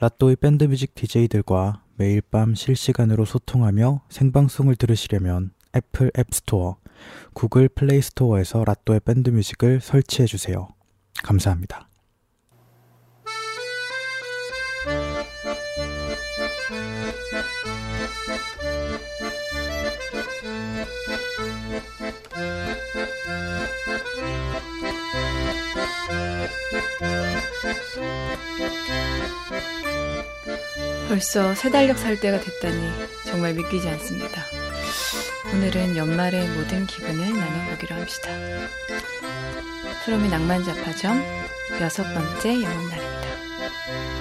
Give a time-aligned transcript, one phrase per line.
[0.00, 6.78] 라또의 밴드뮤직 DJ들과 매일 밤 실시간으로 소통하며 생방송을 들으시려면 애플 앱스토어,
[7.34, 10.68] 구글 플레이스토어에서 라또의 밴드뮤직을 설치해 주세요.
[11.22, 11.90] 감사합니다.
[31.08, 32.90] 벌써 세 달력 살 때가 됐다니
[33.26, 34.42] 정말 믿기지 않습니다.
[35.52, 38.30] 오늘은 연말의 모든 기분을 나눠보기로 합시다.
[40.04, 41.22] 프롬의 낭만자파점
[41.80, 44.19] 여섯 번째 영업 날입니다.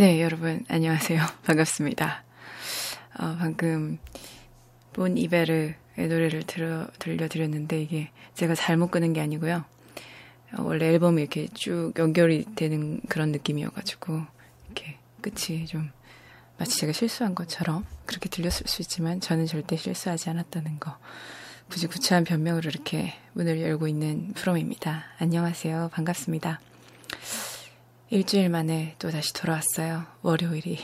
[0.00, 1.20] 네, 여러분, 안녕하세요.
[1.42, 2.22] 반갑습니다.
[3.18, 3.98] 어, 방금,
[4.92, 9.64] 본 이베르의 노래를 들어, 들려드렸는데, 이게 제가 잘못 끄는 게 아니고요.
[10.52, 14.22] 어, 원래 앨범이 이렇게 쭉 연결이 되는 그런 느낌이어가지고,
[14.66, 15.90] 이렇게 끝이 좀,
[16.58, 20.96] 마치 제가 실수한 것처럼 그렇게 들렸을 수 있지만, 저는 절대 실수하지 않았다는 거.
[21.68, 25.06] 굳이 구차한 변명으로 이렇게 문을 열고 있는 프롬입니다.
[25.18, 25.90] 안녕하세요.
[25.92, 26.60] 반갑습니다.
[28.10, 30.04] 일주일 만에 또 다시 돌아왔어요.
[30.22, 30.78] 월요일이.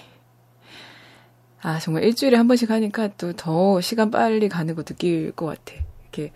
[1.63, 5.81] 아, 정말 일주일에 한 번씩 하니까 또 더 시간 빨리 가는 거 느낄 것 같아.
[6.03, 6.33] 이렇게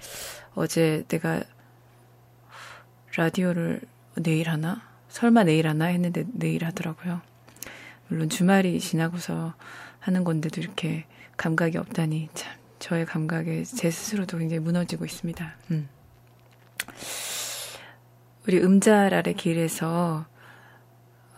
[0.55, 1.43] 어제 내가
[3.17, 3.83] 라디오를
[4.17, 4.83] 내일 하나?
[5.09, 5.87] 설마 내일 하나?
[5.87, 7.21] 했는데 내일 하더라고요.
[8.09, 9.55] 물론 주말이 지나고서
[10.01, 11.05] 하는 건데도 이렇게
[11.37, 15.57] 감각이 없다니 참 저의 감각에 제 스스로도 굉장히 무너지고 있습니다.
[15.73, 15.89] 음.
[18.47, 20.25] 우리 음잘 아래 길에서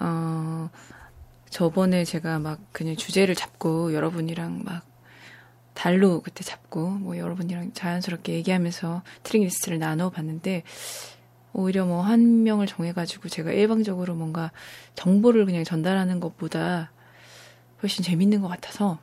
[0.00, 0.70] 어,
[1.48, 4.84] 저번에 제가 막 그냥 주제를 잡고 여러분이랑 막
[5.74, 10.62] 달로 그때 잡고 뭐 여러분이랑 자연스럽게 얘기하면서 트랙 리스트를 나눠 봤는데
[11.52, 14.52] 오히려 뭐 한 명을 정해가지고 제가 일방적으로 뭔가
[14.94, 16.92] 정보를 그냥 전달하는 것보다
[17.82, 18.98] 훨씬 재밌는 것 같아서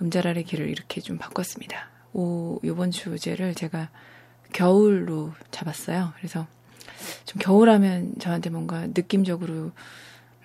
[0.00, 1.88] 음자랄의 길을 이렇게 좀 바꿨습니다.
[2.12, 3.90] 오, 요번 주제를 제가
[4.52, 6.12] 겨울로 잡았어요.
[6.16, 6.46] 그래서
[7.24, 9.72] 좀 겨울하면 저한테 뭔가 느낌적으로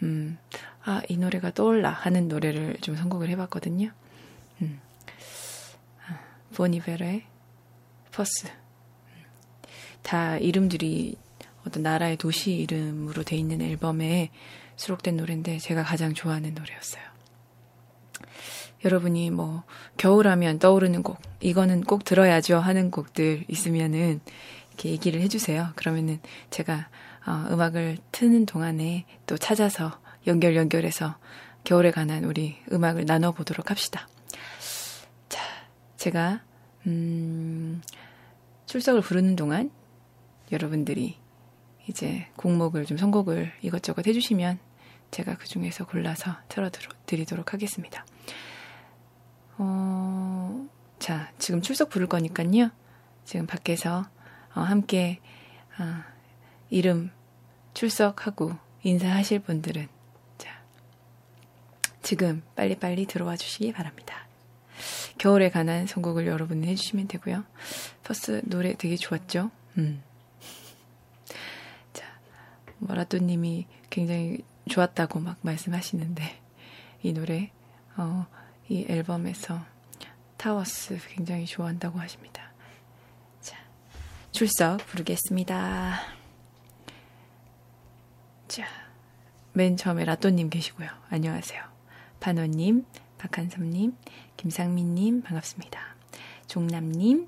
[0.04, 0.38] 음,
[0.84, 3.92] 아, 이 노래가 떠올라 하는 노래를 좀 선곡을 해봤거든요.
[4.62, 4.80] 음.
[6.08, 6.20] 아,
[6.54, 7.24] 보니베르의
[8.12, 8.48] 퍼스.
[10.02, 11.18] 다 이름들이
[11.66, 14.32] 어떤 나라의 도시 이름으로 돼 있는 앨범에
[14.78, 17.04] 수록된 노래인데 제가 가장 좋아하는 노래였어요.
[18.86, 19.64] 여러분이 뭐
[19.98, 24.22] 겨울하면 떠오르는 곡, 이거는 꼭 들어야죠 하는 곡들 있으면은
[24.78, 25.70] 이렇게 얘기를 해주세요.
[25.76, 26.20] 그러면은
[26.52, 26.88] 제가
[27.26, 31.18] 어, 음악을 트는 동안에 또 찾아서 연결 연결해서
[31.64, 34.08] 겨울에 관한 우리 음악을 나눠보도록 합시다.
[35.28, 35.42] 자,
[35.98, 36.42] 제가
[36.86, 37.82] 음,
[38.68, 39.72] 출석을 부르는 동안
[40.52, 41.18] 여러분들이
[41.88, 44.60] 이제 곡목을 좀 선곡을 이것저것 해주시면
[45.10, 48.06] 제가 그 중에서 골라서 틀어드리도록 하겠습니다.
[49.58, 50.68] 어,
[51.00, 52.70] 자, 지금 출석 부를 거니까요.
[53.26, 54.17] 지금 밖에서 어,
[54.62, 55.20] 함께
[55.80, 56.04] 어,
[56.70, 57.12] 이름
[57.74, 59.88] 출석하고 인사하실 분들은
[60.38, 60.62] 자
[62.02, 64.28] 지금 빨리빨리 들어와 주시기 바랍니다.
[65.18, 67.44] 겨울에 관한 선곡을 여러분이 해주시면 되고요.
[68.04, 69.52] 퍼스 노래 되게 좋았죠?
[69.78, 70.04] 음.
[71.94, 72.06] 자,
[72.80, 76.40] 머라또님이 굉장히 좋았다고 막 말씀하시는데
[77.04, 77.52] 이 노래
[77.96, 78.28] 어,
[78.70, 79.64] 이 앨범에서
[80.38, 82.47] 타워스 굉장히 좋아한다고 하십니다.
[84.38, 86.00] 출석 부르겠습니다.
[88.48, 88.68] 자,
[89.54, 90.88] 맨 처음에 라또님 계시고요.
[91.10, 91.64] 안녕하세요.
[92.20, 92.86] 반원님,
[93.18, 93.96] 박한섭님,
[94.38, 95.80] 김상민님, 반갑습니다.
[96.46, 97.28] 종남님,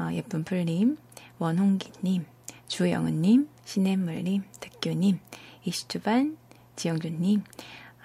[0.00, 0.96] 어, 예쁜 풀님,
[1.38, 2.26] 원홍기님,
[2.66, 5.20] 주영은님, 신혜물님, 득규님,
[5.62, 6.36] 이슈주반,
[6.74, 7.44] 지영준님,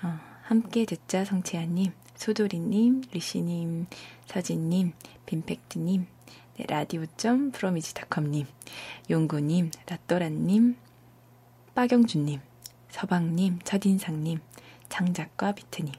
[0.03, 3.87] 어, 함께 듣자 성채아님, 소도리님, 리시님,
[4.27, 4.93] 서진님,
[5.25, 6.05] 빈팩트님,
[6.57, 8.47] 네, 라디오점 프로미지닷컴님,
[9.11, 10.75] 용구님, 라또라님,
[11.75, 12.39] 빠경준님,
[12.89, 14.39] 서방님, 첫인상님,
[14.89, 15.93] 장작과 비트님,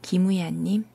[0.00, 0.86] 김우야님,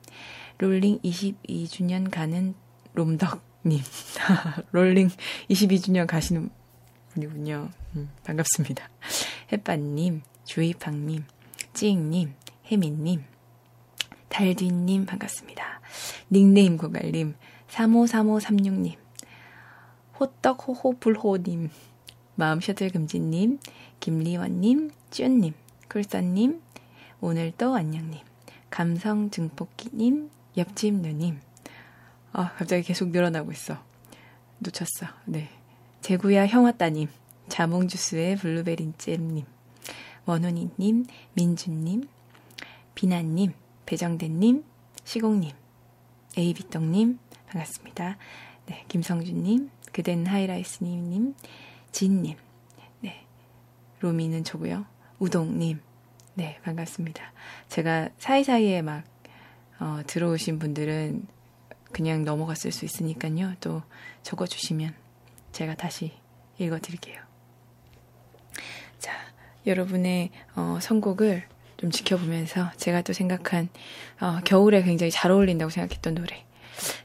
[0.58, 2.54] 롤링 22주년 가는
[2.94, 3.80] 롬덕님,
[4.72, 5.08] 롤링
[5.48, 6.50] 22주년 가시는
[7.10, 7.70] 분이군요.
[7.94, 8.90] 음, 반갑습니다.
[9.52, 11.26] 햇반님, 주이팡님,
[11.74, 12.34] 찌잉님,
[12.72, 13.22] 혜민님,
[14.28, 15.80] 달뒤님 반갑습니다.
[16.32, 17.36] 닉네임 고갈님,
[17.70, 18.96] 353536님,
[20.18, 21.70] 호떡호호불호님,
[22.34, 23.58] 마음셔틀금지님,
[24.00, 25.54] 김리원님, 쭈님,
[25.88, 26.60] 쿨선님,
[27.20, 28.18] 오늘도 안녕님,
[28.70, 31.40] 감성증폭기님, 옆집 누님.
[32.32, 33.78] 아, 갑자기 계속 늘어나고 있어.
[34.58, 35.06] 놓쳤어.
[35.26, 35.48] 네.
[36.00, 37.08] 제구야 형아따님,
[37.48, 39.44] 자몽주스의 블루베리잼님,
[40.26, 42.08] 원훈이님, 민주님,
[42.94, 43.52] 비나님,
[43.86, 44.64] 배정대님,
[45.04, 45.52] 시공님,
[46.36, 47.18] 에이비떡님,
[47.50, 48.16] 반갑습니다.
[48.66, 51.34] 네, 김성준님, 그댄 하이라이스님,
[51.90, 52.36] 진님,
[53.00, 53.26] 네,
[53.98, 54.86] 로미는 저고요.
[55.18, 55.80] 우동님,
[56.34, 57.32] 네, 반갑습니다.
[57.68, 59.04] 제가 사이사이에 막,
[59.80, 61.26] 어, 들어오신 분들은
[61.90, 63.54] 그냥 넘어갔을 수 있으니까요.
[63.60, 63.82] 또
[64.22, 64.94] 적어주시면
[65.50, 66.12] 제가 다시
[66.58, 67.20] 읽어드릴게요.
[69.00, 69.12] 자,
[69.66, 71.48] 여러분의 어, 선곡을
[71.78, 73.70] 좀 지켜보면서 제가 또 생각한
[74.20, 76.44] 어, 겨울에 굉장히 잘 어울린다고 생각했던 노래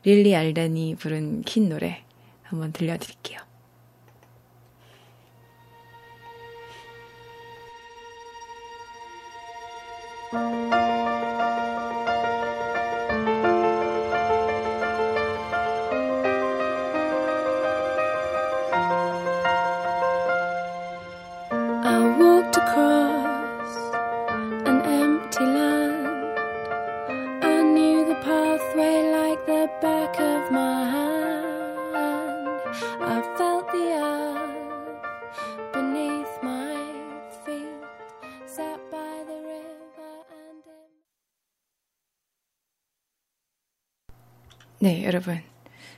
[0.04, 2.04] 릴리 알단이 부른 킨 노래
[2.44, 3.45] 한번 들려드릴게요.
[45.06, 45.42] 여러분.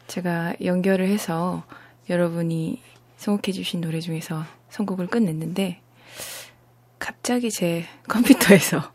[0.08, 1.64] 제가 연결을 해서
[2.10, 2.82] 여러분이
[3.18, 5.82] 선곡해주신 노래 중에서 선곡을 끝냈는데,
[7.00, 8.92] 갑자기 제 컴퓨터에서,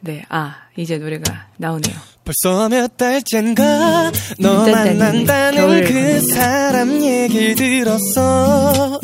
[0.00, 1.94] 네, 아, 이제 노래가 나오네요.
[2.24, 8.98] 벌써 몇 달째인가 너 만난다는 그 사람 얘기 들었어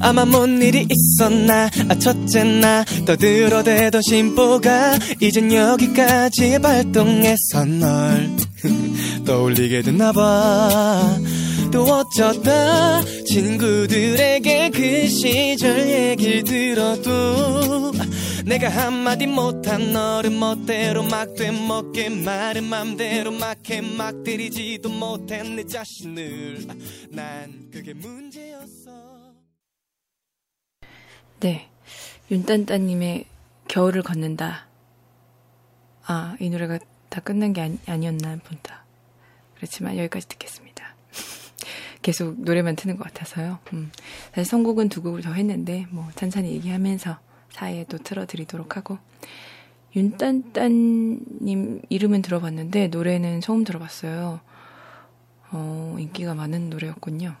[0.00, 8.37] 아마 뭔 일이 있었나 아 첫째 나 떠들어대던 심보가 이젠 여기까지 발동해서 널
[9.28, 11.18] 떠올리게 됐나봐.
[11.70, 17.92] 또 어쩌다 친구들에게 그 시절 얘기 들어도
[18.46, 26.66] 내가 한마디 못한 너를 멋대로 막 되먹게 말은 맘대로 막해 막 때리지도 못한 내 자신을.
[27.10, 28.90] 난 그게 문제였어.
[31.40, 31.68] 네.
[32.30, 33.26] 윤딴따님의
[33.68, 34.68] 겨울을 걷는다.
[36.06, 36.78] 아 이 노래가
[37.10, 38.87] 다 끝난 게 아니, 아니었나 본다
[39.58, 40.94] 그렇지만 여기까지 듣겠습니다
[42.02, 43.90] 계속 노래만 트는 것 같아서요 음,
[44.30, 47.18] 사실 선곡은 두 곡을 더 했는데 뭐 찬찬히 얘기하면서
[47.50, 48.98] 사이에 또 틀어드리도록 하고
[49.96, 54.40] 윤딴딴님 이름은 들어봤는데 노래는 처음 들어봤어요.
[55.50, 57.34] 어, 인기가 많은 노래였군요.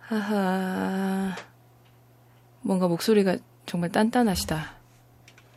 [0.00, 1.34] 하하,
[2.60, 4.74] 뭔가 목소리가 정말 단단하시다.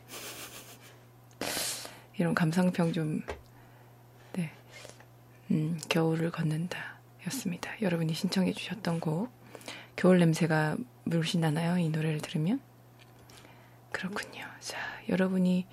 [2.18, 3.38] 이런 감상평 좀, 네,
[5.52, 7.72] 음, 겨울을 걷는다 였습니다.
[7.82, 9.30] 여러분이 신청해 주셨던 곡,
[9.96, 11.78] 겨울 냄새가 물씬 나나요?
[11.78, 12.62] 이 노래를 들으면?
[13.92, 14.46] 그렇군요.
[14.60, 14.78] 자,
[15.10, 15.66] 여러분이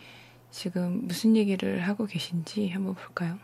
[0.50, 3.38] 지금 무슨 얘기를 하고 계신지 한번 볼까요?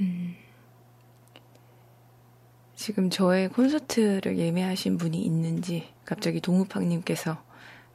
[0.00, 0.36] 음,
[2.76, 7.42] 지금 저의 콘서트를 예매하신 분이 있는지 갑자기 동우팡님께서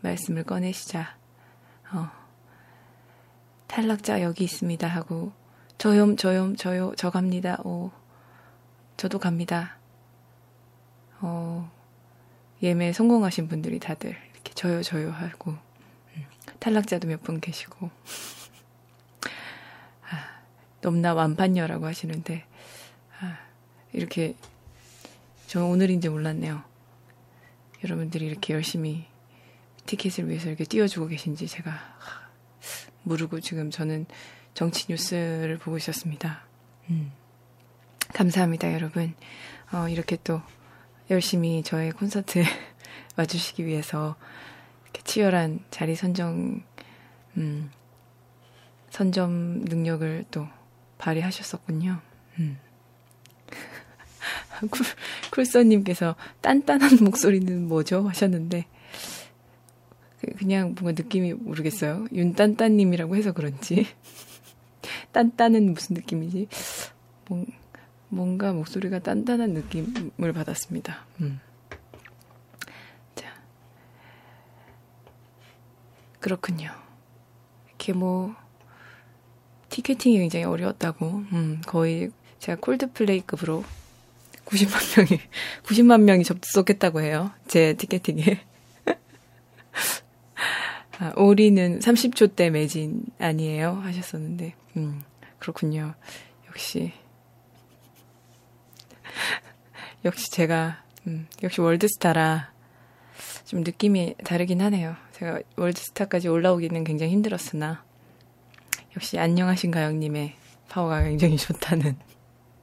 [0.02, 1.18] 말씀을 꺼내시자,
[1.94, 2.10] 어,
[3.68, 5.32] 탈락자 여기 있습니다 하고,
[5.84, 7.60] 저요, 저요, 저요, 저 갑니다.
[7.66, 7.92] 오,
[8.96, 9.76] 저도 갑니다.
[11.20, 11.70] 어,
[12.62, 15.58] 예매 성공하신 분들이 다들 이렇게 저요 저요 하고
[16.16, 16.26] 음,
[16.60, 17.90] 탈락자도 몇 분 계시고
[20.10, 20.40] 아,
[20.80, 22.46] 넘나 완판녀라고 하시는데
[23.20, 23.40] 아,
[23.92, 24.38] 이렇게
[25.48, 26.64] 저는 오늘인지 몰랐네요.
[27.84, 29.06] 여러분들이 이렇게 열심히
[29.86, 31.78] 티켓을 위해서 이렇게 띄워주고 계신지 제가
[33.04, 34.06] 모르고 지금 저는
[34.54, 36.44] 정치 뉴스를 보고 있었습니다.
[36.90, 37.12] 음.
[38.14, 39.14] 감사합니다, 여러분.
[39.72, 40.42] 어, 이렇게 또
[41.10, 42.44] 열심히 저의 콘서트에
[43.18, 44.16] 와주시기 위해서
[44.84, 46.62] 이렇게 치열한 자리 선정,
[47.38, 47.72] 음,
[48.90, 50.48] 선점 능력을 또
[51.00, 52.00] 발휘하셨었군요.
[52.40, 52.60] 음.
[54.70, 54.86] 쿨,
[55.32, 58.08] 쿨서님께서 딴딴한 목소리는 뭐죠?
[58.08, 58.68] 하셨는데,
[60.22, 62.06] 그, 그냥 뭔가 느낌이 모르겠어요.
[62.14, 63.88] 윤딴딴님이라고 해서 그런지.
[65.14, 66.48] 딴딴은 무슨 느낌이지?
[67.30, 67.46] 뭔,
[68.10, 71.06] 뭔가 목소리가 단단한 느낌을 받았습니다.
[71.22, 71.40] 음.
[73.16, 73.34] 자.
[76.20, 76.72] 그렇군요.
[77.70, 78.36] 이렇게 뭐,
[79.70, 83.64] 티켓팅이 굉장히 어려웠다고, 음, 거의 제가 콜드플레이급으로
[84.46, 85.22] 90만 명이,
[85.64, 87.32] 90만 명이 접속했다고 해요.
[87.48, 88.46] 제 티켓팅에.
[91.00, 93.72] 아, 오리는 30초 때 매진 아니에요?
[93.72, 95.02] 하셨었는데, 음,
[95.40, 95.96] 그렇군요.
[96.48, 96.94] 역시,
[100.06, 102.52] 역시 제가, 음, 역시 월드스타라
[103.46, 104.96] 좀 느낌이 다르긴 하네요.
[105.14, 107.84] 제가 월드스타까지 올라오기는 굉장히 힘들었으나,
[108.96, 110.36] 역시 안녕하신가요님의
[110.70, 111.98] 파워가 굉장히 좋다는.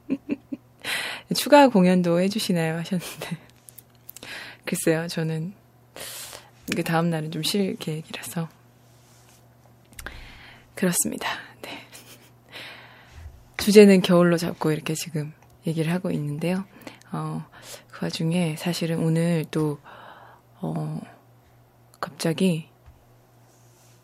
[1.35, 2.77] 추가 공연도 해주시나요?
[2.77, 3.37] 하셨는데.
[4.65, 5.53] 글쎄요, 저는
[6.75, 8.49] 그 다음 날은 좀 쉴 계획이라서.
[10.75, 11.27] 그렇습니다.
[11.61, 11.69] 네.
[13.57, 15.33] 주제는 겨울로 잡고 이렇게 지금
[15.67, 16.65] 얘기를 하고 있는데요.
[17.11, 17.45] 어,
[17.89, 19.79] 그 와중에 사실은 오늘 또,
[20.61, 20.99] 어,
[21.99, 22.69] 갑자기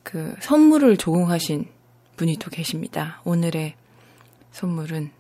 [0.04, 1.70] 그 선물을 조공하신
[2.16, 3.22] 분이 또 계십니다.
[3.24, 3.76] 오늘의
[4.52, 5.12] 선물은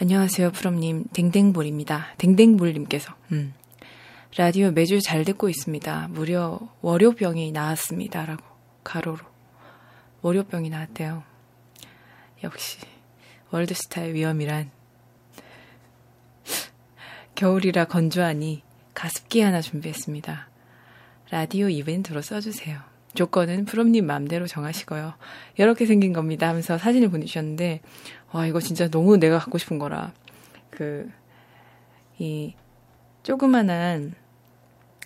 [0.00, 1.06] 안녕하세요, 프롬님.
[1.12, 2.14] 댕댕볼입니다.
[2.18, 3.52] 댕댕볼님께서, 음.
[4.36, 6.08] 라디오 매주 잘 듣고 있습니다.
[6.10, 8.26] 무려 월요병이 나왔습니다.
[8.26, 8.44] 라고,
[8.84, 9.18] 가로로.
[10.20, 11.24] 월요병이 나왔대요.
[12.44, 12.78] 역시,
[13.50, 14.70] 월드스타의 위험이란.
[17.34, 18.62] 겨울이라 건조하니
[18.94, 20.48] 가습기 하나 준비했습니다.
[21.30, 22.80] 라디오 이벤트로 써주세요.
[23.14, 25.14] 조건은 프롬님 마음대로 정하시고요.
[25.56, 27.80] 이렇게 생긴 겁니다 하면서 사진을 보내주셨는데,
[28.32, 30.12] 와, 이거 진짜 너무 내가 갖고 싶은 거라.
[30.70, 31.10] 그,
[32.18, 32.54] 이,
[33.28, 34.14] 조그만한,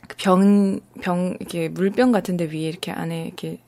[0.06, 3.58] 그 병, 병, 이렇게 물병 같은데 위에 이렇게 안에 이렇게,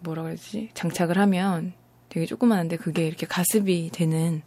[0.00, 0.70] 뭐라 그러지?
[0.74, 1.72] 장착을 하면
[2.08, 4.42] 되게 조그만한데 그게 이렇게 가습이 되는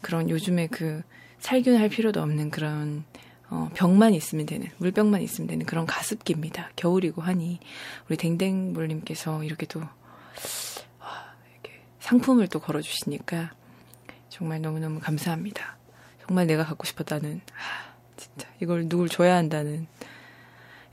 [0.00, 1.02] 그런 요즘에 그
[1.38, 3.04] 살균할 필요도 없는 그런
[3.50, 6.72] 어, 병만 있으면 되는, 물병만 있으면 되는 그런 가습기입니다.
[6.74, 7.60] 겨울이고 하니,
[8.08, 13.52] 우리 댕댕물님께서 이렇게 또, 와, 이렇게 상품을 또 걸어주시니까,
[14.28, 15.78] 정말 너무너무 감사합니다.
[16.30, 19.88] 정말 내가 갖고 싶었다는, 아, 진짜, 이걸 누굴 줘야 한다는,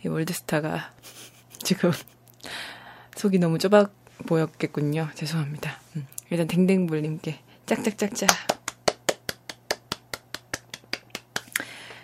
[0.04, 0.96] 이 월드스타가
[1.62, 1.92] 지금
[3.16, 3.86] 속이 너무 좁아
[4.26, 5.10] 보였겠군요.
[5.14, 5.80] 죄송합니다.
[5.96, 8.28] 음, 일단 댕댕물님께 짝짝짝짝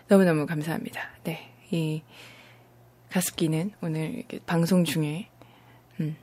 [0.10, 1.02] 너무너무 감사합니다.
[1.24, 1.52] 네.
[1.72, 2.04] 이
[3.10, 5.28] 가습기는 오늘 방송 중에,
[6.00, 6.16] 음,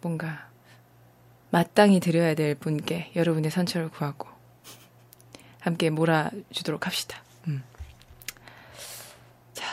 [0.00, 0.48] 뭔가
[1.50, 4.33] 마땅히 드려야 될 분께 여러분의 선처를 구하고
[5.64, 7.22] 함께 몰아주도록 합시다.
[7.48, 7.62] 음.
[9.54, 9.64] 자,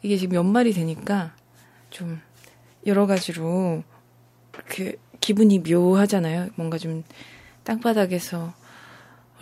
[0.00, 1.34] 이게 지금 연말이 되니까
[1.90, 2.20] 좀
[2.86, 3.82] 여러 가지로
[4.52, 6.50] 그 기분이 묘하잖아요.
[6.54, 7.02] 뭔가 좀
[7.64, 8.54] 땅바닥에서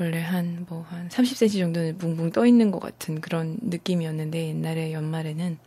[0.00, 5.58] 원래 한, 뭐, 한 30cm 정도는 붕붕 떠 있는 것 같은 그런 느낌이었는데, 옛날에 연말에는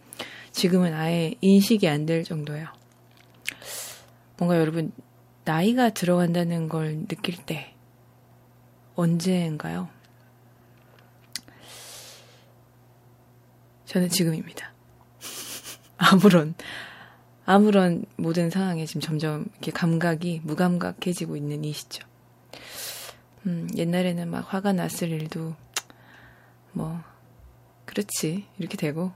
[0.51, 2.67] 지금은 아예 인식이 안 될 정도예요.
[4.38, 4.91] 뭔가 여러분,
[5.44, 7.75] 나이가 들어간다는 걸 느낄 때,
[8.96, 9.89] 언제인가요?
[13.95, 14.73] 저는 지금입니다.
[15.95, 16.53] 아무런,
[17.45, 22.05] 아무런 모든 상황에 지금 점점 이렇게 감각이 무감각해지고 있는 이 시점.
[23.45, 25.55] 음, 옛날에는 막 화가 났을 일도
[26.73, 27.01] 뭐
[27.85, 29.13] 그렇지 이렇게 되고.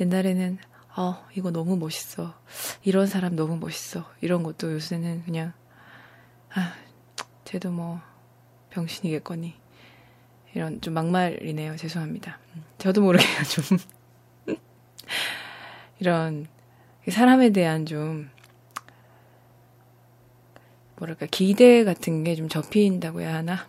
[0.00, 0.56] 옛날에는
[0.96, 2.34] 어 이거 너무 멋있어.
[2.84, 4.10] 이런 사람 너무 멋있어.
[4.22, 5.52] 이런 것도 요새는 그냥
[6.54, 6.72] 아
[7.44, 8.00] 쟤도 뭐
[8.70, 9.54] 병신이겠거니.
[10.54, 11.76] 이런 좀 막말이네요.
[11.76, 12.38] 죄송합니다.
[12.54, 13.76] 음, 저도 모르게 좀
[16.00, 16.46] 이런
[17.08, 18.30] 사람에 대한 좀
[20.96, 23.66] 뭐랄까 기대 같은 게 좀 접힌다고 해야 하나?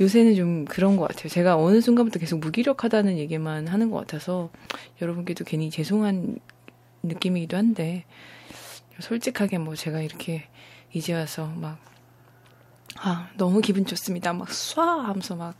[0.00, 1.28] 요새는 좀 그런 것 같아요.
[1.28, 4.50] 제가 어느 순간부터 계속 무기력하다는 얘기만 하는 것 같아서
[5.02, 6.38] 여러분께도 괜히 죄송한
[7.02, 8.04] 느낌이기도 한데
[9.00, 10.44] 솔직하게 뭐 제가 이렇게
[10.92, 11.78] 이제 와서 막
[13.00, 14.32] 아, 너무 기분 좋습니다.
[14.32, 15.54] 막 쏴 하면서 막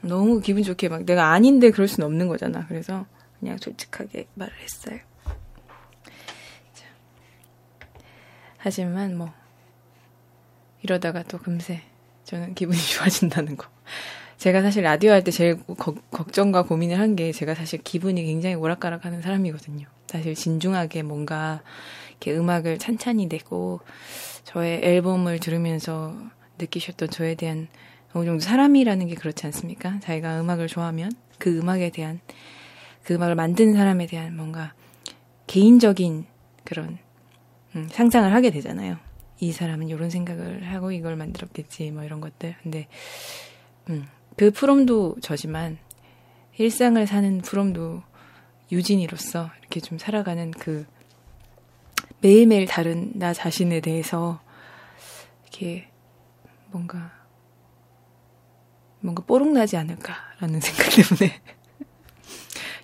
[0.00, 2.66] 너무 기분 좋게 막 내가 아닌데 그럴 수는 없는 거잖아.
[2.66, 3.06] 그래서
[3.40, 4.98] 그냥 솔직하게 말을 했어요.
[6.74, 6.84] 자.
[8.58, 9.32] 하지만 뭐
[10.82, 11.82] 이러다가 또 금세
[12.24, 13.68] 저는 기분이 좋아진다는 거.
[14.38, 18.54] 제가 사실 라디오 할 때 제일 거, 걱정과 고민을 한 게 제가 사실 기분이 굉장히
[18.54, 19.86] 오락가락하는 사람이거든요.
[20.06, 21.62] 사실 진중하게 뭔가
[22.10, 23.80] 이렇게 음악을 찬찬히 내고
[24.44, 26.14] 저의 앨범을 들으면서
[26.58, 27.68] 느끼셨던 저에 대한
[28.12, 29.98] 어느 정도 사람이라는 게 그렇지 않습니까?
[30.00, 32.20] 자기가 음악을 좋아하면 그 음악에 대한
[33.06, 34.74] 그 음악을 만든 사람에 대한 뭔가
[35.46, 36.26] 개인적인
[36.64, 36.98] 그런
[37.76, 38.96] 음, 상상을 하게 되잖아요.
[39.38, 42.56] 이 사람은 이런 생각을 하고 이걸 만들었겠지 뭐 이런 것들.
[42.64, 42.88] 근데
[43.90, 45.78] 음, 그 프롬도 저지만
[46.58, 48.02] 일상을 사는 프롬도
[48.72, 50.84] 유진이로서 이렇게 좀 살아가는 그
[52.20, 54.40] 매일매일 다른 나 자신에 대해서
[55.42, 55.88] 이렇게
[56.72, 57.12] 뭔가
[58.98, 61.40] 뭔가 뽀록나지 않을까라는 생각 때문에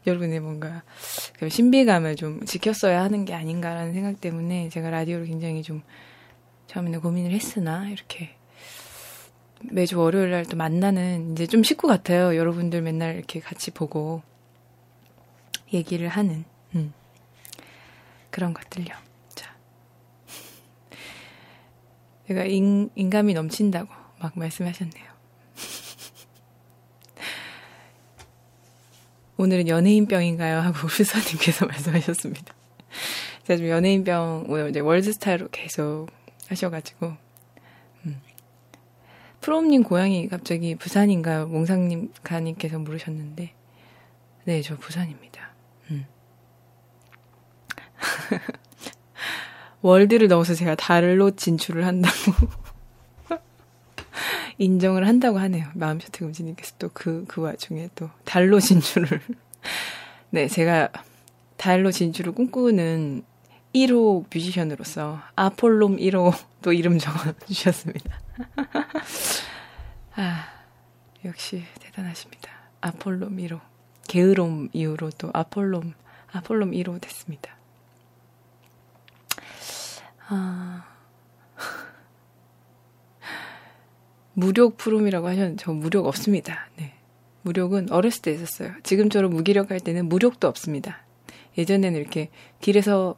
[0.06, 0.82] 여러분의 뭔가
[1.38, 5.82] 그 신비감을 좀 지켰어야 하는 게 아닌가라는 생각 때문에 제가 라디오를 굉장히 좀
[6.66, 8.36] 처음에는 고민을 했으나 이렇게
[9.70, 12.36] 매주 월요일 날 또 만나는 이제 좀 식구 같아요.
[12.36, 14.22] 여러분들 맨날 이렇게 같이 보고
[15.72, 16.44] 얘기를 하는
[16.74, 16.92] 음.
[18.30, 18.94] 그런 것들요.
[19.34, 19.54] 자,
[22.26, 25.11] 제가 인, 인감이 넘친다고 막 말씀하셨네요.
[29.42, 30.60] 오늘은 연예인병인가요?
[30.60, 32.54] 하고 후사님께서 말씀하셨습니다.
[33.42, 36.06] 제가 좀 연예인병, 오늘 이제 월드스타로 계속
[36.46, 37.16] 하셔가지고,
[38.06, 38.20] 음.
[39.40, 41.48] 프롬님 고향이 갑자기 부산인가요?
[41.48, 43.52] 몽상님 가님께서 물으셨는데,
[44.44, 45.50] 네, 저 부산입니다.
[45.90, 46.06] 음.
[49.82, 52.32] 월드를 넣어서 제가 달로 진출을 한다고
[54.58, 55.66] 인정을 한다고 하네요.
[55.74, 59.20] 마음 셔틀 금지님께서 또 그, 그 와중에 또 달로 진출을.
[60.30, 60.90] 네, 제가
[61.56, 63.24] 달로 진출을 꿈꾸는
[63.74, 68.20] 1호 뮤지션으로서 아폴롬 1호 또 이름 적어주셨습니다.
[70.16, 70.46] 아,
[71.24, 72.50] 역시 대단하십니다.
[72.80, 73.60] 아폴롬 1호.
[74.08, 75.94] 게으름 이후로 또 아폴롬,
[76.32, 77.56] 아폴롬 1호 됐습니다.
[80.28, 80.84] 아,
[84.34, 86.68] 무력 프롬이라고 하셨는데 저 무력 없습니다.
[86.76, 86.94] 네.
[87.42, 88.72] 무력은 어렸을 때 있었어요.
[88.82, 91.04] 지금처럼 무기력할 때는 무력도 없습니다.
[91.58, 93.16] 예전에는 이렇게 길에서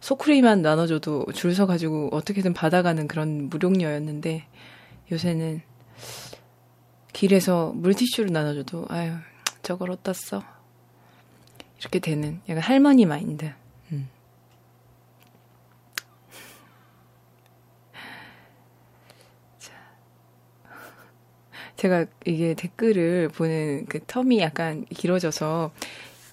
[0.00, 4.46] 소쿠리만 나눠줘도 줄 서가지고 어떻게든 받아가는 그런 무력녀였는데
[5.10, 5.62] 요새는
[7.12, 9.14] 길에서 물티슈를 나눠줘도 아유
[9.62, 10.42] 저걸 어디다 써
[11.80, 13.52] 이렇게 되는 약간 할머니 마인드
[21.76, 25.72] 제가 이게 댓글을 보는 그 텀이 약간 길어져서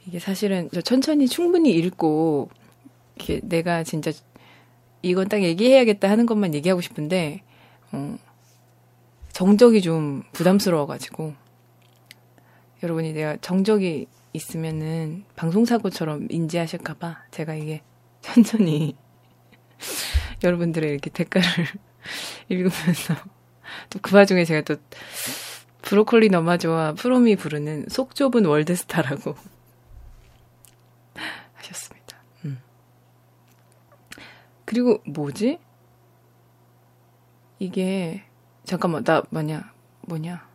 [0.08, 2.50] 이게 사실은 저 천천히 충분히 읽고
[3.20, 4.12] 이게 내가 진짜
[5.02, 7.44] 이건 딱 얘기해야겠다 하는 것만 얘기하고 싶은데
[7.92, 8.18] 어
[9.32, 11.44] 정적이 좀 부담스러워가지고.
[12.84, 17.82] 여러분이 내가 정적이 있으면은 방송사고처럼 인지하실까봐 제가 이게
[18.22, 18.96] 천천히
[20.44, 21.46] 여러분들의 이렇게 댓글을
[22.50, 23.16] 읽으면서
[23.90, 24.76] 또 그 와중에 제가 또
[25.82, 29.36] 브로콜리 너마저와 프롬이 부르는 속 좁은 월드스타라고
[31.54, 32.18] 하셨습니다.
[32.46, 32.60] 음.
[34.66, 35.60] 그리고 뭐지?
[37.60, 38.24] 이게
[38.66, 40.54] 잠깐만 나 뭐냐 뭐냐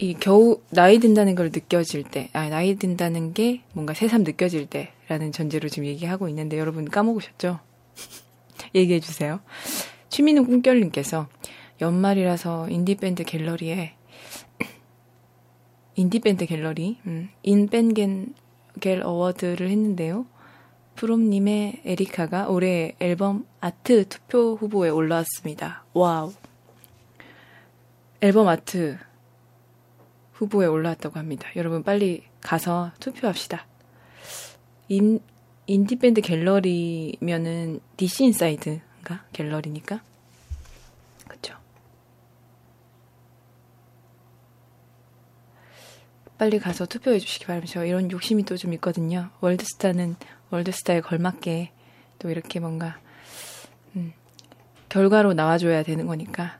[0.00, 5.32] 이 겨우 나이 든다는 걸 느껴질 때, 아 나이 든다는 게 뭔가 새삼 느껴질 때라는
[5.32, 7.58] 전제로 지금 얘기하고 있는데 여러분 까먹으셨죠?
[8.74, 9.40] 얘기해 주세요.
[10.08, 11.28] 취미는 꿈결님께서
[11.80, 13.94] 연말이라서 인디밴드 갤러리에
[15.96, 18.34] 인디밴드 갤러리 음, 인밴갤
[18.80, 20.26] award를 했는데요.
[20.96, 25.84] 프롬님의 에리카가 올해 앨범 아트 투표 후보에 올라왔습니다.
[25.92, 26.32] Wow.
[28.20, 28.98] 앨범 아트
[30.32, 31.48] 후보에 올라왔다고 합니다.
[31.54, 33.66] 여러분 빨리 가서 투표합시다.
[34.88, 35.20] 인,
[35.68, 39.26] 인디밴드 갤러리면은 DC 인사이드인가?
[39.34, 40.00] 갤러리니까.
[41.28, 41.54] 그쵸.
[46.38, 47.70] 빨리 가서 투표해 주시기 바랍니다.
[47.74, 49.28] 저 이런 욕심이 또 좀 있거든요.
[49.40, 50.16] 월드스타는
[50.48, 51.70] 월드스타에 걸맞게
[52.18, 52.98] 또 이렇게 뭔가,
[53.94, 54.14] 음,
[54.88, 56.58] 결과로 나와줘야 되는 거니까.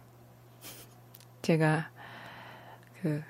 [1.40, 1.90] 제가,
[3.00, 3.22] 그,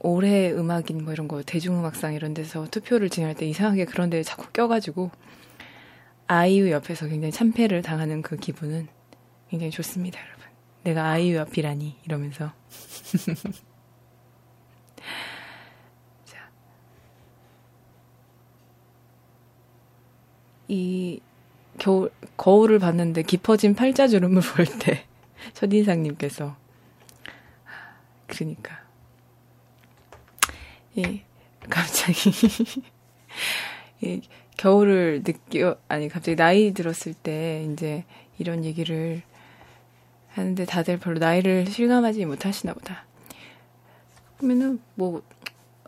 [0.00, 4.50] 올해 음악인 뭐 이런 거 대중음악상 이런 데서 투표를 진행할 때 이상하게 그런 데 자꾸
[4.50, 5.10] 껴가지고
[6.26, 8.88] 아이유 옆에서 굉장히 참패를 당하는 그 기분은
[9.50, 10.44] 굉장히 좋습니다, 여러분.
[10.84, 12.52] 내가 아이유 옆이라니 이러면서
[16.24, 16.50] 자.
[20.68, 21.20] 이
[21.78, 25.04] 겨울 거울을 봤는데 깊어진 팔자주름을 볼 때
[25.54, 26.56] 첫인상님께서.
[28.26, 28.79] 그러니까.
[31.02, 31.22] 예,
[31.68, 32.30] 갑자기.
[34.04, 34.20] 예,
[34.56, 38.04] 겨울을 느껴, 아니, 갑자기 나이 들었을 때, 이제,
[38.38, 39.22] 이런 얘기를
[40.28, 43.04] 하는데 다들 별로 나이를 실감하지 못하시나 보다.
[44.38, 45.22] 그러면은, 뭐,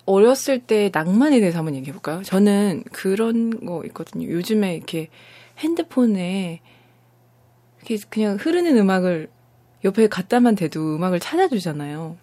[0.05, 2.23] 어렸을 때 낭만에 대해서 한번 얘기해 볼까요?
[2.23, 4.29] 저는 그런 거 있거든요.
[4.29, 5.09] 요즘에 이렇게
[5.59, 6.61] 핸드폰에
[7.79, 9.31] 이렇게 그냥 흐르는 음악을
[9.85, 12.17] 옆에 갖다만 대도 음악을 찾아주잖아요.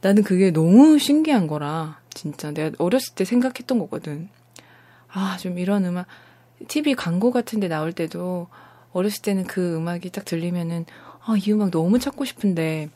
[0.00, 4.28] 나는 그게 너무 신기한 거라 진짜 내가 어렸을 때 생각했던 거거든.
[5.08, 6.06] 아, 좀 이런 음악
[6.68, 8.48] TV 광고 같은 데 나올 때도
[8.92, 10.86] 어렸을 때는 그 음악이 딱 들리면은
[11.24, 12.90] 아, 이 음악 너무 찾고 싶은데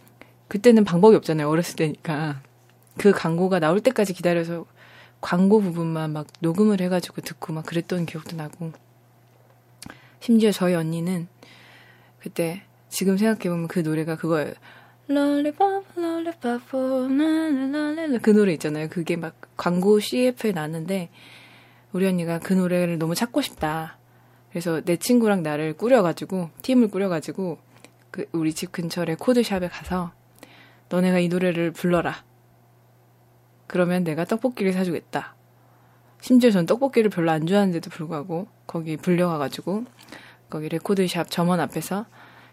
[0.49, 1.49] 그때는 방법이 없잖아요.
[1.49, 2.43] 어렸을 때니까.
[2.99, 4.67] 그 광고가 나올 때까지 기다려서
[5.21, 8.73] 광고 부분만 막 녹음을 해가지고 듣고 막 그랬던 기억도 나고.
[10.21, 11.29] 심지어 저희 언니는
[12.21, 14.55] 그때 지금 생각해보면 그 노래가 그거예요.
[15.07, 18.89] 롤리팝, 롤리팝, 랄랄랄라 그 노래 있잖아요.
[18.89, 21.11] 그게 막 광고 CF에 나왔는데
[21.93, 23.99] 우리 언니가 그 노래를 너무 찾고 싶다.
[24.51, 27.59] 그래서 내 친구랑 나를 꾸려가지고 팀을 꾸려가지고
[28.11, 30.13] 그 우리 집 근처 레코드샵에 가서
[30.89, 32.25] 너네가 이 노래를 불러라.
[33.67, 35.35] 그러면 내가 떡볶이를 사주겠다.
[36.21, 39.85] 심지어 전 떡볶이를 별로 안 좋아하는데도 불구하고 거기 불려가가지고
[40.49, 42.07] 거기 레코드샵 점원 앞에서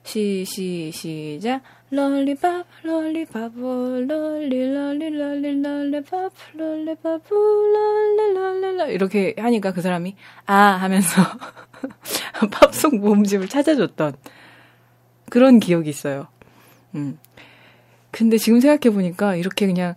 [0.04, 1.62] 시, 시, 시작.
[1.92, 8.94] Lollipop, lollipop, lolli, lolli, lolli, lollipop, lollipop, lolli, lolli, lolli.
[8.94, 11.22] 이렇게 하니까 그 사람이, 아, 하면서
[12.52, 14.14] 팝송 모음집을 찾아줬던
[15.30, 16.28] 그런 기억이 있어요.
[16.96, 17.20] 음.
[18.12, 19.96] 근데 지금 생각해 보니까 이렇게 그냥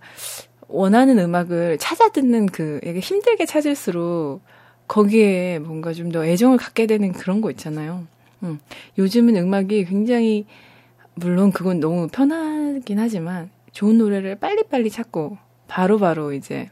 [0.68, 4.40] 원하는 음악을 찾아 듣는 그, 힘들게 찾을수록
[4.88, 8.06] 거기에 뭔가 좀 더 애정을 갖게 되는 그런 거 있잖아요.
[8.42, 8.58] 음.
[8.98, 10.46] 요즘은 음악이 굉장히,
[11.14, 16.68] 물론 그건 너무 편하긴 하지만 좋은 노래를 빨리빨리 찾고 바로바로 바로 이제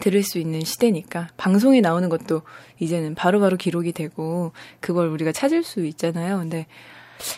[0.00, 2.42] 들을 수 있는 시대니까 방송에 나오는 것도
[2.78, 6.38] 이제는 바로바로 바로 기록이 되고 그걸 우리가 찾을 수 있잖아요.
[6.38, 6.66] 근데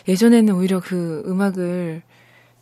[0.07, 2.01] 예전에는 오히려 그 음악을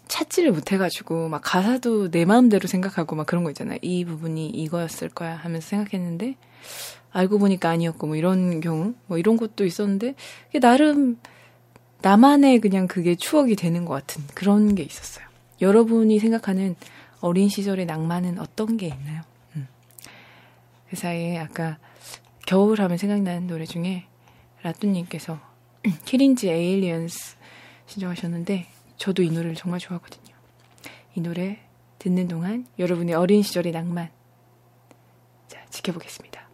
[0.08, 3.80] 찾지를 못해가지고 막 가사도 내 마음대로 생각하고 막 그런 거 있잖아요.
[3.82, 6.36] 이 부분이 이거였을 거야 하면서 생각했는데
[7.12, 10.16] 알고 보니까 아니었고 뭐 이런 경우 뭐 이런 것도 있었는데
[10.62, 11.18] 나름
[12.04, 15.26] 나만의 그냥 그게 추억이 되는 것 같은 그런 게 있었어요.
[15.62, 16.76] 여러분이 생각하는
[17.22, 19.22] 어린 시절의 낭만은 어떤 게 있나요?
[19.56, 19.68] 음.
[20.90, 21.78] 그 사이에 아까
[22.46, 24.04] 겨울 하면 생각나는 노래 중에
[24.64, 25.40] 라뚜님께서
[26.04, 27.38] 키린지 Aliens
[27.88, 30.36] 신청하셨는데 저도 이 노래를 정말 좋아하거든요.
[31.16, 31.60] 이 노래
[32.00, 34.10] 듣는 동안 여러분의 어린 시절의 낭만
[35.48, 36.50] 자 지켜보겠습니다.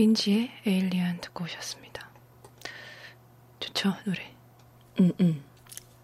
[0.00, 2.08] 린지의 에일리언 듣고 오셨습니다.
[3.58, 4.34] 좋죠, 노래.
[4.98, 5.44] 음, 음.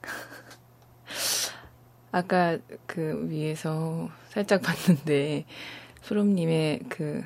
[2.12, 5.46] 아까 그 위에서 살짝 봤는데,
[6.02, 7.24] 소롬님의 그,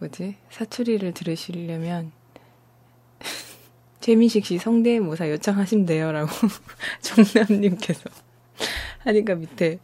[0.00, 0.36] 뭐지?
[0.50, 2.12] 사투리를 들으시려면,
[4.00, 6.12] 최민식 씨 성대모사 요청하시면 돼요.
[6.12, 6.30] 라고
[7.00, 8.10] 정남님께서
[8.98, 9.78] 하니까 밑에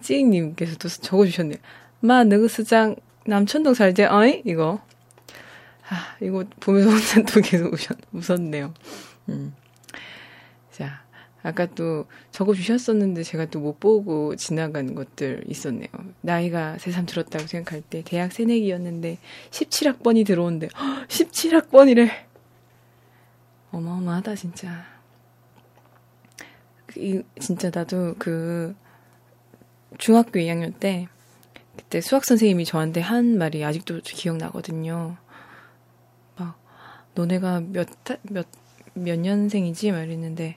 [0.00, 1.58] 찌익님께서도 적어주셨네요.
[2.04, 4.82] 마 느그스장 남천동 살제 어이 이거
[5.88, 8.74] 아 이거 보면서 혼자 또 계속 웃었, 웃었네요.
[9.30, 9.54] 음.
[10.70, 11.02] 자
[11.42, 15.88] 아까 또 적어주셨었는데 제가 또 못 보고 지나간 것들 있었네요.
[16.20, 19.18] 나이가 새삼 들었다고 생각할 때 대학 새내기였는데
[19.50, 20.68] 17학번이 들어온대.
[21.08, 22.10] 17학번이래.
[23.70, 24.84] 어마어마하다 진짜.
[26.96, 28.74] 이, 진짜 나도 그
[29.96, 31.08] 중학교 2학년 때
[31.76, 35.16] 그때 수학 선생님이 저한테 한 말이 아직도 기억나거든요.
[36.36, 36.58] 막
[37.14, 38.46] 너네가 몇몇몇
[38.94, 39.92] 년생이지?
[39.92, 40.56] 말했는데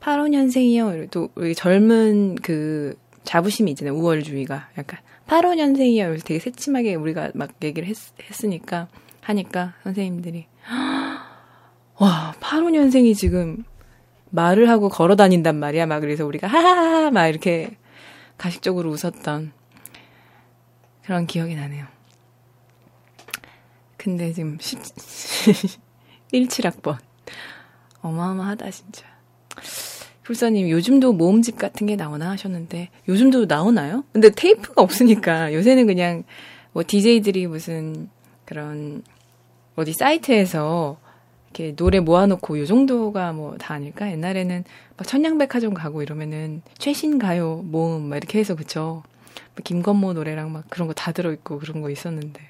[0.00, 1.10] 85년생이요.
[1.10, 3.94] 또 우리 젊은 그 자부심이 있잖아요.
[3.94, 6.06] 우월주의가 약간 85년생이요.
[6.06, 7.96] 그래서 되게 새침하게 우리가 막 얘기를 했,
[8.28, 8.88] 했으니까
[9.22, 10.46] 하니까 선생님들이
[11.98, 13.64] 와, 85년생이 지금
[14.30, 15.86] 말을 하고 걸어 다닌단 말이야.
[15.86, 17.76] 막 그래서 우리가 하하하 막 이렇게
[18.36, 19.52] 가식적으로 웃었던
[21.04, 21.86] 그런 기억이 나네요.
[23.96, 24.58] 근데 지금
[26.32, 26.98] 17학번.
[28.00, 29.06] 어마어마하다, 진짜.
[30.22, 34.04] 불사님, 요즘도 모음집 같은 게 나오나 하셨는데, 요즘도 나오나요?
[34.12, 36.24] 근데 테이프가 없으니까, 요새는 그냥,
[36.72, 38.08] 뭐, DJ들이 무슨,
[38.44, 39.02] 그런,
[39.76, 40.98] 어디 사이트에서,
[41.46, 44.10] 이렇게 노래 모아놓고, 요 정도가 뭐, 다 아닐까?
[44.10, 44.64] 옛날에는,
[44.96, 49.02] 막 천냥백화점 가고 이러면은, 최신 가요 모음, 막 이렇게 해서, 그쵸?
[49.62, 52.40] 김건모 노래랑 막 그런 거 다 들어있고, 그런 거 있었는데.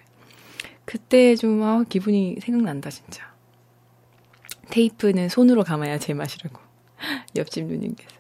[0.84, 3.32] 그때 좀, 아, 기분이 생각난다, 진짜.
[4.70, 6.58] 테이프는 손으로 감아야 제맛이라고.
[7.36, 8.14] 옆집 누님께서.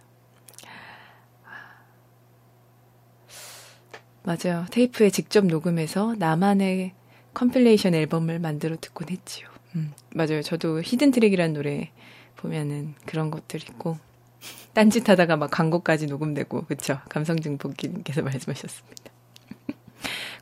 [4.22, 4.64] 맞아요.
[4.70, 6.92] 테이프에 직접 녹음해서 나만의
[7.34, 9.48] compilation 앨범을 만들어 듣곤 했지요.
[9.76, 10.40] 음, 맞아요.
[10.42, 11.90] 저도 hidden track이라는 노래
[12.36, 13.98] 보면은 그런 것들 있고
[14.74, 17.00] 딴짓 하다가 막 광고까지 녹음되고 그쵸?
[17.08, 19.12] 감성증 복기님께서 말씀하셨습니다.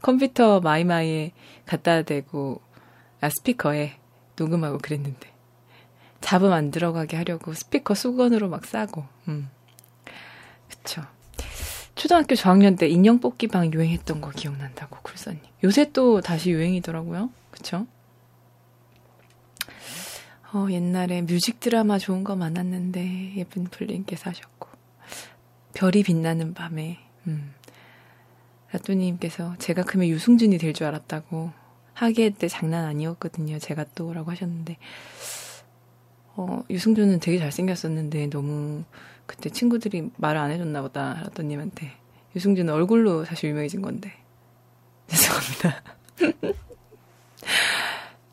[0.02, 1.32] 컴퓨터 마이마이에
[1.64, 2.60] 갖다 대고
[3.20, 3.92] 아 스피커에
[4.36, 5.32] 녹음하고 그랬는데
[6.22, 9.50] 잡음 안 들어가게 하려고 스피커 수건으로 막 싸고, 음.
[10.70, 11.02] 그쵸.
[11.94, 15.40] 초등학교 저학년 때 인형 뽑기방 유행했던 거 기억난다고, 쿨사님.
[15.62, 17.28] 요새 또 다시 유행이더라고요.
[17.50, 17.86] 그쵸?
[20.54, 24.68] 어, 옛날에 뮤직 드라마 좋은 거 많았는데, 예쁜 풀님께서 하셨고.
[25.74, 27.54] 별이 빛나는 밤에, 음.
[28.70, 31.52] 라또님께서 제가 크면 유승준이 될 줄 알았다고.
[31.94, 33.58] 하계 때 장난 아니었거든요.
[33.58, 34.76] 제가 또, 라고 하셨는데.
[36.34, 38.84] 어, 유승준은 되게 잘생겼었는데 너무
[39.26, 41.92] 그때 친구들이 말을 안 해줬나 보다 라더님한테
[42.34, 44.12] 유승준은 얼굴로 사실 유명해진 건데
[45.08, 45.82] 죄송합니다.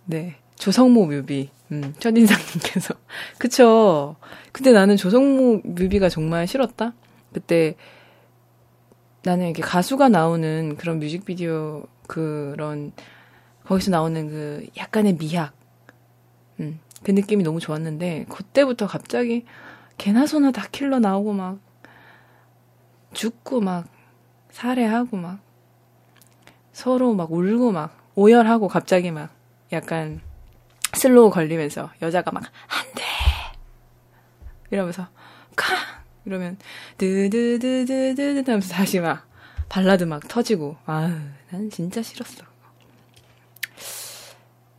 [0.06, 2.96] 네 조성모 뮤비 음, 첫인상님께서.
[3.38, 4.16] 그쵸.
[4.52, 6.94] 근데 나는 조성모 뮤비가 정말 싫었다?
[7.32, 7.76] 그때
[9.24, 12.92] 나는 이렇게 가수가 나오는 그런 뮤직비디오 그런
[13.66, 15.54] 거기서 나오는 그 약간의 미학.
[16.60, 19.46] 음, 그 느낌이 너무 좋았는데 그때부터 갑자기
[19.98, 21.60] 개나 소나 다 킬러 나오고 막
[23.14, 23.88] 죽고 막
[24.52, 25.40] 살해하고 막
[26.72, 29.30] 서로 막 울고 막 오열하고 갑자기 막
[29.72, 30.22] 약간
[30.94, 33.04] slow 걸리면서 여자가 막 안 돼
[34.72, 35.08] 이러면서
[35.56, 35.74] 카
[36.26, 36.58] 이러면
[36.98, 39.28] 드드드드드드 하면서 다시 막
[39.70, 41.10] 발라드 막 터지고 아우
[41.50, 42.44] 난 진짜 싫었어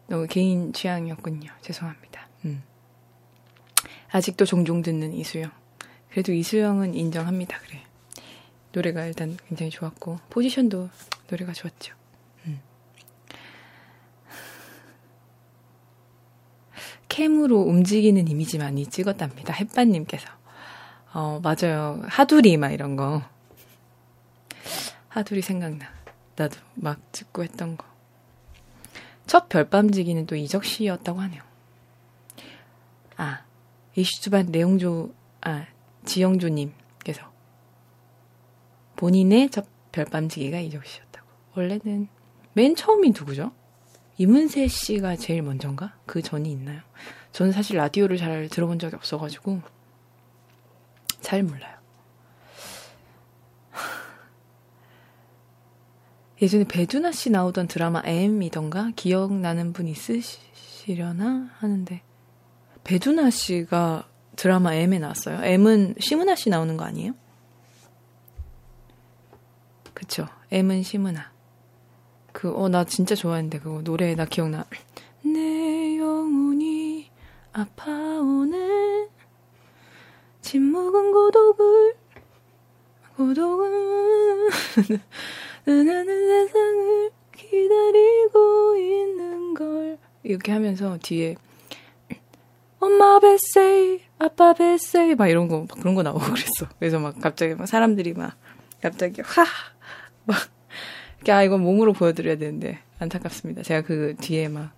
[0.08, 2.28] 너무 개인 취향이었군요 죄송합니다.
[2.44, 2.62] 음.
[4.12, 5.50] 아직도 종종 듣는 이수영.
[6.10, 7.58] 그래도 이수영은 인정합니다.
[7.60, 7.84] 그래.
[8.72, 10.90] 노래가 일단 굉장히 좋았고 포지션도
[11.30, 11.94] 노래가 좋았죠.
[17.10, 19.52] 캠으로 움직이는 이미지 많이 찍었답니다.
[19.52, 20.26] 햇반님께서.
[21.12, 22.00] 어, 맞아요.
[22.06, 23.22] 하두리, 막 이런 거.
[25.08, 25.86] 하두리 생각나.
[26.36, 27.84] 나도 막 찍고 했던 거.
[29.26, 31.42] 첫 별밤지기는 또 이적 씨였다고 하네요.
[33.16, 33.42] 아,
[33.96, 35.66] 이슈투반 내용조, 아,
[36.04, 37.30] 지영조님께서
[38.96, 41.26] 본인의 첫 별밤지기가 이적 씨였다고.
[41.56, 42.08] 원래는
[42.52, 43.52] 맨 처음이 누구죠?
[44.20, 45.94] 이문세 씨가 제일 먼저인가?
[46.04, 46.82] 그 전이 있나요?
[47.32, 49.62] 저는 사실 라디오를 잘 들어본 적이 없어가지고
[51.22, 51.74] 잘 몰라요.
[56.42, 62.02] 예전에 배두나 씨 나오던 드라마 M이던가 기억나는 분 있으시려나 하는데
[62.84, 64.06] 배두나 씨가
[64.36, 65.42] 드라마 M에 나왔어요.
[65.42, 67.14] M은 시문아 씨 나오는 거 아니에요?
[69.94, 70.28] 그쵸.
[70.50, 71.39] M은 시문아.
[72.40, 74.64] 그, 어, 나 진짜 좋아했는데, 그거 노래 나 기억나.
[75.22, 77.10] 내 영혼이
[77.52, 79.08] 아파오네.
[80.40, 81.94] 침묵은 고독을,
[83.14, 84.48] 고독은,
[85.68, 89.98] 은하는 세상을 기다리고 있는 걸.
[90.22, 91.36] 이렇게 하면서 뒤에
[92.78, 96.72] 엄마 뱃세이, 아빠 뱃세이, 막 이런 거, 막 그런 거 나오고 그랬어.
[96.78, 98.34] 그래서 막 갑자기 막 사람들이 막,
[98.80, 99.44] 갑자기 하!
[101.20, 103.62] 막, 야, 이건 몸으로 보여드려야 되는데, 안타깝습니다.
[103.62, 104.72] 제가 그 뒤에 막,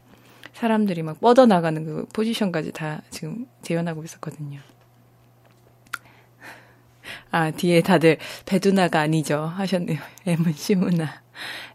[0.54, 4.60] 사람들이 막 뻗어나가는 그 포지션까지 다 지금 재현하고 있었거든요.
[7.30, 9.40] 아, 뒤에 다들 배두나가 아니죠.
[9.40, 9.98] 하셨네요.
[10.26, 11.22] M은 시무나.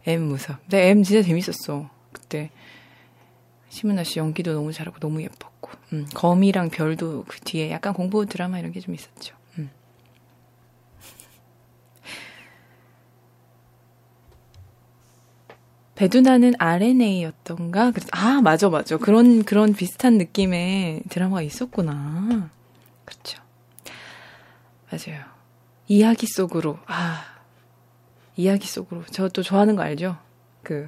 [0.05, 0.59] M 무섭.
[0.61, 1.89] 근데 M 진짜 재밌었어.
[2.11, 2.51] 그때.
[3.69, 8.59] 시문아 씨 연기도 너무 잘하고 너무 예뻤고 음, 거미랑 별도 그 뒤에 약간 공부 드라마
[8.59, 9.35] 이런 게 좀 있었죠.
[15.97, 17.89] 배두나는 RNA였던가?
[17.91, 18.97] 그래서, 아, 맞아, 맞아.
[18.97, 22.51] 그런, 그런 비슷한 느낌의 드라마가 있었구나.
[23.03, 23.41] 그렇죠.
[24.91, 25.23] 맞아요.
[25.87, 27.23] 이야기 속으로, 아,
[28.35, 29.03] 이야기 속으로.
[29.05, 30.17] 저 또 좋아하는 거 알죠?
[30.61, 30.87] 그,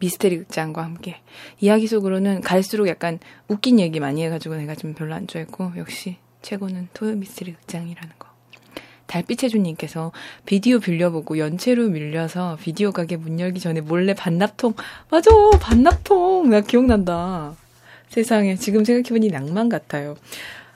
[0.00, 1.22] 미스테리 극장과 함께.
[1.60, 6.88] 이야기 속으로는 갈수록 약간 웃긴 얘기 많이 해가지고 내가 좀 별로 안 좋아했고, 역시 최고는
[6.92, 8.29] 토요 미스테리 극장이라는 거.
[9.10, 10.12] 달빛의 주님께서
[10.46, 14.74] 비디오 빌려보고 연체로 밀려서 비디오 가게 문 열기 전에 몰래 반납통,
[15.10, 15.30] 맞아!
[15.60, 16.48] 반납통!
[16.50, 17.56] 나 기억난다.
[18.08, 18.54] 세상에.
[18.54, 20.16] 지금 생각해보니 낭만 같아요.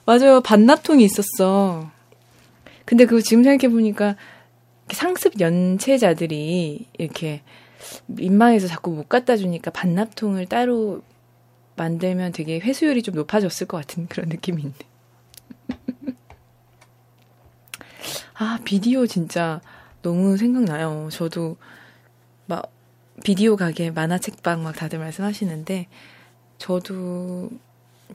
[0.04, 0.40] 맞아요.
[0.40, 1.90] 반납통이 있었어.
[2.84, 4.16] 근데 그거 지금 생각해보니까
[4.90, 7.42] 상습 연체자들이 이렇게
[8.06, 11.02] 민망해서 자꾸 못 갖다 주니까 반납통을 따로
[11.76, 14.74] 만들면 되게 회수율이 좀 높아졌을 것 같은 그런 느낌이 있네.
[18.34, 19.60] 아, 비디오 진짜
[20.02, 21.08] 너무 생각나요.
[21.10, 21.56] 저도
[22.46, 22.70] 막
[23.22, 25.86] 비디오 가게 만화책방 막 다들 말씀하시는데
[26.58, 27.50] 저도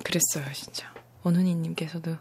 [0.03, 0.93] 그랬어요, 진짜.
[1.23, 2.15] 원훈이님께서도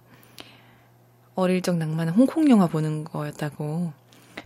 [1.35, 3.93] 어릴 적 낭만은 홍콩 영화 보는 거였다고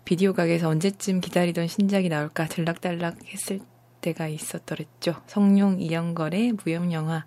[0.04, 3.60] 비디오 가게에서 언제쯤 기다리던 신작이 나올까 들락달락 했을
[4.00, 5.22] 때가 있었더랬죠.
[5.26, 7.24] 성룡 이영걸의 무협 영화.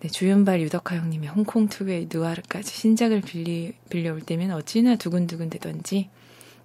[0.00, 6.10] 네, 주연발 유덕화 형님의 홍콩 특유의 누아르까지 신작을 빌리, 빌려올 때면 어찌나 두근두근 되던지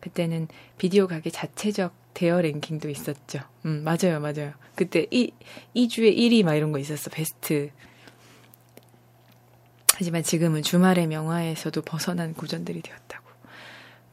[0.02, 3.40] 그때는 비디오 가게 자체적 대여 랭킹도 있었죠.
[3.66, 4.54] 음, 맞아요, 맞아요.
[4.76, 5.32] 그때 이,
[5.76, 7.10] 2주에 1위 막 이런 거 있었어.
[7.10, 7.70] 베스트.
[9.96, 13.30] 하지만 지금은 주말의 명화에서도 벗어난 고전들이 되었다고.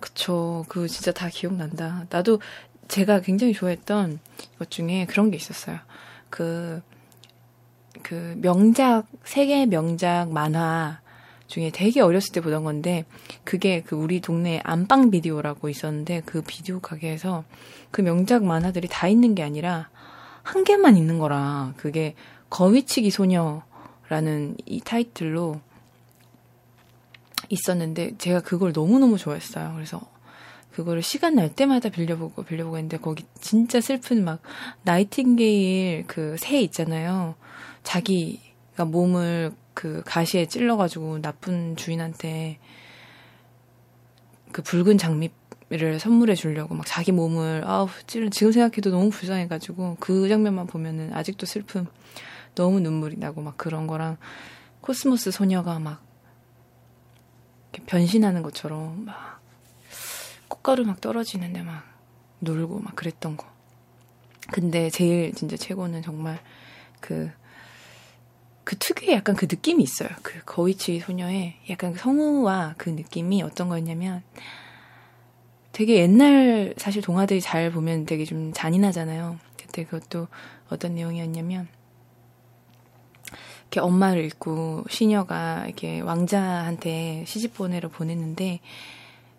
[0.01, 0.65] 그쵸.
[0.69, 2.07] 그 진짜 다 기억난다.
[2.11, 2.41] 나도
[2.87, 4.21] 제가 굉장히 좋아했던
[4.59, 5.79] 것 중에 그런 게 있었어요.
[6.31, 6.83] 그,
[8.03, 11.01] 그 명작, 세계 명작 만화
[11.47, 13.05] 중에 되게 어렸을 때 보던 건데,
[13.45, 17.45] 그게 그 우리 동네 안방 비디오라고 있었는데, 그 비디오 가게에서
[17.91, 19.89] 그 명작 만화들이 다 있는 게 아니라,
[20.43, 22.15] 한 개만 있는 거라, 그게
[22.51, 25.61] 거위치기 소녀라는 이 타이틀로
[27.49, 29.73] 있었는데 제가 그걸 너무너무 좋아했어요.
[29.75, 30.01] 그래서
[30.73, 34.41] 그거를 시간 날 때마다 빌려보고 빌려보고 했는데 거기 진짜 슬픈 막
[34.83, 37.35] 나이팅게일 그 새 있잖아요.
[37.89, 42.59] 자기가 몸을 그 가시에 찔러가지고 나쁜 주인한테
[44.53, 50.29] 그 붉은 장미를 선물해 주려고 막 자기 몸을 아우 찔 지금 생각해도 너무 불쌍해가지고 그
[50.29, 51.87] 장면만 보면은 아직도 슬픔
[52.55, 54.19] 너무 눈물이 나고 막 그런 거랑
[54.83, 56.03] 코스모스 소녀가 막
[57.87, 59.41] 변신하는 것처럼 막
[60.49, 61.85] 꽃가루 막 떨어지는데 막
[62.41, 63.47] 놀고 막 그랬던 거.
[64.53, 66.39] 근데 제일 진짜 최고는 정말
[67.01, 67.31] 그,
[68.69, 70.11] 그 특유의 약간 그 느낌이 있어요.
[70.23, 74.23] 그 거위치 소녀의 약간 그 성우와 그 느낌이 어떤 거였냐면
[75.73, 79.39] 되게 옛날 사실 동화들이 잘 보면 되게 좀 잔인하잖아요.
[79.57, 80.29] 그때 그것도
[80.69, 81.67] 어떤 내용이었냐면
[83.63, 88.61] 이렇게 엄마를 잃고 시녀가 이렇게 왕자한테 시집 보내러 보냈는데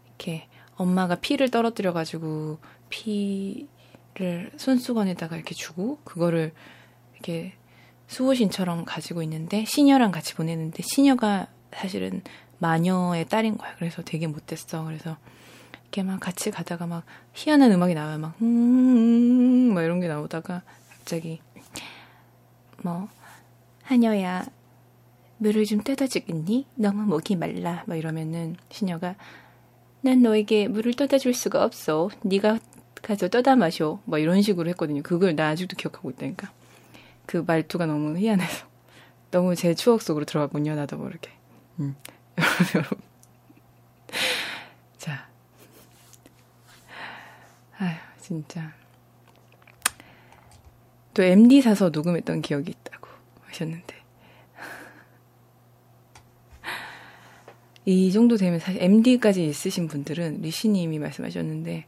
[0.07, 2.57] 이렇게 엄마가 피를 떨어뜨려 가지고
[2.89, 6.51] 피를 손수건에다가 이렇게 주고 그거를
[7.13, 7.58] 이렇게
[8.09, 12.21] 수호신처럼 가지고 있는데 시녀랑 같이 보내는데 시녀가 사실은
[12.57, 13.75] 마녀의 딸인 거야.
[13.75, 14.83] 그래서 되게 못됐어.
[14.83, 15.17] 그래서
[15.83, 18.17] 이렇게 막 같이 가다가 막 희한한 음악이 나와요.
[18.17, 21.39] 막, 음, 막 이런 게 나오다가 갑자기
[22.83, 23.07] 뭐
[23.83, 24.45] 하녀야,
[25.37, 26.65] 물을 좀 떠다 주겠니?
[26.75, 27.83] 너무 목이 말라.
[27.85, 29.15] 막 이러면은 시녀가
[30.01, 32.09] 난 너에게 물을 떠다 줄 수가 없어.
[32.23, 32.59] 네가
[33.01, 33.99] 가서 떠다 마셔.
[34.05, 35.03] 막 이런 식으로 했거든요.
[35.03, 36.58] 그걸 나 아직도 기억하고 있다니까.
[37.29, 38.65] 그 말투가 너무 희한해서
[39.29, 40.73] 너무 제 추억 속으로 들어갔군요.
[40.73, 41.29] 나도 모르게.
[41.79, 41.95] 음.
[42.73, 42.97] 여러분.
[44.97, 45.29] 자.
[47.77, 48.73] 아휴, 진짜.
[51.13, 53.07] 또 MD 사서 녹음했던 기억이 있다고.
[53.43, 53.95] 하셨는데.
[57.85, 61.85] 이 정도 되면 사실 MD까지 있으신 분들은 리시님이 말씀하셨는데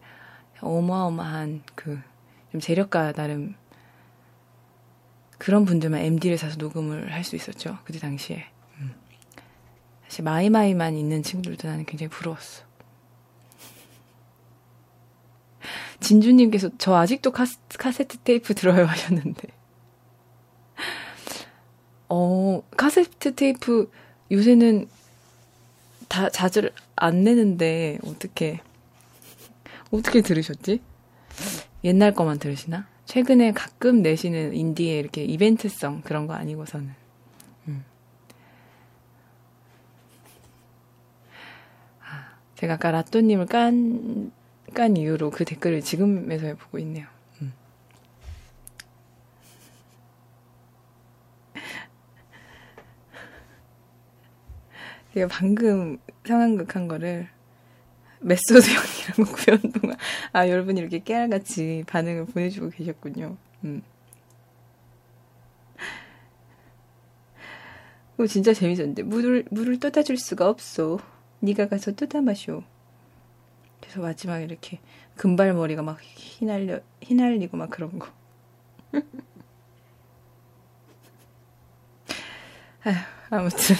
[0.62, 2.12] 어마어마한 그
[2.52, 3.56] 좀 재력가 나름
[5.42, 8.46] 그런 분들만 MD를 사서 녹음을 할 수 있었죠 그때 당시에
[8.78, 8.94] 음.
[10.04, 12.64] 사실 마이마이만 있는 친구들도 나는 굉장히 부러웠어.
[16.00, 19.48] 진주님께서 저 아직도 카스, 카세트 테이프 들어요 하셨는데
[22.10, 23.90] 어, 카세트 테이프
[24.32, 24.88] 요새는
[26.08, 28.60] 다 자주 안 내는데 어떻게
[29.90, 30.82] 어떻게 들으셨지?
[31.84, 32.91] 옛날 거만 들으시나?
[33.12, 36.94] 최근에 가끔 내시는 인디의 이렇게 이벤트성 그런 거 아니고서는.
[37.68, 37.84] 음.
[42.00, 44.32] 아, 제가 아까 라또님을 깐
[44.74, 47.06] 깐 이후로 그 댓글을 지금에서야 보고 있네요.
[47.42, 47.52] 음.
[55.14, 57.28] 제가 방금 상황극 한 거를
[58.22, 59.98] method 연기랑 구현 동안
[60.32, 63.38] 아 여러분이 이렇게 깨알같이 반응을 보내주고 계셨군요.
[63.66, 63.82] 음.
[68.18, 71.00] 그 진짜 재밌었는데 물을 물을 떠다 줄 수가 없어.
[71.40, 72.64] 네가 가서 떠다 마쇼.
[73.80, 74.80] 그래서 마지막에 이렇게
[75.16, 78.08] 금발머리가 막 휘날려 휘날리고 막 그런 거.
[82.84, 82.96] 아휴,
[83.30, 83.76] 아무튼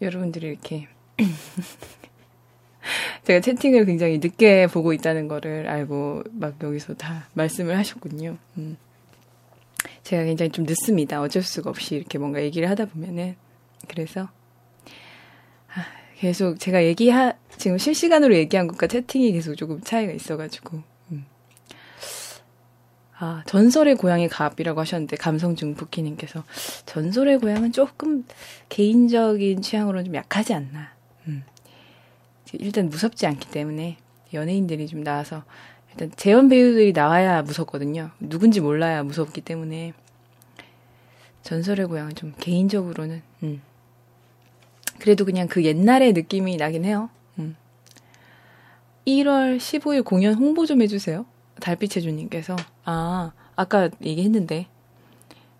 [0.00, 0.88] 여러분들이 이렇게
[3.24, 8.36] 제가 채팅을 굉장히 늦게 보고 있다는 거를 알고 막 여기서 다 말씀을 하셨군요.
[8.58, 8.76] 음.
[10.02, 11.20] 제가 굉장히 좀 늦습니다.
[11.20, 13.36] 어쩔 수가 없이 이렇게 뭔가 얘기를 하다 보면은.
[13.88, 14.28] 그래서,
[15.68, 15.84] 아,
[16.16, 20.95] 계속 제가 얘기하, 지금 실시간으로 얘기한 것과 채팅이 계속 조금 차이가 있어가지고, 음.
[23.18, 26.44] 아, 전설의 고향의 갑이라고 하셨는데, 감성중 부키님께서,
[26.84, 28.24] 전설의 고향은 조금
[28.68, 30.92] 개인적인 취향으로는 좀 약하지 않나.
[31.26, 31.42] 음.
[32.52, 33.96] 일단 무섭지 않기 때문에
[34.34, 35.44] 연예인들이 좀 나와서
[35.90, 38.10] 일단 재연 배우들이 나와야 무섭거든요.
[38.20, 39.94] 누군지 몰라야 무섭기 때문에
[41.42, 43.62] 전설의 고향은 좀 개인적으로는 음.
[44.98, 47.08] 그래도 그냥 그 옛날의 느낌이 나긴 해요.
[47.38, 47.56] 음.
[49.06, 51.24] 1월 15일 공연 홍보 좀 해주세요.
[51.60, 54.66] 달빛의 주님께서 아 아까 얘기했는데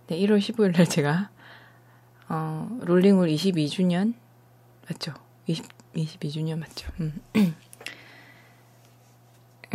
[0.08, 1.30] 네 1월 15일 날 제가
[2.28, 4.14] 어, 롤링홀 22주년
[4.88, 5.14] 맞죠?
[5.46, 6.90] 20, 22주년 맞죠?
[7.00, 7.20] 음.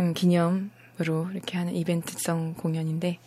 [0.00, 3.18] 음, 기념으로 이렇게 하는 이벤트성 공연인데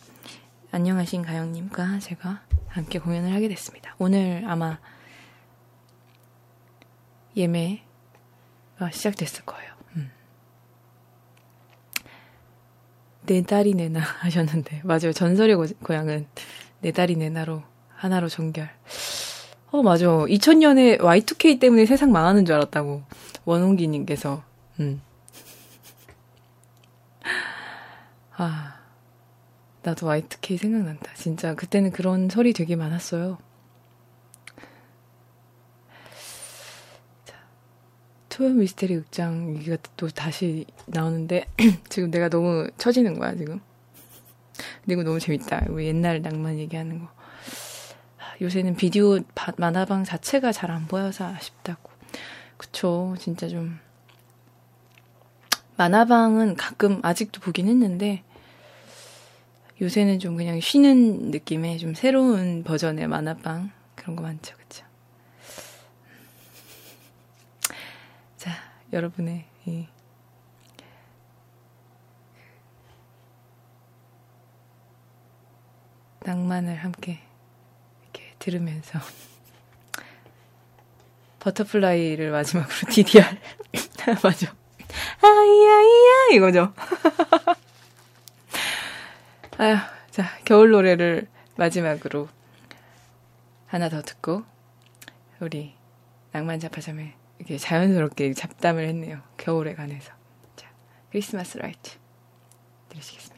[0.72, 3.94] 안녕하신 가영님과 제가 함께 공연을 하게 됐습니다.
[3.98, 4.78] 오늘 아마
[7.36, 7.80] 예매가
[8.92, 9.75] 시작됐을 거예요.
[13.26, 13.34] 음.
[13.34, 15.12] 내 딸이 내나 하셨는데 맞아요.
[15.12, 16.26] 전설의 고, 고향은
[16.80, 17.62] 내 딸이 내나로
[17.96, 18.68] 하나로 종결.
[19.70, 20.06] 어, 맞아.
[20.06, 23.02] 2000년에 Y2K 때문에 세상 망하는 줄 알았다고.
[23.44, 24.42] 원홍기님께서.
[24.80, 25.00] 음.
[28.36, 28.76] 아,
[29.82, 31.12] 나도 Y2K 생각난다.
[31.14, 33.38] 진짜 그때는 그런 설이 되게 많았어요.
[38.36, 41.46] 토요 미스테리 극장 얘기가 또 다시 나오는데
[41.88, 43.60] 지금 내가 너무 처지는 거야 지금.
[44.82, 45.64] 근데 이거 너무 재밌다.
[45.70, 47.08] 이거 옛날 낭만 얘기하는 거.
[48.42, 49.20] 요새는 비디오
[49.56, 51.90] 만화방 자체가 잘 안 보여서 아쉽다고.
[52.58, 53.14] 그쵸.
[53.18, 53.78] 진짜 좀.
[55.78, 58.22] 만화방은 가끔 아직도 보긴 했는데,
[59.80, 64.84] 요새는 좀 그냥 쉬는 느낌의 좀 새로운 버전의 만화방 그런 거 많죠, 그쵸?
[68.36, 68.52] 자,
[68.92, 69.86] 여러분의 이
[76.20, 77.20] 낭만을 함께
[78.38, 78.98] 들으면서
[81.40, 83.24] Butterfly를 마지막으로 DDR
[84.22, 84.54] 맞아.
[85.22, 86.34] 아이야이야!
[86.34, 86.72] 이거죠.
[89.58, 89.76] 아휴
[90.10, 92.28] 자 겨울 노래를 마지막으로
[93.66, 94.44] 하나 더 듣고
[95.40, 95.74] 우리
[96.32, 99.22] 낭만 잡화점에 이렇게 자연스럽게 잡담을 했네요.
[99.36, 100.12] 겨울에 관해서.
[100.56, 100.70] 자
[101.10, 101.92] Christmas Lights
[102.88, 103.36] 들으시겠습니다.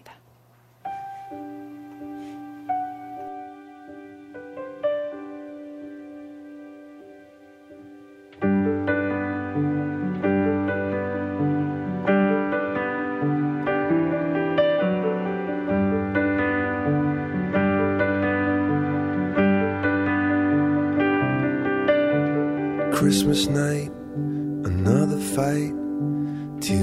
[22.98, 23.48] Christmas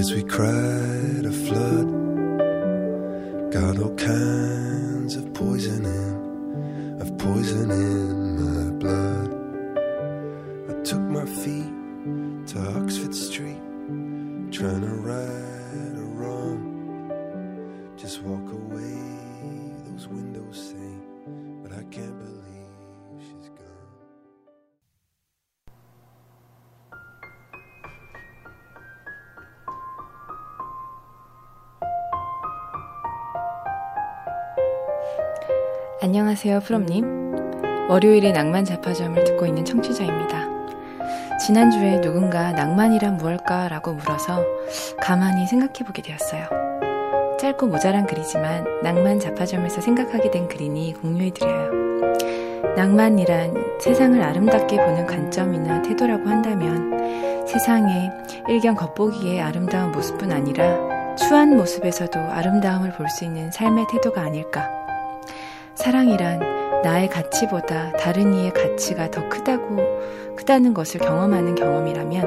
[0.06, 0.75] as we cry.
[36.36, 37.88] 안녕하세요, 프롬님.
[37.88, 40.46] 월요일에 낭만 자파점을 듣고 있는 청취자입니다.
[41.46, 44.44] 지난주에 누군가 낭만이란 무엇일까라고 물어서
[45.00, 46.44] 가만히 생각해보게 되었어요.
[47.40, 51.70] 짧고 모자란 글이지만 낭만 자파점에서 생각하게 된 글이니 공유해드려요.
[52.76, 58.10] 낭만이란 세상을 아름답게 보는 관점이나 태도라고 한다면 세상의
[58.50, 64.75] 일견 겉보기에 아름다운 모습뿐 아니라 추한 모습에서도 아름다움을 볼 수 있는 삶의 태도가 아닐까.
[65.86, 69.76] 사랑이란 나의 가치보다 다른 이의 가치가 더 크다고,
[70.34, 72.26] 크다는 것을 경험하는 경험이라면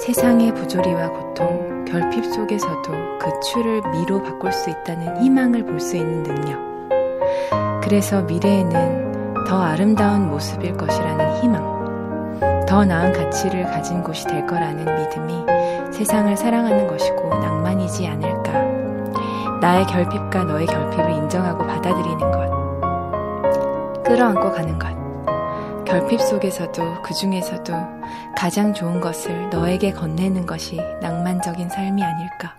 [0.00, 6.24] 세상의 부조리와 고통, 결핍 속에서도 그 추를 미로 바꿀 수 있다는 희망을 볼 수 있는
[6.24, 6.58] 능력.
[7.80, 12.66] 그래서 미래에는 더 아름다운 모습일 것이라는 희망.
[12.66, 18.37] 더 나은 가치를 가진 곳이 될 거라는 믿음이 세상을 사랑하는 것이고 낭만이지 않을까.
[19.60, 24.02] 나의 결핍과 너의 결핍을 인정하고 받아들이는 것.
[24.04, 24.96] 끌어안고 가는 것.
[25.84, 27.72] 결핍 속에서도 그 중에서도
[28.36, 32.54] 가장 좋은 것을 너에게 건네는 것이 낭만적인 삶이 아닐까.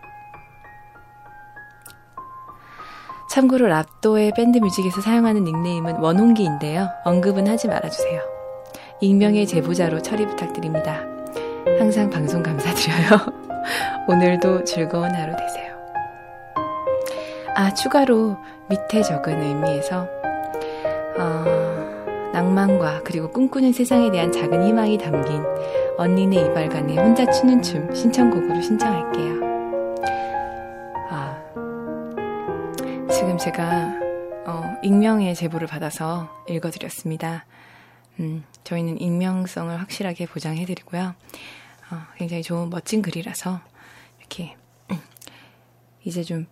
[3.30, 6.90] 참고로 랍도의 밴드 뮤직에서 사용하는 닉네임은 원홍기인데요.
[7.06, 8.22] 언급은 하지 말아주세요.
[9.02, 11.02] 익명의 제보자로 처리 부탁드립니다.
[11.78, 13.40] 항상 방송 감사드려요.
[14.10, 15.69] 오늘도 즐거운 하루 되세요.
[17.60, 18.38] 아, 추가로
[18.70, 20.08] 밑에 적은 의미에서,
[21.18, 25.44] 어, 낭만과 그리고 꿈꾸는 세상에 대한 작은 희망이 담긴
[25.98, 29.34] 언니네 이발관의 혼자 추는 춤 신청곡으로 신청할게요.
[31.10, 31.38] 아,
[33.12, 33.94] 지금 제가,
[34.48, 37.46] 어, 익명의 제보를 받아서 읽어드렸습니다.
[38.22, 41.14] 음, 저희는 익명성을 확실하게 보장해드리고요.
[41.92, 43.60] 어, 굉장히 좋은 멋진 글이라서
[44.20, 44.56] 이렇게
[46.04, 46.48] 이제 좀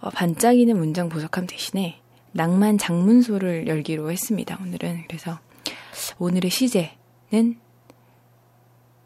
[0.00, 2.00] 어, 반짝이는 문장 보석함 대신에
[2.32, 4.58] 낭만 장문소를 열기로 했습니다.
[4.60, 5.38] 오늘은 그래서
[6.18, 7.58] 오늘의 시제는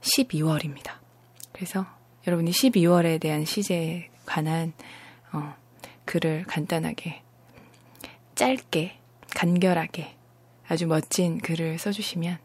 [0.01, 0.99] 12월입니다.
[1.53, 1.86] 그래서
[2.26, 4.72] 여러분이 12월에 대한 시제에 관한
[5.32, 5.55] 어,
[6.05, 7.22] 글을 간단하게
[8.34, 8.99] 짧게
[9.34, 10.14] 간결하게
[10.66, 12.38] 아주 멋진 글을 써주시면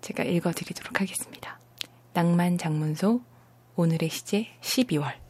[0.00, 1.58] 제가 읽어드리도록 하겠습니다.
[2.12, 3.22] 낭만 장문소
[3.76, 5.21] 오늘의 시제 12월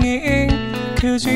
[0.00, 0.46] 인생이
[0.96, 1.28] 그지?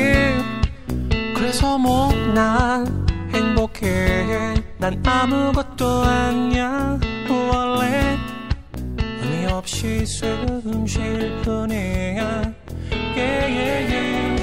[1.35, 4.55] 그래서 뭐 난 행복해.
[4.79, 6.97] 난 아무것도 아니야.
[7.29, 8.17] 원래
[9.21, 12.53] 의미 없이 숨쉴 뿐이야.
[13.15, 14.36] Yeah, yeah, yeah.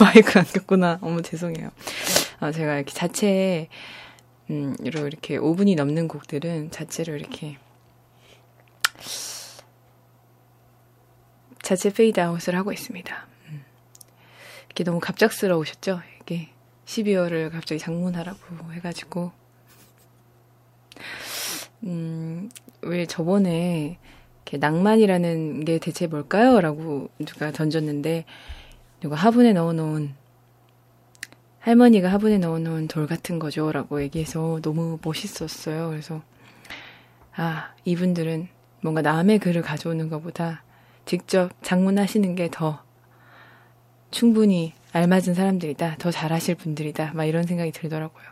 [0.00, 0.98] 마이크 안 꼈구나.
[1.00, 1.70] 어머 죄송해요.
[2.40, 3.68] 아, 제가 이렇게 자체에
[4.50, 7.58] 음, 이렇게 5분이 넘는 곡들은 자체로 이렇게
[11.62, 13.26] 자체 페이드아웃을 하고 있습니다.
[13.48, 13.64] 음.
[14.66, 16.00] 이렇게 너무 갑작스러우셨죠?
[16.20, 16.50] 이게
[16.84, 19.32] 12월을 갑자기 작문하라고 해가지고
[21.84, 22.50] 음,
[22.82, 23.98] 왜 저번에
[24.36, 26.60] 이렇게 낭만이라는 게 대체 뭘까요?
[26.60, 28.24] 라고 누가 던졌는데
[29.04, 30.14] 누가 화분에 넣어놓은
[31.60, 33.70] 할머니가 화분에 넣어놓은 돌 같은 거죠.
[33.70, 35.90] 라고 얘기해서 너무 멋있었어요.
[35.90, 36.22] 그래서,
[37.36, 38.48] 아, 이분들은
[38.80, 40.62] 뭔가 남의 글을 가져오는 것보다
[41.04, 42.82] 직접 장문하시는 게 더
[44.10, 45.96] 충분히 알맞은 사람들이다.
[45.98, 47.12] 더 잘하실 분들이다.
[47.12, 48.24] 막 이런 생각이 들더라고요.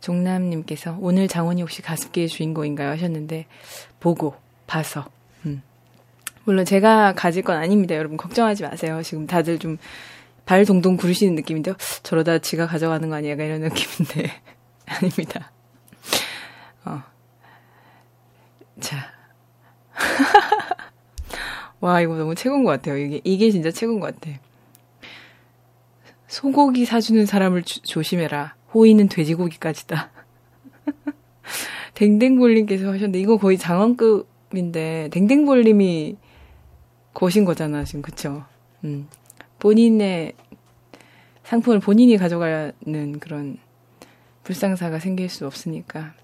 [0.00, 2.88] 종남님께서 오늘 장원이 혹시 가습기의 주인공인가요?
[2.88, 3.44] 하셨는데,
[4.00, 4.34] 보고,
[4.66, 5.04] 봐서,
[5.44, 5.60] 음.
[6.44, 7.94] 물론 제가 가질 건 아닙니다.
[7.94, 9.00] 여러분 걱정하지 마세요.
[9.02, 9.78] 지금 다들 좀
[10.46, 11.74] 발 동동 구르시는 느낌인데요.
[12.02, 13.34] 저러다 지가 가져가는 거 아니야?
[13.34, 14.30] 이런 느낌인데
[14.86, 15.52] 아닙니다.
[16.84, 17.02] 어.
[18.80, 19.12] 자.
[21.80, 22.96] 와, 이거 너무 최고인 것 같아요.
[22.98, 24.38] 이게, 이게 진짜 최고인 것 같아.
[26.28, 28.54] 소고기 사주는 사람을 주, 조심해라.
[28.74, 30.10] 호의는 돼지고기까지다.
[31.94, 36.16] 댕댕볼님께서 하셨는데, 이거 거의 장원급인데, 댕댕볼님이
[37.14, 38.44] 거신 거잖아, 지금, 그쵸?
[38.84, 39.08] 음.
[39.58, 40.34] 본인의
[41.44, 43.58] 상품을 본인이 가져가는 그런
[44.42, 46.14] 불상사가 생길 수 없으니까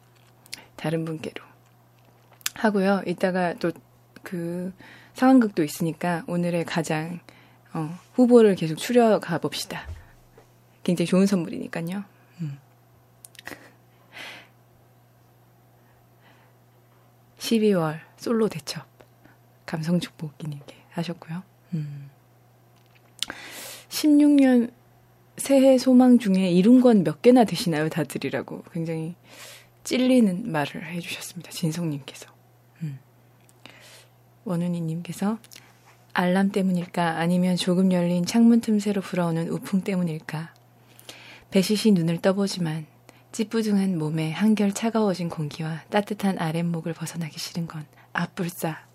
[0.77, 1.43] 다른 분께로
[2.55, 3.03] 하고요.
[3.07, 3.71] 이따가 또
[4.23, 4.73] 그
[5.15, 7.21] 상황극도 있으니까 오늘의 가장
[7.73, 9.87] 어, 후보를 계속 추려가 봅시다.
[10.83, 12.05] 굉장히 좋은 선물이니까요.
[12.41, 12.59] 음.
[17.39, 18.87] 12월 솔로 대첩
[19.67, 21.43] 감성 축복기님께 하셨고요.
[21.75, 22.11] 음.
[23.89, 24.71] 16년
[25.37, 29.15] 새해 소망 중에 이룬 건 몇 개나 되시나요, 다들이라고 굉장히
[29.85, 31.51] 찔리는 말을 해주셨습니다.
[31.51, 32.27] 진성님께서.
[32.83, 32.99] 음.
[34.45, 35.39] 원은이님께서
[36.13, 40.53] 알람 때문일까 아니면 조금 열린 창문 틈새로 불어오는 우풍 때문일까
[41.51, 42.87] 배시시 눈을 떠보지만
[43.33, 48.90] 찌뿌둥한 몸에 한결 차가워진 공기와 따뜻한 아랫목을 벗어나기 싫은 건 아뿔싸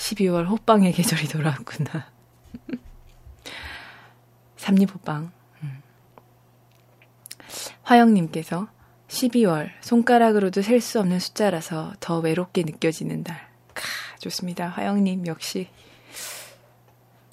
[0.00, 2.10] 12월 호빵의 계절이 돌아왔구나.
[4.56, 5.30] 삼립 호빵.
[5.62, 5.82] 음.
[7.82, 8.68] 화영님께서
[9.08, 13.82] 12월 손가락으로도 셀 수 없는 숫자라서 더 외롭게 느껴지는 달 카,
[14.20, 14.68] 좋습니다.
[14.68, 15.68] 화영님 역시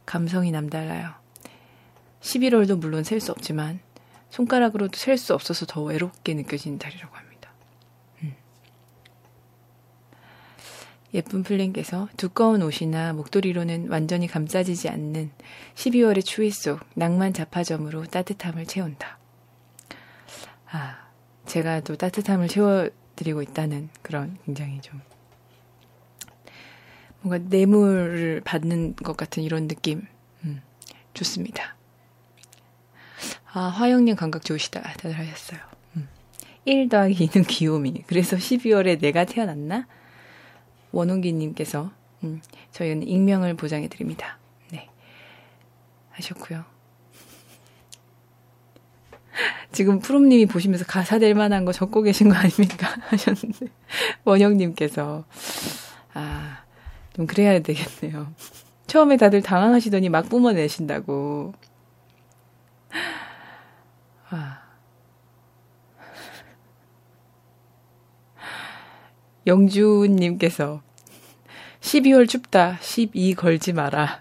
[0.06, 1.14] 감성이 남달라요.
[2.22, 3.80] 11월도 물론 셀 수 없지만
[4.30, 7.52] 손가락으로도 셀 수 없어서 더 외롭게 느껴지는 달이라고 합니다.
[8.24, 8.36] 음.
[11.14, 15.32] 예쁜 플링께서 두꺼운 옷이나 목도리로는 완전히 감싸지지 않는
[15.76, 19.18] 12월의 추위 속 낭만 자파점으로 따뜻함을 채운다.
[20.70, 21.08] 아,
[21.46, 25.02] 제가 또 따뜻함을 채워드리고 있다는 그런 굉장히 좀
[27.22, 30.06] 뭔가 뇌물을 받는 것 같은 이런 느낌,
[30.44, 30.62] 음,
[31.14, 31.76] 좋습니다.
[33.54, 34.82] 아, 화영님 감각 좋으시다.
[34.82, 35.60] 다들 하셨어요.
[35.96, 36.08] 음.
[36.66, 38.04] 1 더하기 2는 귀요미.
[38.08, 39.88] 그래서 12월에 내가 태어났나?
[40.98, 41.92] 원홍기님께서,
[42.24, 42.42] 음,
[42.72, 44.40] 저희는 익명을 보장해 드립니다.
[44.72, 44.90] 네.
[46.12, 46.66] 하셨고요.
[49.72, 52.88] 지금 푸롬님이 보시면서 가사 될 만한 거 적고 계신 거 아닙니까?
[53.10, 53.68] 하셨는데,
[54.24, 55.26] 원영님께서,
[56.16, 56.64] 아,
[57.14, 58.34] 좀 그래야 되겠네요.
[58.88, 61.54] 처음에 다들 당황하시더니 막 뿜어내신다고.
[64.30, 64.62] 아.
[69.46, 70.87] 영주님께서
[71.88, 72.78] 12월 춥다.
[72.82, 74.20] 12 걸지 마라.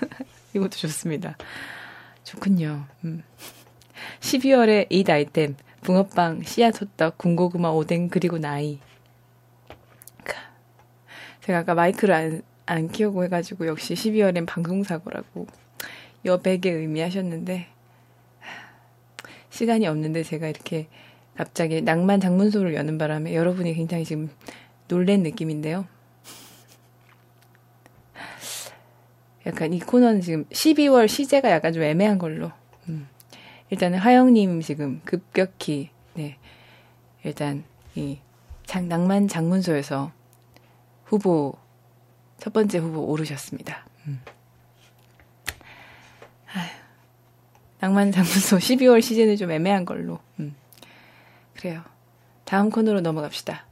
[0.54, 1.36] 이것도 좋습니다.
[2.22, 2.86] 좋군요.
[3.04, 3.22] 음.
[4.20, 8.78] 12월에 이 아이템 붕어빵, 씨앗 호떡, 군고구마, 오뎅 그리고 나이.
[11.42, 15.46] 제가 아까 마이크를 안, 안 키우고 해가지고 역시 12월엔 방송사고라고
[16.24, 17.66] 여백에 의미하셨는데
[19.50, 20.88] 시간이 없는데 제가 이렇게
[21.36, 24.30] 갑자기 낭만 장문소를 여는 바람에 여러분이 굉장히 지금
[24.88, 25.86] 놀란 느낌인데요.
[29.46, 32.50] 약간 이 코너는 지금 12월 시제가 약간 좀 애매한 걸로.
[32.88, 33.08] 음.
[33.70, 36.38] 일단은 하영님 지금 급격히, 네.
[37.22, 37.64] 일단
[37.94, 38.18] 이
[38.66, 40.12] 장, 낭만 장문소에서
[41.04, 41.54] 후보,
[42.38, 43.86] 첫 번째 후보 오르셨습니다.
[44.06, 44.20] 음.
[47.80, 50.18] 낭만 장문소 12월 시즌은 좀 애매한 걸로.
[50.40, 50.54] 음.
[51.54, 51.82] 그래요.
[52.44, 53.66] 다음 코너로 넘어갑시다.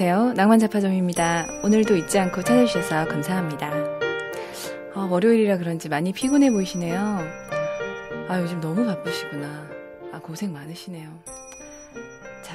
[0.00, 0.34] 안녕하세요.
[0.34, 1.48] 낭만자파점입니다.
[1.64, 3.68] 오늘도 잊지 않고 찾아주셔서 감사합니다.
[4.94, 6.96] 아, 월요일이라 그런지 많이 피곤해 보이시네요.
[8.28, 9.68] 아, 요즘 너무 바쁘시구나.
[10.12, 11.20] 아, 고생 많으시네요.
[12.44, 12.54] 자,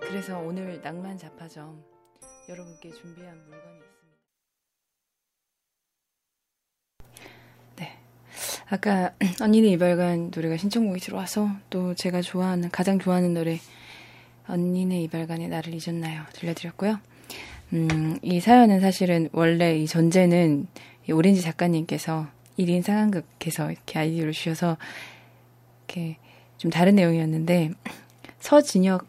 [0.00, 1.82] 그래서 오늘 낭만자파점
[2.50, 4.18] 여러분께 준비한 물건이 있습니다.
[7.76, 7.98] 네.
[8.68, 13.58] 아까 언니네 이발관 노래가 신청곡이 들어와서 또 제가 좋아하는, 가장 좋아하는 노래
[14.48, 16.22] 언니네 이발관에 나를 잊었나요?
[16.32, 16.98] 들려드렸고요.
[17.74, 20.66] 음, 이 사연은 사실은 원래 이 전제는
[21.08, 22.26] 이 오렌지 작가님께서
[22.58, 24.78] 1인 상황극에서 이렇게 아이디어를 주셔서
[25.86, 26.16] 이렇게
[26.56, 27.72] 좀 다른 내용이었는데
[28.40, 29.06] 서진혁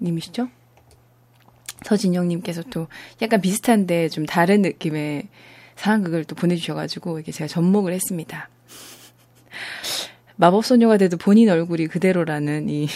[0.00, 0.48] 님이시죠?
[1.84, 2.88] 서진영님께서 또
[3.22, 5.28] 약간 비슷한데 좀 다른 느낌의
[5.76, 8.48] 상황극을 또 보내주셔가지고 이게 제가 접목을 했습니다.
[10.36, 12.88] 마법소녀가 돼도 본인 얼굴이 그대로라는 이,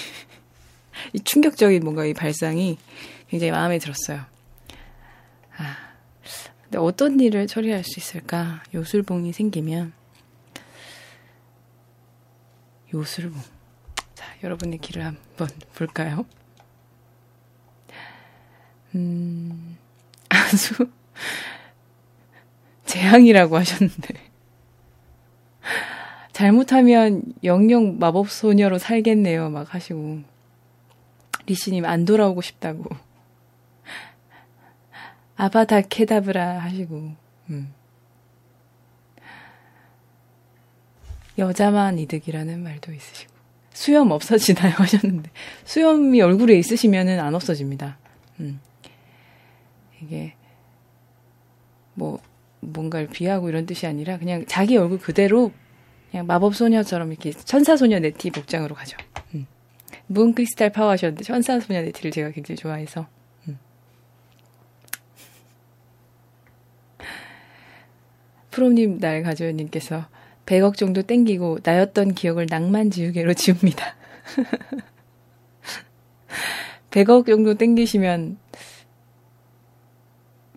[1.12, 2.78] 이 충격적인 뭔가 이 발상이
[3.28, 4.24] 굉장히 마음에 들었어요.
[5.56, 5.76] 아,
[6.64, 8.62] 근데 어떤 일을 처리할 수 있을까?
[8.74, 9.92] 요술봉이 생기면
[12.92, 13.40] 요술봉.
[14.14, 16.24] 자, 여러분의 길을 한번 볼까요?
[18.94, 19.76] 음,
[20.28, 20.88] 아주
[22.86, 24.28] 재앙이라고 하셨는데.
[26.32, 29.50] 잘못하면 영영 마법소녀로 살겠네요.
[29.50, 30.20] 막 하시고.
[31.48, 32.84] 리시님 안 돌아오고 싶다고.
[35.36, 37.14] 아바다 케다브라 하시고.
[37.50, 37.74] 음.
[41.38, 43.32] 여자만 이득이라는 말도 있으시고.
[43.72, 44.74] 수염 없어지나요?
[44.78, 45.30] 하셨는데.
[45.64, 47.98] 수염이 얼굴에 있으시면은 안 없어집니다.
[48.40, 48.60] 음.
[50.02, 50.34] 이게
[51.94, 52.20] 뭐
[52.60, 55.52] 뭔가를 비하고 이런 뜻이 아니라 그냥 자기 얼굴 그대로
[56.10, 58.96] 그냥 마법 소녀처럼 이렇게 천사 소녀 네티 복장으로 가죠.
[60.08, 60.14] 음.
[60.14, 63.06] Moon Crystal Power 하셨는데 천사 소녀 네티를 제가 굉장히 좋아해서
[63.48, 63.58] 음.
[68.50, 70.06] 프롬님 날 가져요님께서
[70.46, 73.96] 100억 정도 땡기고 나였던 기억을 낭만 지우개로 지웁니다.
[76.90, 78.38] 100억 정도 땡기시면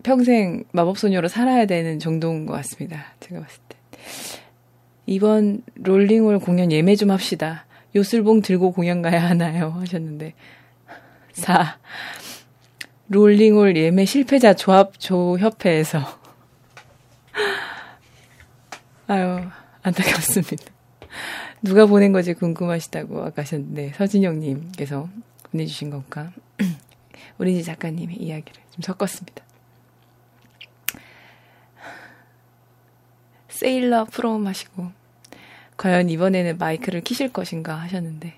[0.04, 3.14] 평생 마법소녀로 살아야 되는 정도인 것 같습니다.
[3.20, 3.78] 제가 봤을 때.
[5.06, 7.66] 이번 롤링홀 공연 예매 좀 합시다.
[7.96, 9.72] 요술봉 들고 공연 가야 하나요?
[9.72, 10.34] 하셨는데.
[11.34, 11.80] 4.
[13.10, 16.00] 롤링홀 예매 실패자 조합 조협회에서.
[19.08, 19.42] 아유,
[19.84, 20.66] 안타깝습니다.
[21.62, 25.10] 누가 보낸 거지 궁금하시다고 아까 하셨는데, 서진영님께서
[25.52, 26.32] 보내주신 건가?
[27.38, 29.44] 우리 작가님의 이야기를 좀 섞었습니다.
[33.50, 34.92] 세일러 프롬 하시고
[35.82, 38.36] 과연 이번에는 마이크를 키실 것인가 하셨는데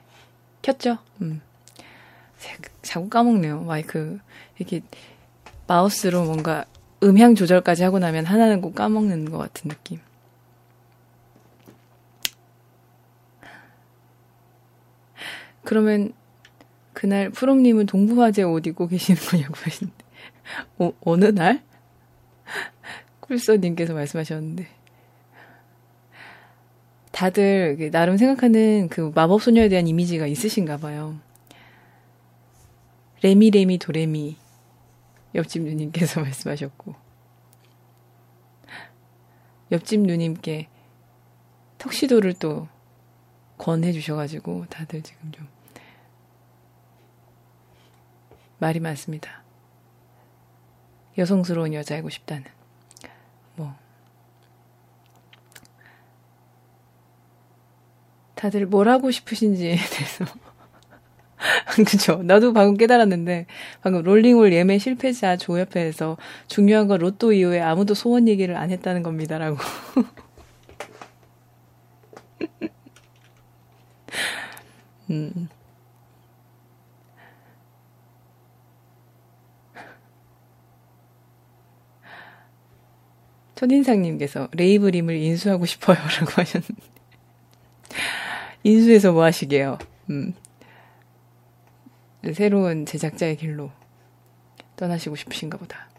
[0.62, 1.00] 켰죠?
[1.22, 1.42] 음.
[2.82, 3.64] 자꾸 까먹네요.
[3.64, 4.18] 마이크
[4.58, 4.82] 이렇게
[5.68, 6.64] 마우스로 뭔가
[7.04, 10.00] 음향 조절까지 하고 나면 하나는 꼭 까먹는 것 같은 느낌.
[15.66, 16.14] 그러면
[16.94, 20.06] 그날 프롬님은 동부화재 옷 입고 계시는 거냐고 하시는데
[20.78, 21.62] 어, 어느 날?
[23.20, 24.83] 쿨서님께서 말씀하셨는데
[27.14, 31.20] 다들 나름 생각하는 그 마법 소녀에 대한 이미지가 있으신가 봐요.
[33.22, 34.36] 레미 레미 도레미
[35.36, 36.96] 옆집 누님께서 말씀하셨고
[39.72, 40.68] 옆집 누님께
[41.78, 42.68] 턱시도를 또
[43.60, 45.48] 권해 주셔가지고 다들 지금 좀
[48.58, 49.44] 말이 많습니다.
[51.20, 52.46] 여성스러운 여자이고 싶다는
[58.44, 60.26] 다들 뭘 하고 싶으신지에 대해서.
[61.88, 62.22] 그쵸.
[62.24, 63.46] 나도 방금 깨달았는데,
[63.82, 66.18] 방금 롤링홀 예매 실패자 조협회에서
[66.48, 69.56] 중요한 건 로또 이후에 아무도 소원 얘기를 안 했다는 겁니다라고.
[75.10, 75.48] 음.
[83.56, 85.96] 첫인상님께서 레이브림을 인수하고 싶어요.
[85.96, 86.94] 라고 하셨는데.
[88.64, 89.78] 인수해서 뭐 하시게요?
[90.10, 90.34] 음.
[92.34, 93.72] 새로운 제작자의 길로
[94.78, 95.90] 떠나시고 싶으신가 보다.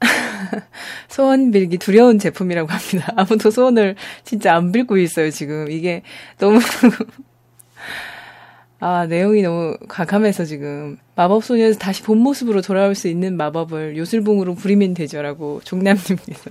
[1.08, 3.12] 소원 빌기 두려운 제품이라고 합니다.
[3.16, 5.70] 아무도 소원을 진짜 안 빌고 있어요, 지금.
[5.70, 6.02] 이게
[6.38, 6.60] 너무,
[8.78, 10.96] 아, 내용이 너무 과감해서 지금.
[11.16, 16.50] 마법소녀에서 다시 본 모습으로 돌아올 수 있는 마법을 요술봉으로 부리면 되죠라고 종남님께서.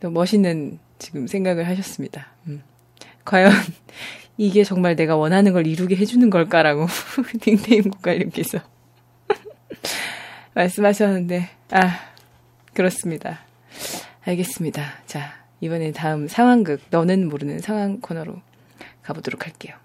[0.00, 2.28] 또 멋있는 지금 생각을 하셨습니다.
[2.46, 2.62] 음.
[3.24, 3.52] 과연
[4.36, 6.86] 이게 정말 내가 원하는 걸 이루게 해주는 걸까라고
[7.40, 8.58] 딩테임 국가님께서
[10.54, 12.00] 말씀하셨는데 아
[12.72, 13.40] 그렇습니다.
[14.24, 15.02] 알겠습니다.
[15.06, 18.40] 자 이번에 다음 상황극 너는 모르는 상황 코너로
[19.02, 19.76] 가보도록 할게요.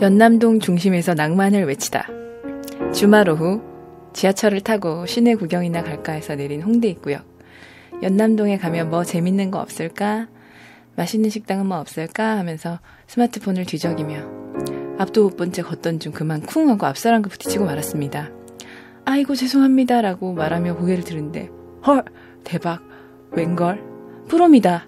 [0.00, 2.08] 연남동 중심에서 낭만을 외치다.
[2.92, 3.62] 주말 오후
[4.12, 7.24] 지하철을 타고 시내 구경이나 갈까 해서 내린 홍대 입구역.
[8.02, 10.26] 연남동에 가면 뭐 재밌는 거 없을까?
[10.96, 12.38] 맛있는 식당은 뭐 없을까?
[12.38, 18.30] 하면서 스마트폰을 뒤적이며 앞도 못 본 채 걷던 중 그만 쿵 하고 앞사람과 부딪히고 말았습니다.
[19.04, 21.50] 아이고 죄송합니다 라고 말하며 고개를 들은데
[21.86, 22.04] 헐
[22.44, 22.80] 대박
[23.32, 23.82] 웬걸
[24.28, 24.86] 프롬이다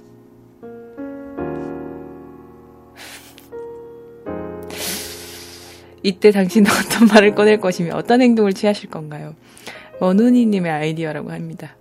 [6.06, 9.34] 이때 당신은 어떤 말을 꺼낼 것이며 어떤 행동을 취하실 건가요?
[9.98, 11.76] 원훈이님의 아이디어라고 합니다.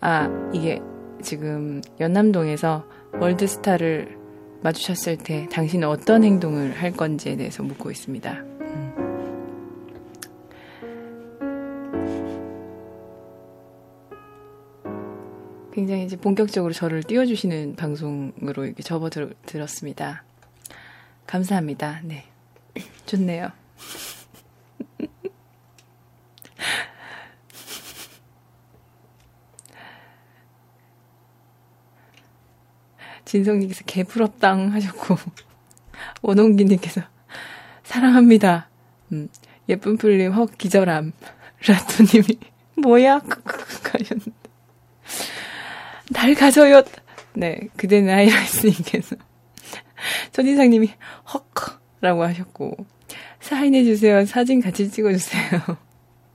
[0.00, 0.80] 아, 이게
[1.20, 2.86] 지금 연남동에서
[3.20, 4.16] 월드스타를
[4.62, 8.32] 마주쳤을 때 당신은 어떤 행동을 할 건지에 대해서 묻고 있습니다.
[8.32, 8.94] 음.
[15.72, 20.22] 굉장히 이제 본격적으로 저를 띄워주시는 방송으로 이렇게 접어들었습니다.
[21.26, 22.00] 감사합니다.
[22.04, 22.24] 네.
[23.06, 23.50] 좋네요.
[33.24, 35.16] 진성님께서 개부럽당 하셨고
[36.22, 37.02] 원홍기님께서
[37.84, 38.68] 사랑합니다.
[39.12, 39.28] 음,
[39.68, 41.12] 예쁜 풀림 헉 기절함
[41.66, 42.38] 라토님이
[42.76, 43.20] 뭐야?
[43.82, 44.32] 가셨는데.
[46.10, 46.82] 날 가져요.
[47.34, 49.16] 네, 그대는 하이라이스님께서.
[50.32, 50.92] 첫인상님이
[51.34, 51.47] 헉!
[52.00, 52.76] 라고 하셨고,
[53.40, 54.24] 사인해주세요.
[54.26, 55.60] 사진 같이 찍어주세요.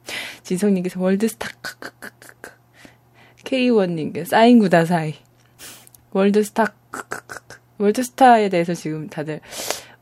[0.44, 1.50] 진성님께서 월드스타,
[3.44, 5.16] K1님께서 사인 구다 사이.
[6.12, 6.74] 월드스타,
[7.78, 9.40] 월드스타에 대해서 지금 다들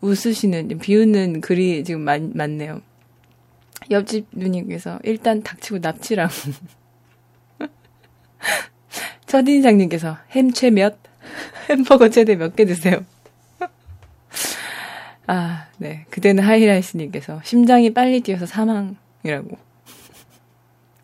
[0.01, 2.81] 웃으시는, 비웃는 글이 지금 많, 많네요.
[3.89, 6.29] 옆집 누님께서 일단 닥치고 납치랑.
[9.27, 10.97] 첫인상님께서 햄 최 몇?
[11.69, 13.05] 햄버거 최대 몇 개 드세요?
[15.33, 16.05] 아, 네.
[16.09, 19.57] 그대는 하이라이스님께서 심장이 빨리 뛰어서 사망이라고.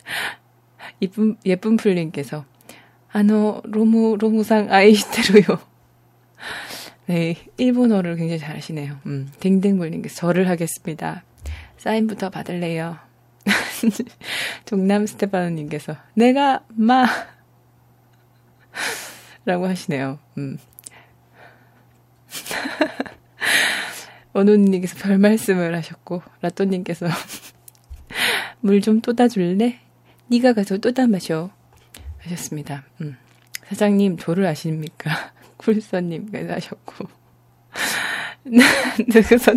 [1.01, 2.43] 예쁜, 예쁜 풀님께서
[3.09, 5.59] 아노, 로무, 로무상 아이시테로요.
[7.07, 7.37] 네.
[7.55, 8.97] 일본어를 굉장히 잘하시네요.
[9.05, 11.23] 음, 댕댕불님께서 절을 하겠습니다.
[11.77, 12.97] 사인부터 받을래요.
[14.65, 17.05] 종남 스테파노님께서 내가 마
[19.45, 20.19] 라고 하시네요.
[20.37, 20.57] 음.
[24.37, 27.07] 원호님께서 별 말씀을 하셨고 라또님께서
[28.61, 29.79] 물 좀 또다 줄래?
[30.27, 31.49] 네가 가서 또다 마셔
[32.19, 32.83] 하셨습니다.
[33.01, 33.17] 음.
[33.67, 35.33] 사장님 조를 아십니까?
[35.57, 37.05] 굴선님께서 하셨고
[39.11, 39.51] 그래서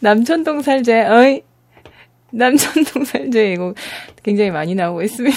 [0.00, 1.42] 남천동 살제 어이
[2.32, 3.74] 남천동 살제 이거
[4.22, 5.36] 굉장히 많이 나오고 있습니다.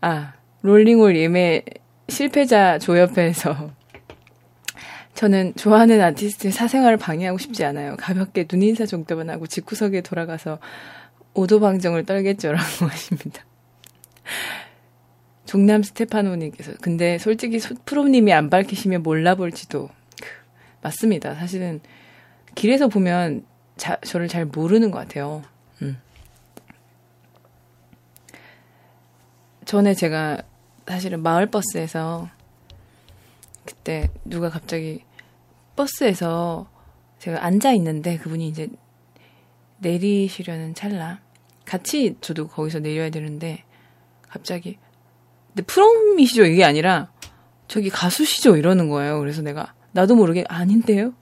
[0.00, 1.62] 아 롤링홀 예매
[2.08, 3.70] 실패자 조협회에서
[5.16, 7.96] 저는 좋아하는 아티스트의 사생활을 방해하고 싶지 않아요.
[7.98, 10.58] 가볍게 눈인사 정도만 하고 집구석에 돌아가서
[11.32, 13.44] 오도방정을 떨겠죠라고 하십니다.
[15.46, 19.88] 종남 스테파노님께서 근데 솔직히 프로님이 안 밝히시면 몰라볼지도
[20.82, 21.34] 맞습니다.
[21.34, 21.80] 사실은
[22.54, 23.46] 길에서 보면
[23.78, 25.42] 자, 저를 잘 모르는 것 같아요.
[25.80, 25.98] 음.
[29.64, 30.42] 전에 제가
[30.86, 32.35] 사실은 마을버스에서
[33.66, 35.04] 그때 누가 갑자기
[35.74, 36.70] 버스에서
[37.18, 38.68] 제가 앉아 있는데 그분이 이제
[39.78, 41.20] 내리시려는 찰나
[41.64, 43.64] 같이 저도 거기서 내려야 되는데
[44.28, 44.78] 갑자기
[45.48, 47.10] 근데 프롬이시죠 이게 아니라
[47.68, 49.18] 저기 가수시죠 이러는 거예요.
[49.18, 51.12] 그래서 내가 나도 모르게 아닌데요.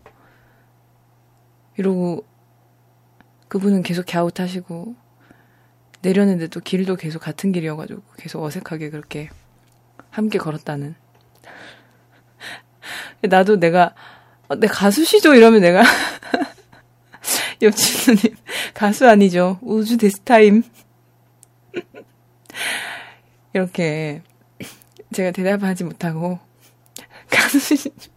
[1.77, 2.25] 이러고
[3.49, 4.95] 그분은 계속 갸웃하시고
[6.03, 9.31] 내렸는데 또 길도 계속 같은 길이어가지고 계속 어색하게 그렇게
[10.11, 10.95] 함께 걸었다는.
[13.23, 13.95] 나도 내가
[14.49, 15.35] 어, 내 가수시죠?
[15.35, 15.83] 이러면 내가.
[17.63, 18.37] 옆집 누님
[18.75, 19.59] 가수 아니죠.
[19.63, 20.63] 우주 대스타임.
[23.55, 24.23] 이렇게
[25.13, 26.39] 제가 대답하지 못하고
[27.31, 28.11] 가수시죠.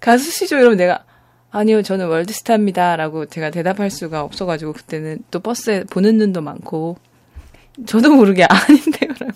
[0.00, 0.56] 가수시죠?
[0.56, 1.04] 이러면 내가
[1.50, 6.96] 아니요 저는 월드스타입니다라고 제가 대답할 수가 없어가지고 그때는 또 버스에 보는 눈도 많고.
[7.86, 9.33] 저도 모르게 아닌데요라고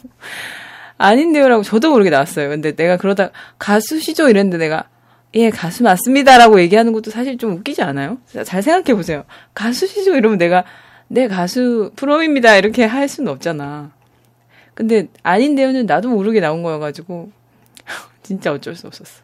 [0.99, 4.89] 아닌데요라고 저도 모르게 나왔어요 근데 내가 그러다 가수시죠 이랬는데 내가
[5.35, 8.19] 예, 가수 맞습니다라고 얘기하는 것도 사실 좀 웃기지 않아요?
[8.45, 9.25] 잘 생각해 보세요.
[9.55, 10.17] 가수시죠?
[10.17, 10.65] 이러면 내가,
[11.07, 12.57] 네, 가수 프롬입니다.
[12.57, 13.93] 이렇게 할 수는 없잖아.
[14.75, 17.31] 근데 아닌데요는 나도 모르게 나온 거여가지고,
[18.23, 19.23] 진짜 어쩔 수 없었어.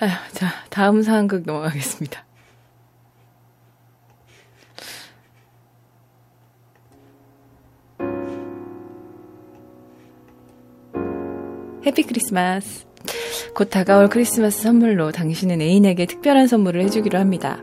[0.00, 2.27] 아휴, 자, 다음 상황극 넘어가겠습니다.
[11.86, 12.86] 해피 크리스마스.
[13.54, 17.58] 곧 다가올 크리스마스 선물로 당신은 애인에게 특별한 선물을 해주기로 합니다.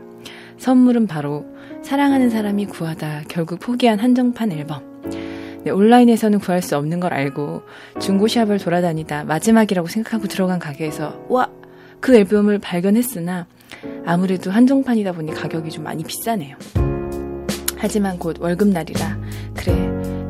[0.58, 1.44] 선물은 바로
[1.82, 4.82] 사랑하는 사람이 구하다 결국 포기한 한정판 앨범.
[5.64, 7.62] 네, 온라인에서는 구할 수 없는 걸 알고
[8.00, 11.50] 중고샵을 돌아다니다 마지막이라고 생각하고 들어간 가게에서 와!
[12.00, 13.46] 그 앨범을 발견했으나
[14.04, 16.56] 아무래도 한정판이다 보니 가격이 좀 많이 비싸네요.
[17.76, 19.18] 하지만 곧 월급날이라
[19.54, 19.74] 그래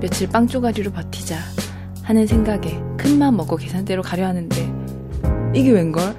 [0.01, 1.37] 며칠 빵 쪼가리로 버티자
[2.07, 4.73] 하는 생각에 큰맘 먹고 계산대로 가려 하는데
[5.53, 6.15] 이게 웬걸?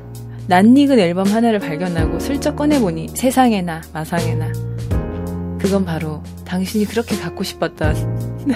[0.48, 4.52] 낯익은 앨범 하나를 발견하고 슬쩍 꺼내보니 세상에나 마상에나
[5.58, 7.96] 그건 바로 당신이 그렇게 갖고 싶었던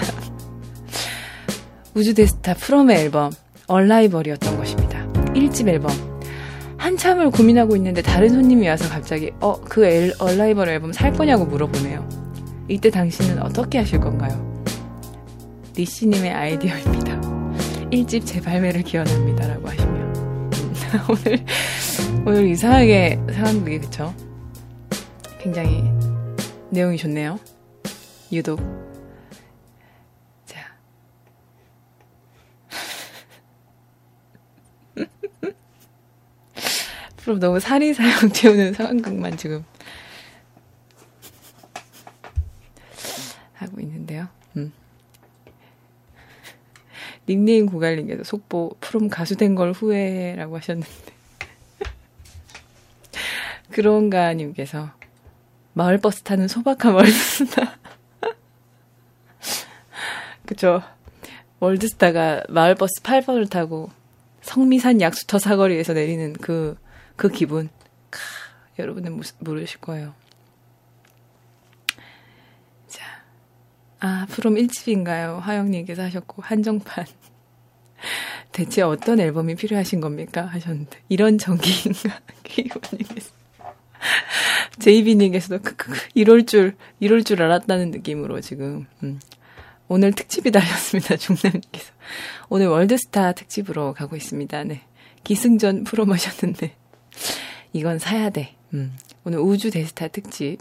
[1.94, 3.32] 우주데스타 프롬의 앨범
[3.66, 5.06] 얼라이벌이었던 것입니다.
[5.32, 5.90] 1집 앨범
[6.76, 12.06] 한참을 고민하고 있는데 다른 손님이 와서 갑자기 어 그 얼라이벌 앨범 살 거냐고 물어보네요.
[12.68, 14.51] 이때 당신은 어떻게 하실 건가요?
[15.74, 17.20] 리씨님의 아이디어입니다.
[17.90, 20.02] 1집 재발매를 기원합니다 라고 하십니다.
[21.08, 21.44] 오늘,
[22.26, 24.14] 오늘 이상하게 상황극이 그쵸?
[25.38, 25.82] 굉장히
[26.70, 27.38] 내용이 좋네요.
[28.30, 28.60] 유독.
[30.46, 30.74] 자.
[37.16, 39.64] 프로 너무 살이 사용 채우는 상황극만 지금.
[43.54, 44.28] 하고 있는데요.
[44.56, 44.72] 음.
[47.28, 50.90] 닉네임 고갈링께서 속보 프롬 가수 된 걸 후회라고 하셨는데.
[53.70, 54.90] 그런가 님께서
[55.74, 57.78] 마을버스 타는 소박한 월드스타.
[60.46, 60.82] 그쵸?
[61.60, 63.90] 월드스타가 마을버스 8번을 타고
[64.42, 66.76] 성미산 약수터 사거리에서 내리는 그,
[67.16, 67.68] 그 기분.
[68.10, 68.18] 카,
[68.78, 70.14] 여러분은 모르실 거예요
[74.04, 75.38] 아, 프롬 1집인가요?
[75.38, 77.06] 하영님께서 하셨고, 한정판.
[78.50, 80.44] 대체 어떤 앨범이 필요하신 겁니까?
[80.44, 82.20] 하셨는데, 이런 정기인가?
[82.42, 83.30] 기원님께서.
[84.80, 85.60] 제이비님께서도
[86.14, 89.20] 이럴 줄, 이럴 줄 알았다는 느낌으로 지금, 음.
[89.86, 91.16] 오늘 특집이다 하셨습니다.
[91.16, 91.92] 중남님께서.
[92.48, 94.64] 오늘 월드스타 특집으로 가고 있습니다.
[94.64, 94.80] 네.
[95.22, 96.74] 기승전 프롬 하셨는데,
[97.72, 98.56] 이건 사야 돼.
[98.74, 98.96] 음.
[99.22, 100.58] 오늘 우주 대스타 특집.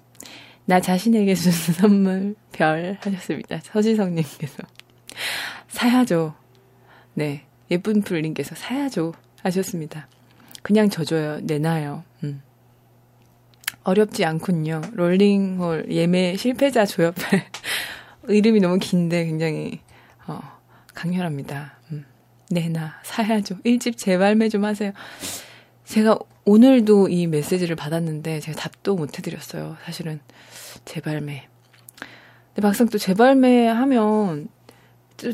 [0.72, 3.60] 나 자신에게 주는 선물 별 하셨습니다.
[3.62, 4.64] 서지성님께서
[5.68, 6.34] 사야죠.
[7.14, 9.12] 네 예쁜 풀님께서 사야죠
[9.44, 10.08] 하셨습니다.
[10.62, 11.42] 그냥 져줘요.
[11.42, 12.06] 내놔요.
[12.24, 12.42] 음.
[13.84, 14.80] 어렵지 않군요.
[14.94, 17.44] 롤링홀 예매 실패자 조협할
[18.30, 19.82] 이름이 너무 긴데 굉장히
[20.26, 20.40] 어,
[20.94, 21.80] 강렬합니다.
[21.92, 22.06] 음.
[22.50, 23.58] 내놔 사야죠.
[23.66, 24.94] 1집 재발매 좀 하세요.
[25.84, 26.18] 제가
[26.52, 29.78] 오늘도 이 메시지를 받았는데 제가 답도 못 해드렸어요.
[29.86, 30.20] 사실은
[30.84, 31.48] 재발매.
[32.48, 34.50] 근데 막상 또 재발매 하면
[35.16, 35.32] 또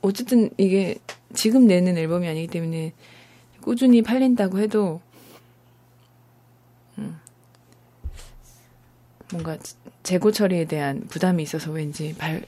[0.00, 0.96] 어쨌든 이게
[1.34, 2.94] 지금 내는 앨범이 아니기 때문에
[3.60, 5.02] 꾸준히 팔린다고 해도
[6.96, 7.20] 음,
[9.32, 9.58] 뭔가
[10.02, 12.42] 재고 처리에 대한 부담이 있어서 왠지 발,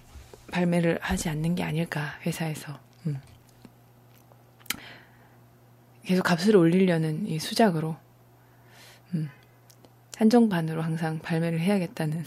[0.53, 3.21] 발매를 하지 않는 게 아닐까 회사에서 음.
[6.03, 8.06] 계속 값을 올리려는 이 수작으로 음.
[10.17, 12.25] 한정반으로 항상 발매를 해야겠다는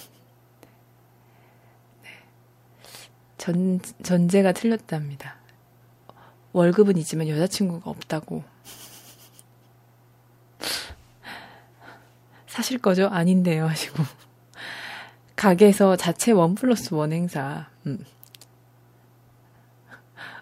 [2.04, 2.10] 네.
[3.38, 5.36] 전 전제가 틀렸답니다.
[6.54, 8.44] 월급은 있지만 여자친구가 없다고.
[12.48, 13.08] 사실 거죠?
[13.08, 13.68] 아닌데요.
[13.68, 14.04] 하시고.
[15.36, 17.70] 가게에서 자체 원 플러스 원 행사.
[17.86, 18.04] 음.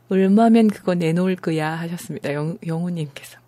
[0.09, 2.33] 얼마면 그거 내놓을 거야 하셨습니다.
[2.33, 3.39] 영, 영호님께서.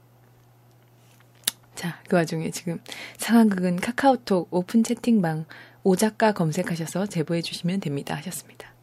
[1.79, 2.81] 자, 그 와중에 지금
[3.15, 5.45] 상황극은 카카오톡 오픈 채팅방
[5.83, 8.73] 오작가 검색하셔서 제보해 주시면 됩니다 하셨습니다.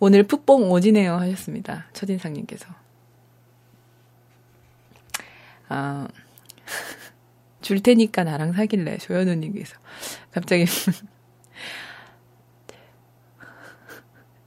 [0.00, 1.86] 오늘 풋봉 오지네요 하셨습니다.
[1.92, 2.66] 첫인상님께서.
[5.68, 6.08] 아,
[7.62, 9.76] 줄 테니까 나랑 사귈래 조현우님께서
[10.32, 10.66] 갑자기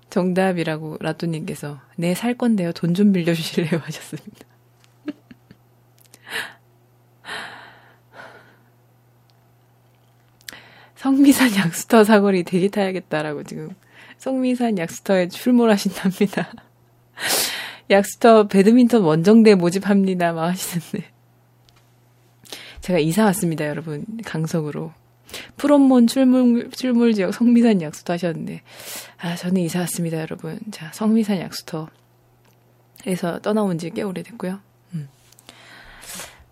[0.09, 4.46] 정답이라고 라또님께서 네 살 건데요 돈 좀 빌려주실래요 하셨습니다.
[10.97, 13.69] 성미산 약수터 사거리 대기 타야겠다라고 지금
[14.17, 16.51] 성미산 약수터에 출몰하신답니다.
[17.89, 20.33] 약수터 배드민턴 원정대 모집합니다.
[20.33, 21.05] 막 하시는데.
[22.81, 24.05] 제가 이사 왔습니다, 여러분.
[24.25, 24.91] 강석으로.
[25.57, 28.61] 프롬몬 출몰, 출몰 지역 성미산 약수터 하셨는데.
[29.19, 30.59] 아, 저는 이사 왔습니다, 여러분.
[30.71, 31.91] 자, 성미산 약수터에서
[33.43, 34.59] 떠나온 지 꽤 오래됐고요.
[34.95, 35.09] 음.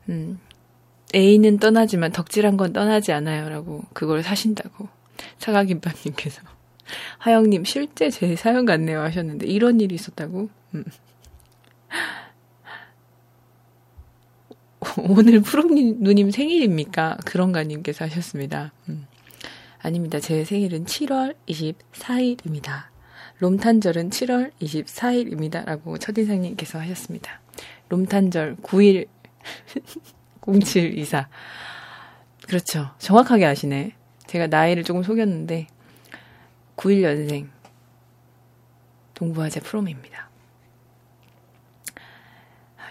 [0.09, 0.39] 음,
[1.13, 3.49] A는 떠나지만 덕질한 건 떠나지 않아요.
[3.49, 4.87] 라고 그걸 사신다고.
[5.37, 6.41] 사과김밥님께서.
[7.19, 9.01] 하영님, 실제 제 사연 같네요.
[9.01, 10.49] 하셨는데, 이런 일이 있었다고?
[10.75, 10.83] 음.
[15.09, 17.17] 오늘 푸른 누님 생일입니까?
[17.25, 18.71] 그런가님께서 하셨습니다.
[18.89, 19.07] 음.
[19.79, 20.19] 아닙니다.
[20.19, 22.85] 제 생일은 7월 24일입니다.
[23.39, 25.65] 롬탄절은 7월 24일입니다.
[25.65, 27.41] 라고 첫인상님께서 하셨습니다.
[27.89, 29.07] 롬탄절 9일
[30.47, 31.29] 0724.
[32.47, 32.91] 그렇죠.
[32.99, 33.95] 정확하게 아시네.
[34.27, 35.67] 제가 나이를 조금 속였는데
[36.75, 37.49] 91년생
[39.13, 40.29] 동부화재 프롬입니다.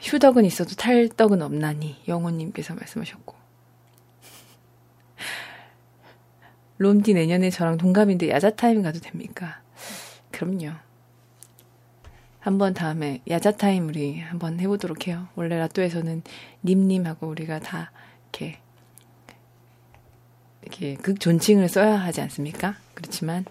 [0.02, 3.34] 휴덕은 있어도 탈덕은 없나니 영호님께서 말씀하셨고
[6.78, 9.62] 롬디 내년에 저랑 동갑인데 야자타임 가도 됩니까?
[10.30, 10.72] 그럼요.
[12.45, 15.28] 한번 다음에 야자타임 우리 한번 해보도록 해요.
[15.34, 16.22] 원래 라또에서는
[16.62, 17.90] 님님하고 우리가 다
[18.24, 18.59] 이렇게
[20.61, 22.76] 이렇게 극 존칭을 써야 하지 않습니까?
[22.92, 23.47] 그렇지만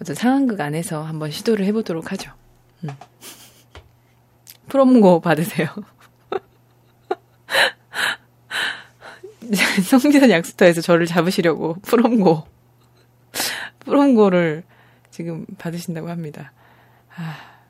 [0.00, 2.30] 어떤 상황극 안에서 한번 시도를 해보도록 하죠.
[2.84, 2.90] 음.
[4.70, 5.66] 프롬고 받으세요.
[9.90, 12.46] 성기산 약수터에서 저를 잡으시려고 프롬고
[13.80, 14.62] 프롬고를
[15.10, 16.52] 지금 받으신다고 합니다.
[17.16, 17.60] 아,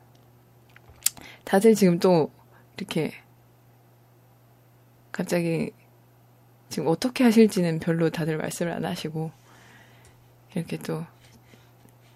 [1.43, 2.31] 다들 지금 또
[2.77, 3.13] 이렇게
[5.11, 5.71] 갑자기
[6.69, 9.31] 지금 어떻게 하실지는 별로 다들 말씀을 안 하시고
[10.55, 11.05] 이렇게 또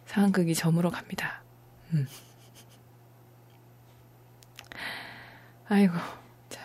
[0.08, 1.44] 상황극이 저물어 갑니다.
[1.94, 2.08] 음.
[5.68, 5.94] 아이고,
[6.50, 6.60] 자.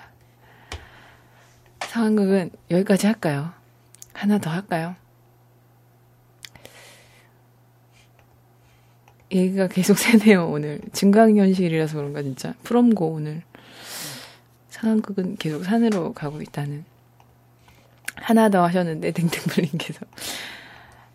[1.81, 3.53] 상황극은 여기까지 할까요?
[4.15, 4.97] 하나 더 할까요?
[9.31, 10.81] 얘기가 계속 새네요, 오늘.
[10.93, 12.55] 증강현실이라서 그런가, 진짜.
[12.63, 13.43] 프롬고, 오늘.
[14.69, 16.85] 상황극은 계속 산으로 가고 있다는.
[18.17, 20.01] 하나 더 하셨는데, 댕댕블님께서.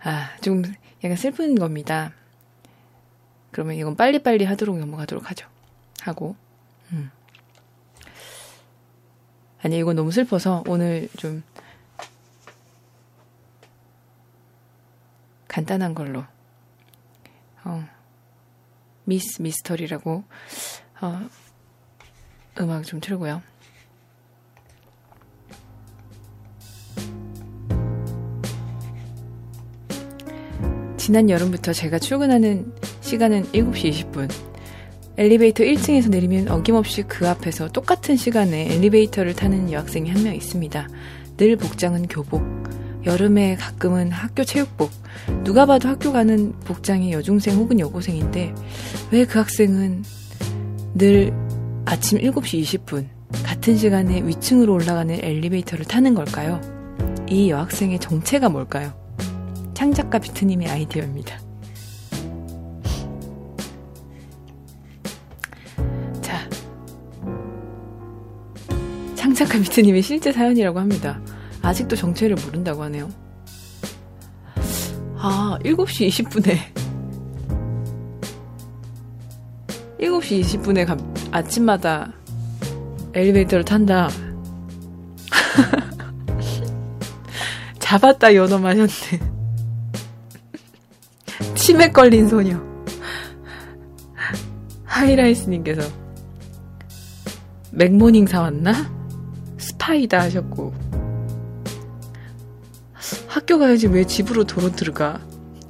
[0.04, 0.64] 아, 좀
[1.04, 2.14] 약간 슬픈 겁니다.
[3.52, 5.48] 그러면 이건 빨리빨리 하도록 넘어가도록 하죠.
[6.02, 6.36] 하고.
[6.92, 7.12] 음.
[9.62, 11.44] 아니, 이건 너무 슬퍼서 오늘 좀
[15.48, 16.24] 간단한 걸로.
[17.66, 17.99] 어.
[19.10, 20.24] 미스 미스터리라고
[21.02, 21.20] 어,
[22.62, 23.42] 음악 좀 틀고요.
[30.98, 34.30] 지난 여름부터 제가 출근하는 시간은 7시 20분.
[35.18, 40.88] 엘리베이터 1층에서 내리면 어김없이 그 앞에서 똑같은 시간에 엘리베이터를 타는 여학생이 한 명 있습니다.
[41.38, 42.44] 늘 복장은 교복.
[43.10, 44.92] 여름에 가끔은 학교 체육복.
[45.44, 48.54] 누가 봐도 학교 가는 복장이 여중생 혹은 여고생인데
[49.12, 50.04] 왜 그 학생은
[50.94, 51.34] 늘
[51.86, 53.08] 아침 7시 20분
[53.44, 56.62] 같은 시간에 위층으로 올라가는 엘리베이터를 타는 걸까요?
[57.28, 58.94] 이 여학생의 정체가 뭘까요?
[59.74, 61.40] 창작가 비트님의 아이디어입니다.
[66.22, 66.48] 자,
[69.16, 71.20] 창작가 비트님의 실제 사연이라고 합니다.
[71.62, 73.10] 아직도 정체를 모른다고 하네요.
[75.18, 76.58] 아, 7시 20분에.
[80.00, 80.96] 7시 20분에 가,
[81.32, 82.14] 아침마다
[83.14, 84.10] 엘리베이터를 탄다.
[87.80, 89.20] 잡았다 연어 마셨네.
[91.56, 92.58] 치매 걸린 소녀.
[94.86, 95.82] 하이라이스님께서
[97.72, 98.74] 맥모닝 사왔나?
[99.58, 100.89] 스파이다 하셨고
[103.50, 105.20] 학교 가야지 왜 집으로 도로 들어가?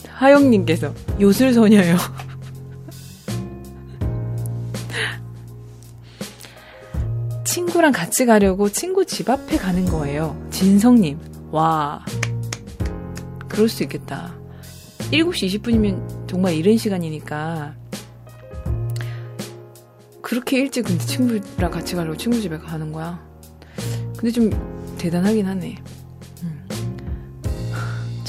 [0.10, 1.96] 하영님께서 요술소녀요.
[7.46, 10.46] 친구랑 같이 가려고 친구 집 앞에 가는 거예요.
[10.52, 11.18] 진성님,
[11.52, 12.04] 와.
[13.48, 14.36] 그럴 수 있겠다.
[15.12, 17.76] 7시 20분이면 정말 이른 시간이니까.
[20.22, 23.26] 그렇게 일찍 근데 친구랑 같이 가려고 친구 집에 가는 거야.
[24.18, 24.50] 근데 좀
[24.98, 25.82] 대단하긴 하네.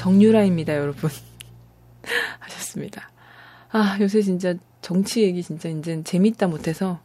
[0.01, 1.11] 정유라입니다, 여러분.
[2.41, 3.11] 하셨습니다.
[3.71, 7.01] 아, 요새 진짜 정치 얘기 진짜 이제 재밌다 못해서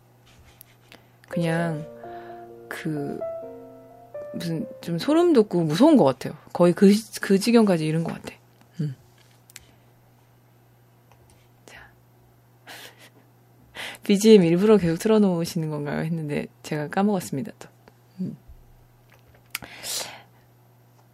[1.27, 1.85] 그냥
[2.69, 3.19] 그
[4.33, 6.37] 무슨 좀 소름 돋고 무서운 것 같아요.
[6.53, 6.89] 거의 그,
[7.21, 8.33] 그 지경까지 이른 것 같아.
[8.79, 8.95] 음.
[11.65, 11.81] 자.
[14.03, 15.99] BGM 일부러 계속 틀어놓으시는 건가요?
[15.99, 17.67] 했는데 제가 까먹었습니다, 또.
[18.21, 18.37] 음.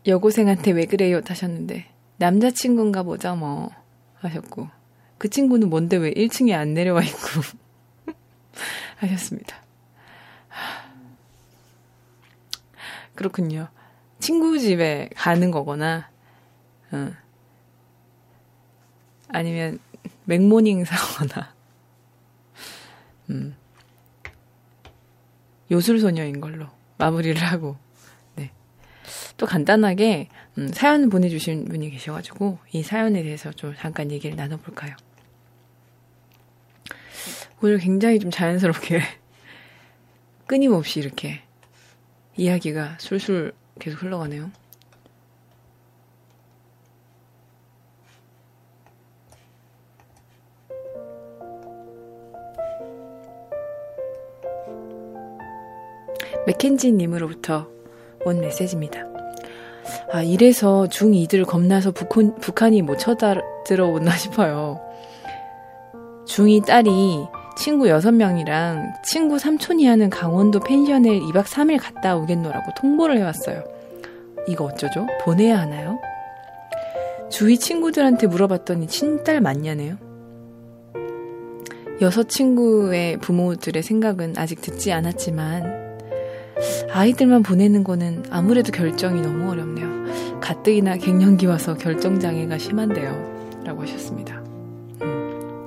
[0.08, 1.22] 여고생한테 왜 그래요?
[1.26, 1.86] 하셨는데
[2.18, 3.70] 남자친구인가 보자 뭐
[4.16, 4.70] 하셨고
[5.18, 7.18] 그 친구는 뭔데 왜 1층에 안 내려와 있고
[8.97, 9.56] 하셨습니다.
[13.16, 13.68] 그렇군요.
[14.20, 16.10] 친구 집에 가는 거거나
[16.91, 17.12] 어.
[19.28, 19.80] 아니면
[20.25, 21.54] 맥모닝 사거나
[23.30, 23.55] 음.
[25.70, 26.67] 요술소녀인 걸로
[26.97, 27.78] 마무리를 하고
[29.42, 34.96] 또 간단하게 음, 사연 보내주신 분이 계셔가지고 이 사연에 대해서 좀 잠깐 얘기를 나눠볼까요?
[37.63, 39.01] 오늘 굉장히 좀 자연스럽게
[40.46, 41.42] 끊임없이 이렇게
[42.38, 44.51] 이야기가 술술 계속 흘러가네요.
[56.46, 57.72] 맥켄지님으로부터
[58.24, 59.11] 온 메시지입니다.
[60.12, 64.80] 아, 이래서 중2들 겁나서 북한, 북한이 못 쳐들어오나 싶어요.
[66.28, 67.26] 중2 딸이
[67.58, 73.63] 친구 6명이랑 친구 삼촌이 하는 강원도 펜션을 2박 3일 갔다 오겠노라고 통보를 해왔어요.
[74.47, 75.08] 이거 어쩌죠?
[75.22, 76.00] 보내야 하나요?
[77.30, 79.97] 주위 친구들한테 물어봤더니 친딸 맞냐네요.
[82.01, 85.80] 여섯 친구의 부모들의 생각은 아직 듣지 않았지만
[86.92, 90.39] 아이들만 보내는 거는 아무래도 결정이 너무 어렵네요.
[90.39, 93.62] 가뜩이나 갱년기 와서 결정장애가 심한데요.
[93.63, 94.36] 라고 하셨습니다.
[95.01, 95.66] 음.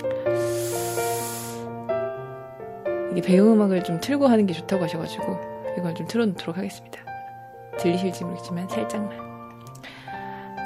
[3.13, 5.39] 이게 배우 음악을 좀 틀고 하는 게 좋다고 하셔가지고
[5.79, 7.01] 이걸 좀 틀어놓도록 하겠습니다.
[7.79, 9.11] 들리실지 모르겠지만 살짝만.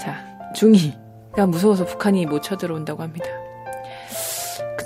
[0.00, 0.24] 자,
[0.55, 3.26] 중2가 무서워서 북한이 못 쳐들어온다고 합니다.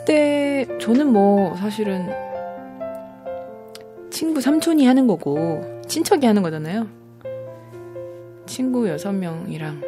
[0.02, 2.10] 어렸을 때 저는 뭐 사실은
[4.12, 6.86] 친구 삼촌이 하는 거고 친척이 하는 거잖아요.
[8.44, 9.82] 친구 6명이랑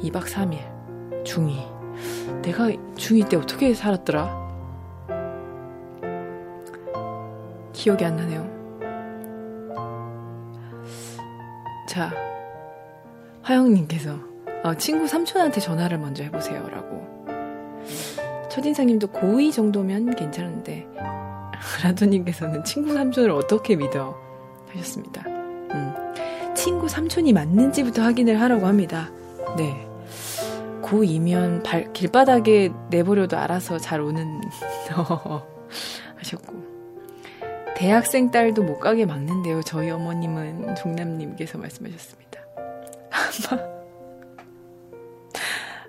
[0.00, 4.40] 2박 3일 중2 내가 중2 때 어떻게 살았더라?
[7.74, 8.50] 기억이 안 나네요.
[11.86, 12.10] 자,
[13.42, 14.18] 화영님께서
[14.64, 16.66] 어, 친구 삼촌한테 전화를 먼저 해보세요.
[16.70, 17.02] 라고.
[18.48, 20.86] 첫인상님도 고2 정도면 괜찮은데,
[21.82, 24.16] 라도님께서는 친구 삼촌을 어떻게 믿어?
[24.70, 25.22] 하셨습니다.
[25.26, 25.94] 음,
[26.54, 29.10] 친구 삼촌이 맞는지부터 확인을 하라고 합니다.
[29.56, 29.86] 네.
[30.82, 34.40] 고2면 발, 길바닥에 내버려도 알아서 잘 오는,
[36.16, 36.72] 하셨고.
[37.76, 39.62] 대학생 딸도 못 가게 막는데요.
[39.62, 42.40] 저희 어머님은 종남님께서 말씀하셨습니다.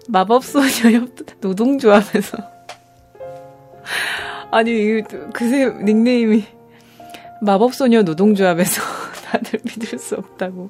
[0.07, 1.07] 마법소녀
[1.39, 2.52] 노동조합에서
[4.53, 5.01] 아니
[5.33, 6.43] 그새 닉네임이
[7.41, 8.81] 마법소녀 노동조합에서
[9.25, 10.69] 다들 믿을 수 없다고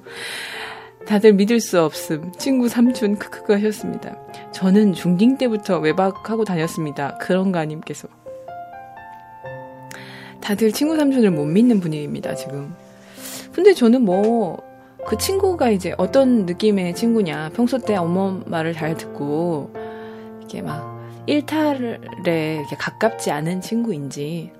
[1.06, 4.18] 다들 믿을 수 없음 친구 삼촌 크크크 하셨습니다.
[4.52, 7.18] 저는 중딩 때부터 외박하고 다녔습니다.
[7.18, 8.08] 그런가님께서
[10.42, 12.74] 다들 친구 삼촌을 못 믿는 분위기입니다 지금.
[13.54, 14.74] 근데 저는 뭐
[15.06, 19.72] 그 친구가 이제 어떤 느낌의 친구냐 평소 때 엄마 말을 잘 듣고
[20.40, 20.93] 이렇게 막
[21.26, 24.52] 일탈에 가깝지 않은 친구인지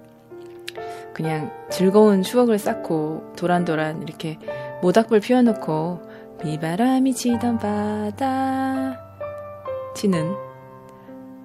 [1.14, 4.40] 그냥 즐거운 추억을 쌓고 도란도란 이렇게
[4.82, 6.02] 모닥불 피워놓고
[6.42, 9.00] 비바람이 치던 바다
[9.96, 10.34] 치는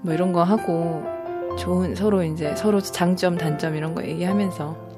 [0.02, 1.04] 뭐 이런 거 하고
[1.58, 4.88] 좋은 서로 이제 서로 장점 단점 이런 거 얘기하면서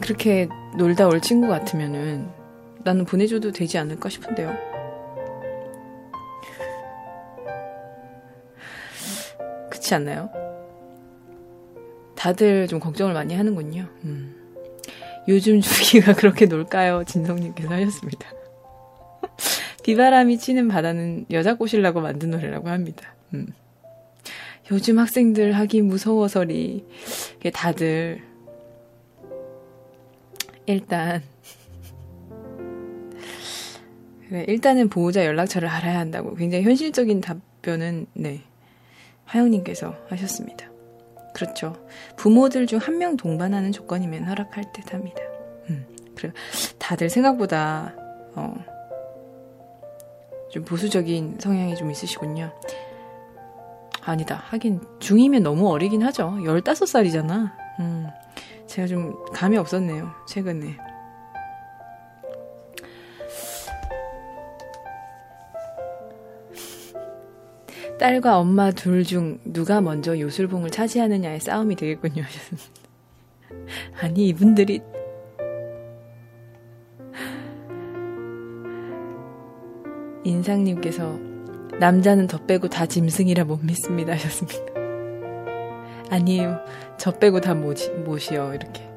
[0.00, 2.28] 그렇게 놀다 올 친구 같으면은
[2.82, 4.73] 나는 보내줘도 되지 않을까 싶은데요.
[9.84, 10.30] 그렇지 않나요?
[12.16, 13.86] 다들 좀 걱정을 많이 하는군요.
[14.04, 14.34] 음.
[15.28, 17.04] 요즘 주기가 그렇게 놀까요?
[17.04, 18.26] 진성님께서 하셨습니다.
[19.84, 23.14] 비바람이 치는 바다는 여자 꼬실라고 만든 노래라고 합니다.
[23.34, 23.48] 음.
[24.70, 26.86] 요즘 학생들 하기 무서워서리
[27.52, 28.22] 다들
[30.64, 31.22] 일단
[34.28, 38.40] 그래, 일단은 보호자 연락처를 알아야 한다고 굉장히 현실적인 답변은 네
[39.24, 40.66] 하영님께서 하셨습니다.
[41.34, 41.74] 그렇죠.
[42.16, 45.20] 부모들 중 한 명 동반하는 조건이면 허락할 듯 합니다.
[45.70, 46.32] 음, 그래
[46.78, 47.94] 다들 생각보다
[48.36, 48.54] 어,
[50.50, 52.52] 좀 보수적인 성향이 좀 있으시군요.
[54.02, 54.42] 아니다.
[54.46, 56.30] 하긴 중이면 너무 어리긴 하죠.
[56.40, 57.52] 15살이잖아.
[57.80, 58.06] 음,
[58.66, 60.10] 제가 좀 감이 없었네요.
[60.28, 60.76] 최근에.
[68.04, 72.22] 딸과 엄마 둘 중 누가 먼저 요술봉을 차지하느냐의 싸움이 되겠군요.
[73.98, 74.82] 아니, 이분들이
[80.22, 81.18] 인상님께서
[81.80, 84.60] 남자는 저 빼고 다 짐승이라 못 믿습니다 하셨습니다.
[86.10, 86.58] 아니에요.
[86.98, 88.52] 저 빼고 다 못이, 못이요.
[88.52, 88.93] 이렇게.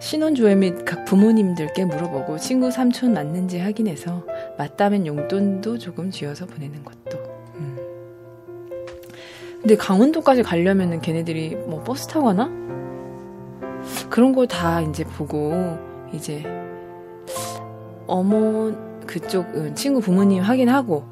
[0.00, 4.24] 신혼조회 및 각 부모님들께 물어보고 친구 삼촌 맞는지 확인해서
[4.58, 7.18] 맞다면 용돈도 조금 쥐어서 보내는 것도.
[7.56, 7.76] 음.
[9.60, 12.50] 근데 강원도까지 가려면은 걔네들이 뭐 버스 타고 가나?
[14.10, 15.78] 그런 걸 다 이제 보고
[16.12, 16.42] 이제
[18.06, 18.72] 어머
[19.06, 21.04] 그쪽 친구 부모님 확인하고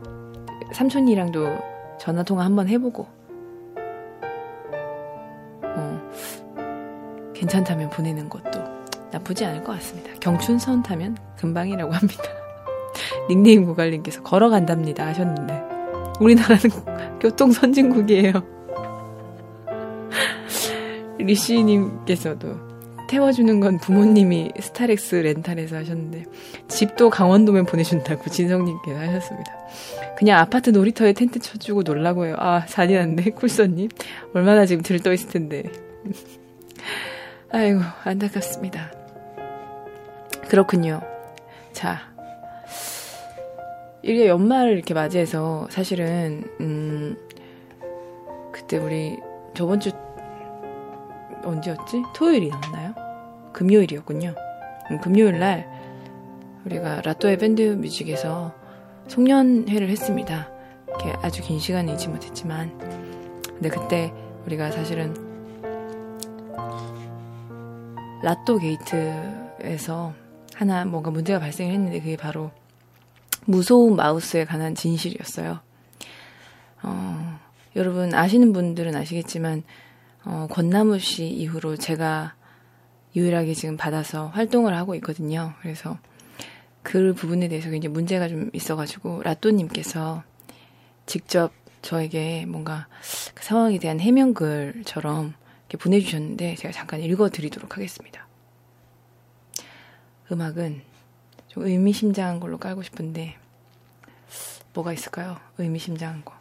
[0.73, 1.49] 삼촌이랑도
[1.99, 3.07] 전화 통화 한번 해보고
[5.63, 6.11] 어,
[7.35, 8.62] 괜찮다면 보내는 것도
[9.13, 10.11] 나쁘지 않을 것 같습니다.
[10.21, 12.23] 경춘선 타면 금방이라고 합니다.
[13.29, 15.63] 닉네임 고갈님께서 걸어간답니다 하셨는데
[16.21, 16.63] 우리나라는
[17.21, 18.33] 교통 선진국이에요.
[21.19, 22.73] 리시님께서도
[23.09, 26.25] 태워주는 건 부모님이 스타렉스 렌탈해서 하셨는데
[26.69, 29.53] 집도 강원도면 보내준다고 진성님께서 하셨습니다.
[30.17, 32.37] 그냥 아파트 놀이터에 텐트 쳐주고 놀라고 해요.
[32.39, 33.91] 아 잔인한데 쿨서님
[34.33, 35.65] 얼마나 지금 들떠 있을 텐데.
[37.53, 39.02] 아이고 안타깝습니다.
[40.49, 41.01] 그렇군요.
[41.73, 42.01] 자
[44.03, 47.17] 이게 연말을 이렇게 맞이해서 사실은 음
[48.53, 49.19] 그때 우리
[49.55, 49.91] 저번 주
[51.45, 52.03] 언제였지?
[52.15, 52.95] 토요일이 나왔나요?
[53.53, 54.35] 금요일이었군요.
[54.91, 55.69] 음, 금요일 날
[56.65, 58.55] 우리가 라또의 밴드 뮤직에서
[59.09, 60.49] 송년회를 했습니다.
[60.87, 62.79] 이렇게 아주 긴 시간이지 못했지만
[63.47, 64.13] 근데 그때
[64.47, 65.15] 우리가 사실은
[68.23, 70.13] 라또 게이트에서
[70.63, 72.53] 하나 뭔가 문제가 발생했는데 그게 바로
[73.47, 75.59] 무서운 마우스에 관한 진실이었어요.
[76.85, 77.39] 어,
[77.75, 79.65] 여러분 아시는 분들은 아시겠지만
[80.25, 82.35] 어, 권나무 씨 이후로 제가
[83.17, 85.53] 유일하게 지금 받아서 활동을 하고 있거든요.
[85.63, 85.99] 그래서
[86.83, 90.23] 그 부분에 대해서 굉장히 문제가 좀 있어가지고 라또님께서
[91.07, 91.51] 직접
[91.83, 92.87] 저에게 뭔가
[93.35, 95.35] 그 상황에 대한 해명글처럼
[95.69, 98.29] 이렇게 보내주셨는데 제가 잠깐 읽어드리도록 하겠습니다.
[100.33, 100.83] 음악은
[101.49, 103.37] 좀 의미심장한 걸로 깔고 싶은데
[104.73, 105.39] 뭐가 있을까요?
[105.59, 106.33] 의미심장한 거.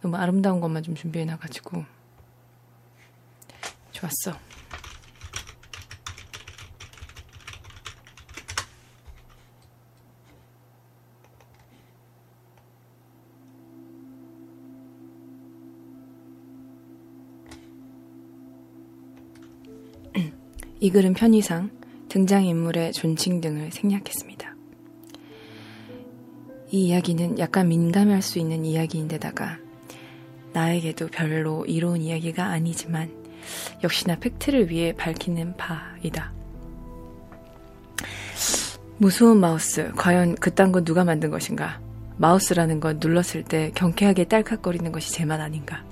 [0.00, 1.84] 너무 아름다운 것만 좀 준비해 놔가지고
[3.92, 4.51] 좋았어.
[20.82, 21.70] 이 글은 편의상
[22.08, 24.56] 등장인물의 존칭 등을 생략했습니다.
[26.72, 29.58] 이 이야기는 약간 민감할 수 있는 이야기인데다가
[30.52, 33.12] 나에게도 별로 이로운 이야기가 아니지만
[33.84, 36.32] 역시나 팩트를 위해 밝히는 바이다.
[38.96, 41.80] 무서운 마우스, 과연 그딴 건 누가 만든 것인가?
[42.16, 45.84] 마우스라는 건 눌렀을 때 경쾌하게 딸깍거리는 것이 제 맛 아닌가?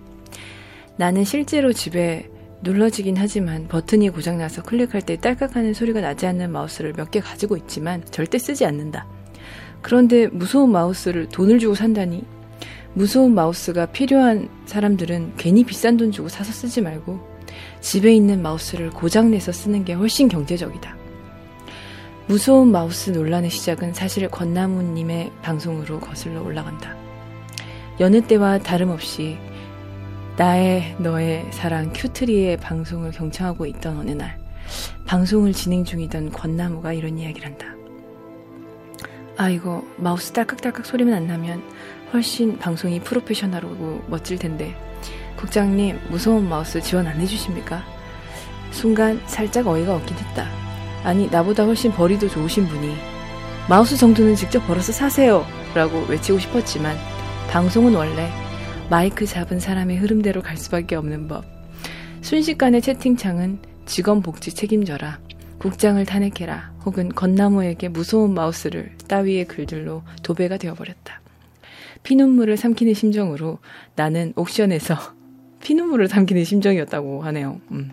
[0.97, 2.29] 나는 실제로 집에
[2.63, 8.05] 눌러지긴 하지만 버튼이 고장나서 클릭할 때 딸깍하는 소리가 나지 않는 마우스를 몇 개 가지고 있지만
[8.11, 9.07] 절대 쓰지 않는다.
[9.83, 12.23] 그런데 무서운 마우스를 돈을 주고 산다니
[12.93, 17.19] 무서운 마우스가 필요한 사람들은 괜히 비싼 돈 주고 사서 쓰지 말고
[17.81, 20.97] 집에 있는 마우스를 고장내서 쓰는 게 훨씬 경제적이다.
[22.27, 26.95] 무서운 마우스 논란의 시작은 사실 권나무님의 방송으로 거슬러 올라간다.
[27.99, 29.37] 여느 때와 다름없이
[30.41, 34.39] 나의 너의 사랑 큐트리의 방송을 경청하고 있던 어느 날
[35.05, 37.67] 방송을 진행 중이던 권나무가 이런 이야기를 한다.
[39.37, 41.63] 아 이거 마우스 딸깍딸깍 소리만 안 나면
[42.15, 44.75] 훨씬 방송이 프로페셔널하고 멋질 텐데
[45.37, 47.85] 국장님 무소음 마우스 지원 안 해주십니까?
[48.71, 50.49] 순간 살짝 어이가 없긴 했다.
[51.05, 52.97] 아니 나보다 훨씬 벌이도 좋으신 분이
[53.69, 55.45] 마우스 정도는 직접 벌어서 사세요
[55.75, 56.97] 라고 외치고 싶었지만
[57.51, 58.50] 방송은 원래
[58.91, 61.45] 마이크 잡은 사람의 흐름대로 갈 수밖에 없는 법.
[62.23, 65.21] 순식간에 채팅창은 직원 복지 책임져라.
[65.59, 66.73] 국장을 탄핵해라.
[66.85, 71.21] 혹은 건나무에게 무서운 마우스를 따위의 글들로 도배가 되어버렸다.
[72.03, 73.61] 피눈물을 삼키는 심정으로
[73.95, 74.97] 나는 옥션에서
[75.63, 77.61] 피눈물을 삼키는 심정이었다고 하네요.
[77.71, 77.93] 음.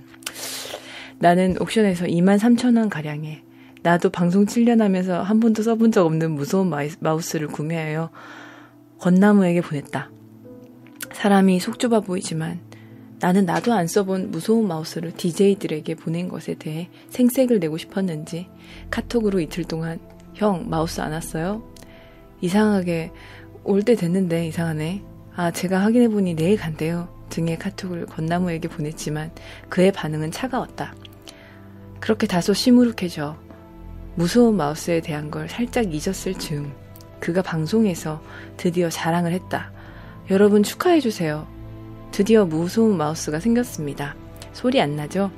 [1.20, 3.44] 나는 옥션에서 2만 3천 원 가량에
[3.84, 8.10] 나도 방송 7년 하면서 한 번도 써본 적 없는 무서운 마우스를 구매하여
[8.98, 10.10] 건나무에게 보냈다.
[11.18, 12.60] 사람이 속 좁아 보이지만
[13.20, 18.48] 나는 나도 안 써본 무서운 마우스를 DJ들에게 보낸 것에 대해 생색을 내고 싶었는지
[18.92, 20.00] 카톡으로 이틀 동안
[20.36, 21.64] 형 마우스 안 왔어요?
[22.42, 23.12] 이상하게
[23.64, 25.02] 올 때 됐는데 이상하네.
[25.36, 27.10] 아 제가 확인해보니 내일 간대요.
[27.32, 29.32] 등의 카톡을 건나무에게 보냈지만
[29.70, 30.94] 그의 반응은 차가웠다.
[32.00, 33.36] 그렇게 다소 시무룩해져
[34.14, 36.72] 무서운 마우스에 대한 걸 살짝 잊었을 즈음
[37.20, 38.22] 그가 방송에서
[38.56, 39.72] 드디어 자랑을 했다.
[40.30, 41.48] 여러분 축하해주세요.
[42.12, 44.14] 드디어 무서운 마우스가 생겼습니다.
[44.52, 45.32] 소리 안 나죠?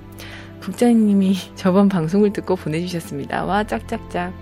[0.62, 3.46] 국장님이 저번 방송을 듣고 보내주셨습니다.
[3.46, 4.34] 와, 짝짝짝.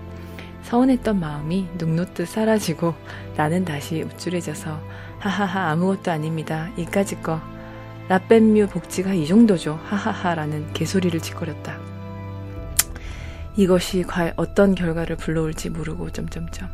[0.62, 2.94] 서운했던 마음이 눅놓듯 사라지고
[3.36, 4.80] 나는 다시 우쭐해져서
[5.18, 6.70] 하하하 아무것도 아닙니다.
[6.78, 7.40] 이까짓 거.
[8.08, 9.78] 라벤뮤 복지가 이 정도죠.
[9.84, 11.78] 하하하라는 개소리를 짓거렸다.
[13.54, 16.70] 이것이 과연 어떤 결과를 불러올지 모르고 점점점.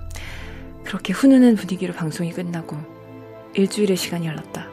[0.84, 2.93] 그렇게 훈훈한 분위기로 방송이 끝나고
[3.54, 4.66] 일주일의 시간이 흘렀다.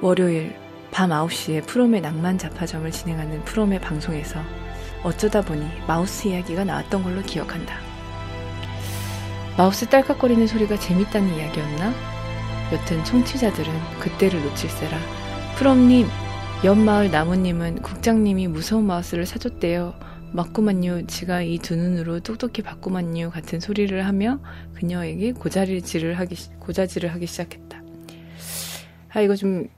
[0.00, 0.54] 월요일
[0.90, 4.40] 밤 9시에 프롬의 낭만 자파점을 진행하는 프롬의 방송에서
[5.02, 7.76] 어쩌다 보니 마우스 이야기가 나왔던 걸로 기억한다.
[9.56, 11.92] 마우스 딸깍거리는 소리가 재밌다는 이야기였나?
[12.72, 14.98] 여튼 청취자들은 그때를 놓칠세라.
[15.56, 16.06] 프롬님,
[16.64, 19.94] 옆마을 나무님은 국장님이 무서운 마우스를 사줬대요.
[20.32, 21.06] 맞구만요.
[21.06, 23.30] 지가 이 두 눈으로 똑똑히 봤구만요.
[23.30, 24.40] 같은 소리를 하며
[24.74, 27.81] 그녀에게 고자질을 하기, 고자질을 하기 시작했다.
[29.12, 29.68] 아, 이거 좀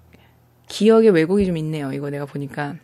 [0.69, 1.93] 기억에 왜곡이 좀 있네요.
[1.93, 2.77] 이거 내가 보니까.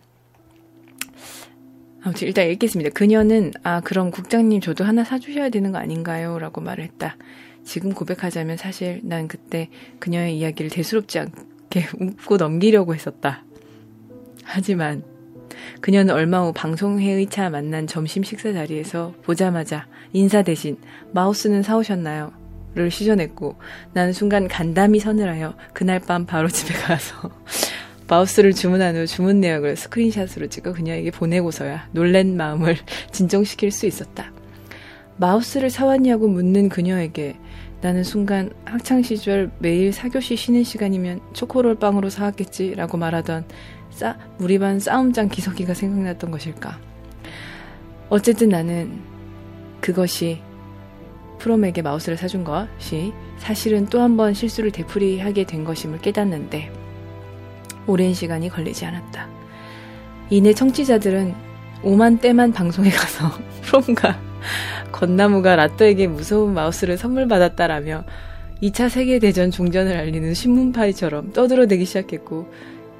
[2.02, 2.90] 아무튼 일단 읽겠습니다.
[2.90, 6.38] 그녀는 아 그럼 국장님 저도 하나 사주셔야 되는 거 아닌가요?
[6.38, 7.16] 라고 말을 했다.
[7.62, 9.68] 지금 고백하자면 사실 난 그때
[9.98, 13.44] 그녀의 이야기를 대수롭지 않게 웃고 넘기려고 했었다.
[14.44, 15.04] 하지만
[15.82, 20.78] 그녀는 얼마 후 방송회의차 만난 점심 식사 자리에서 보자마자 인사 대신
[21.12, 22.39] 마우스는 사오셨나요?
[22.72, 23.56] 를 시전했고
[23.94, 27.28] 나는 순간 간담이 서늘하여 그날 밤 바로 집에 가서
[28.06, 32.76] 마우스를 주문한 후 주문 내역을 스크린샷으로 찍어 그녀에게 보내고서야 놀란 마음을
[33.10, 34.32] 진정시킬 수 있었다.
[35.16, 37.36] 마우스를 사왔냐고 묻는 그녀에게
[37.80, 43.46] 나는 순간 학창 시절 매일 사교시 쉬는 시간이면 초코롤 빵으로 사왔겠지라고 말하던
[43.90, 46.78] 싸, 우리 반 싸움장 기석이가 생각났던 것일까.
[48.10, 49.00] 어쨌든 나는
[49.80, 50.40] 그것이
[51.40, 56.70] 프롬에게 마우스를 사준 것이 사실은 또 한 번 실수를 되풀이하게 된 것임을 깨닫는데
[57.86, 59.28] 오랜 시간이 걸리지 않았다.
[60.30, 61.34] 이내 청취자들은
[61.82, 63.30] 오만 데만 방송에 가서
[63.62, 64.20] 프롬과
[64.92, 68.04] 권나무가 라또에게 무소음 마우스를 선물 받았다라며
[68.62, 72.52] 2차 세계대전 종전을 알리는 신문팔이처럼 떠들어대기 시작했고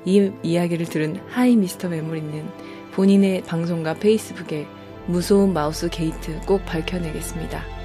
[0.07, 2.45] 이 이야기를 들은 하이 미스터 메모리는
[2.93, 4.67] 본인의 방송과 페이스북에
[5.07, 7.80] 무소음 마우스 게이트 꼭 밝혀내겠습니다.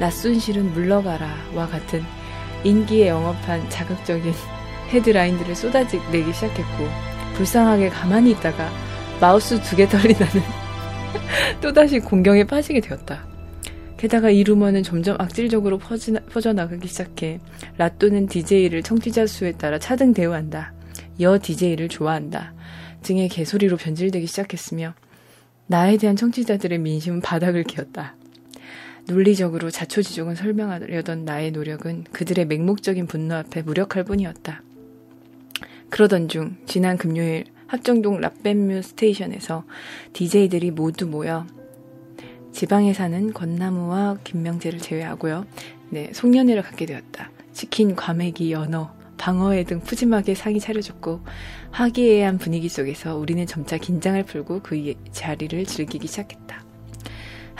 [0.00, 2.02] 라순실은 물러가라와 같은
[2.64, 4.32] 인기에 영합한 자극적인
[4.88, 6.88] 헤드라인들을 쏟아내기 시작했고
[7.34, 8.70] 불쌍하게 가만히 있다가
[9.20, 10.42] 마우스 두 개 털리다는
[11.60, 13.28] 또다시 공경에 빠지게 되었다.
[13.98, 17.38] 게다가 이 루머는 점점 악질적으로 퍼지, 퍼져나가기 시작해
[17.76, 20.72] 라또는 DJ를 청취자 수에 따라 차등 대우한다.
[21.20, 22.54] 여 DJ를 좋아한다.
[23.02, 24.94] 등의 개소리로 변질되기 시작했으며
[25.66, 28.16] 나에 대한 청취자들의 민심은 바닥을 기었다.
[29.10, 34.62] 논리적으로 자초지종을 설명하려던 나의 노력은 그들의 맹목적인 분노 앞에 무력할 뿐이었다.
[35.88, 39.64] 그러던 중 지난 금요일 합정동 라벤뮤 스테이션에서
[40.12, 41.44] DJ들이 모두 모여
[42.52, 45.44] 지방에 사는 권나무와 김명재를 제외하고요.
[45.90, 47.32] 네, 송년회를 갖게 되었다.
[47.52, 51.20] 치킨, 과메기, 연어, 방어회 등 푸짐하게 상이 차려졌고
[51.72, 56.69] 화기애애한 분위기 속에서 우리는 점차 긴장을 풀고 그 자리를 즐기기 시작했다.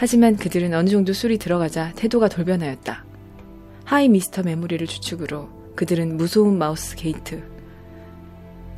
[0.01, 3.05] 하지만 그들은 어느 정도 술이 들어가자 태도가 돌변하였다.
[3.85, 7.43] 하이 미스터 메모리를 주축으로 그들은 무소음 마우스 게이트,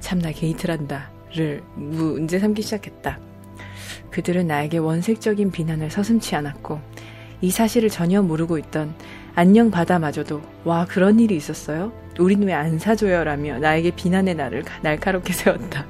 [0.01, 3.19] 참나 게이트란다 를 문제 삼기 시작했다.
[4.11, 6.81] 그들은 나에게 원색적인 비난을 서슴치 않았고
[7.39, 8.93] 이 사실을 전혀 모르고 있던
[9.33, 11.93] 안녕 바다마저도 와 그런 일이 있었어요?
[12.19, 13.23] 우린 왜 안 사줘요?
[13.23, 15.85] 라며 나에게 비난의 날을 날카롭게 세웠다.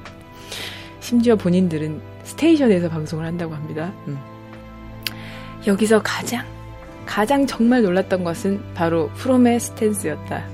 [1.00, 3.92] 심지어 본인들은 스테이션에서 방송을 한다고 합니다.
[4.06, 4.33] 음.
[5.66, 6.44] 여기서 가장
[7.06, 10.44] 가장 정말 놀랐던 것은 바로 프롬의 스탠스였다.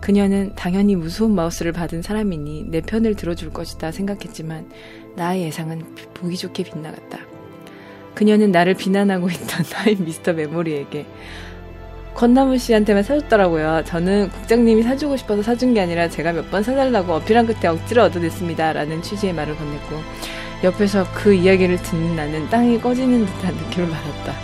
[0.00, 4.70] 그녀는 당연히 무서운 마우스를 받은 사람이니 내 편을 들어줄 것이다 생각했지만
[5.16, 5.82] 나의 예상은
[6.14, 7.18] 보기 좋게 빗나갔다.
[8.14, 11.06] 그녀는 나를 비난하고 있던 나의 미스터 메모리에게
[12.14, 13.84] 건나무 씨한테만 사줬더라고요.
[13.84, 18.72] 저는 국장님이 사주고 싶어서 사준 게 아니라 제가 몇 번 사달라고 어필한 끝에 억지로 얻어냈습니다.
[18.72, 20.00] 라는 취지의 말을 건넸고
[20.62, 24.34] 옆에서 그 이야기를 듣는 나는 땅이 꺼지는 듯한 느낌을 받았다.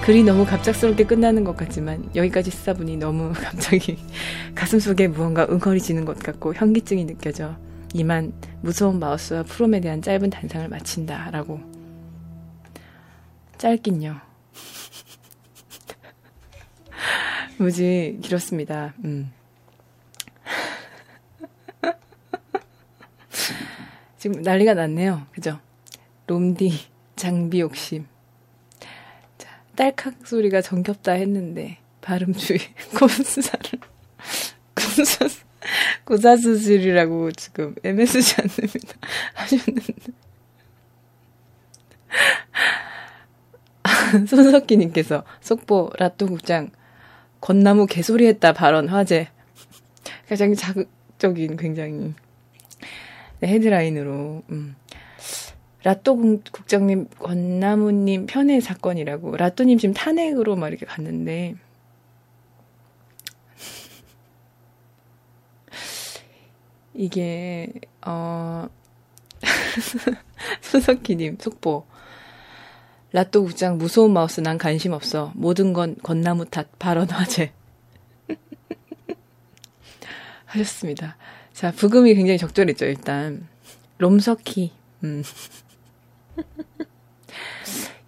[0.00, 3.98] 글이 너무 갑작스럽게 끝나는 것 같지만 여기까지 쓰다 보니 너무 갑자기
[4.54, 7.56] 가슴속에 무언가 응어리지는 것 같고 현기증이 느껴져
[7.94, 11.60] 이만 무서운 마우스와 프롬에 대한 짧은 단상을 마친다 라고
[13.58, 14.16] 짧긴요.
[17.58, 18.94] 무지 길었습니다.
[19.04, 19.30] 음.
[24.24, 25.26] 지금 난리가 났네요.
[25.32, 25.60] 그죠?
[26.28, 26.72] 롬디,
[27.14, 28.06] 장비 욕심.
[29.36, 32.58] 자, 딸칵 소리가 정겹다 했는데, 발음주의,
[32.98, 33.80] 고수사를,
[34.74, 35.28] 고사,
[36.06, 38.94] 고사수술이라고 지금 MSG 않습니다.
[39.36, 39.92] 하셨는데.
[44.26, 46.70] 손석기님께서 속보 라또 국장
[47.42, 49.28] 건나무 개소리했다 발언 화제.
[50.26, 52.14] 굉장히 자극적인 굉장히 네,
[53.46, 54.76] 헤드라인으로 음.
[55.82, 56.16] 라또
[56.50, 61.56] 국장님 건나무님 편의 사건이라고 라또님 지금 탄핵으로 막 이렇게 갔는데
[66.94, 67.68] 이게
[68.06, 68.68] 어
[70.62, 71.84] 손석희님 속보
[73.14, 75.30] 라또 국장 무서운 마우스 난 관심 없어.
[75.36, 77.52] 모든 건 건나무 탓 발언 화제.
[80.46, 81.16] 하셨습니다.
[81.54, 83.46] 자, 부금이 굉장히 적절했죠, 일단.
[83.98, 84.72] 롬석희.
[85.04, 85.22] 음.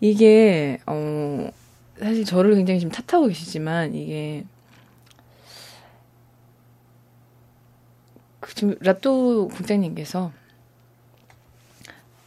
[0.01, 1.49] 이게, 어,
[1.97, 4.45] 사실 저를 굉장히 지금 탓하고 계시지만, 이게,
[8.41, 10.33] 그 지금 라또 국장님께서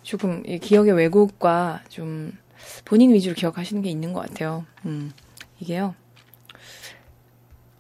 [0.04, 2.32] 조금 기억의 왜곡과 좀
[2.86, 4.66] 본인 위주로 기억하시는 게 있는 것 같아요.
[4.86, 5.12] 음,
[5.60, 5.96] 이게요.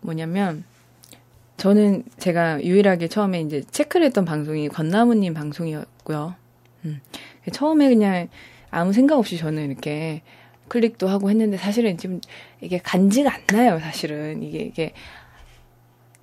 [0.01, 0.65] 뭐냐면,
[1.59, 6.35] 저는 제가 유일하게 처음에 이제 체크를 했던 방송이 권나무님 방송이었고요.
[6.85, 7.01] 음,
[7.51, 8.29] 처음에 그냥
[8.71, 10.21] 아무 생각 없이 저는 이렇게
[10.69, 12.21] 클릭도 하고 했는데 사실은 지금
[12.61, 14.41] 이게 간지가 안 나요, 사실은.
[14.41, 14.93] 이게, 이게,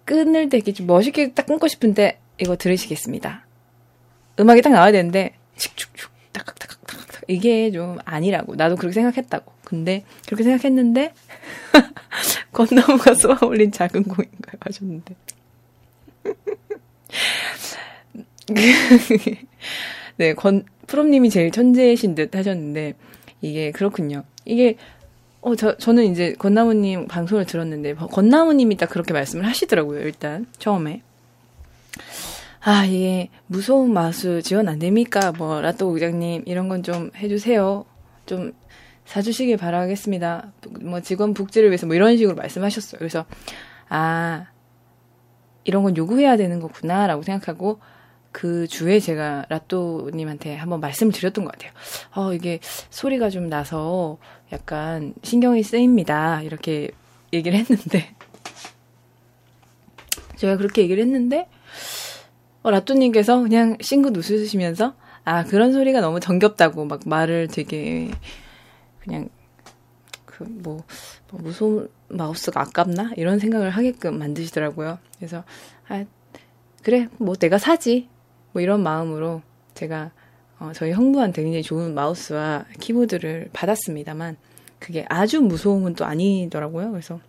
[0.07, 3.45] 끊을 때 이렇게 좀 멋있게 딱 끊고 싶은데, 이거 들으시겠습니다.
[4.41, 9.53] 음악이 딱 나와야 되는데 칙축축 딱딱딱딱 이게 좀 아니라고 나도 그렇게 생각했다고.
[9.65, 11.13] 근데 그렇게 생각했는데
[12.53, 15.17] 건나무가 쏘아 올린 작은 공인가요 하셨는데
[20.17, 22.95] 네, 건, 프롬님이 제일 천재이신 듯 하셨는데,
[23.43, 24.25] 이게 그렇군요.
[24.45, 24.77] 이게,
[25.41, 31.03] 어, 저, 저는 이제 건나무님 방송을 들었는데, 건나무님이 딱 그렇게 말씀을 하시더라고요, 일단, 처음에.
[32.61, 35.33] 아, 이게 무서운 마수 지원 안 됩니까?
[35.33, 37.85] 뭐, 라또 의장님, 이런 건 좀 해주세요.
[38.27, 38.53] 좀
[39.05, 40.53] 사주시길 바라겠습니다.
[40.83, 42.99] 뭐, 직원 복지를 위해서 뭐 이런 식으로 말씀하셨어요.
[42.99, 43.25] 그래서,
[43.89, 44.47] 아,
[45.67, 47.81] 이런 건 요구해야 되는 거구나, 라고 생각하고,
[48.31, 51.73] 그 주에 제가 라또님한테 한번 말씀을 드렸던 것 같아요.
[52.15, 52.61] 어, 이게
[52.91, 54.19] 소리가 좀 나서
[54.53, 56.43] 약간 신경이 쓰입니다.
[56.43, 56.91] 이렇게
[57.33, 58.15] 얘기를 했는데.
[60.37, 61.49] 제가 그렇게 얘기를 했는데,
[62.63, 64.95] 어, 라또님께서 그냥 싱긋 웃으시면서,
[65.25, 68.11] 아, 그런 소리가 너무 정겹다고 막 말을 되게,
[69.01, 69.29] 그냥,
[70.27, 70.85] 그, 뭐,
[71.31, 73.13] 뭐 무서운 마우스가 아깝나?
[73.17, 74.99] 이런 생각을 하게끔 만드시더라고요.
[75.19, 75.45] 그래서,
[75.89, 76.05] 아,
[76.83, 78.09] 그래, 뭐 내가 사지.
[78.53, 79.43] 뭐 이런 마음으로
[79.75, 80.11] 제가
[80.59, 84.37] 어, 저희 형부한테 굉장히 좋은 마우스와 키보드를 받았습니다만
[84.79, 86.91] 그게 아주 무서운 건 또 아니더라고요.
[86.91, 87.21] 그래서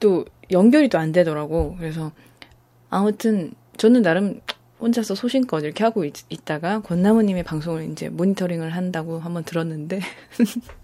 [0.00, 1.76] 또 연결이 또 안 되더라고.
[1.78, 2.12] 그래서
[2.90, 4.40] 아무튼 저는 나름
[4.80, 6.14] 혼자서 소신껏 이렇게 하고 있,
[6.44, 10.00] 다가 권나무님의 방송을 이제 모니터링을 한다고 한번 들었는데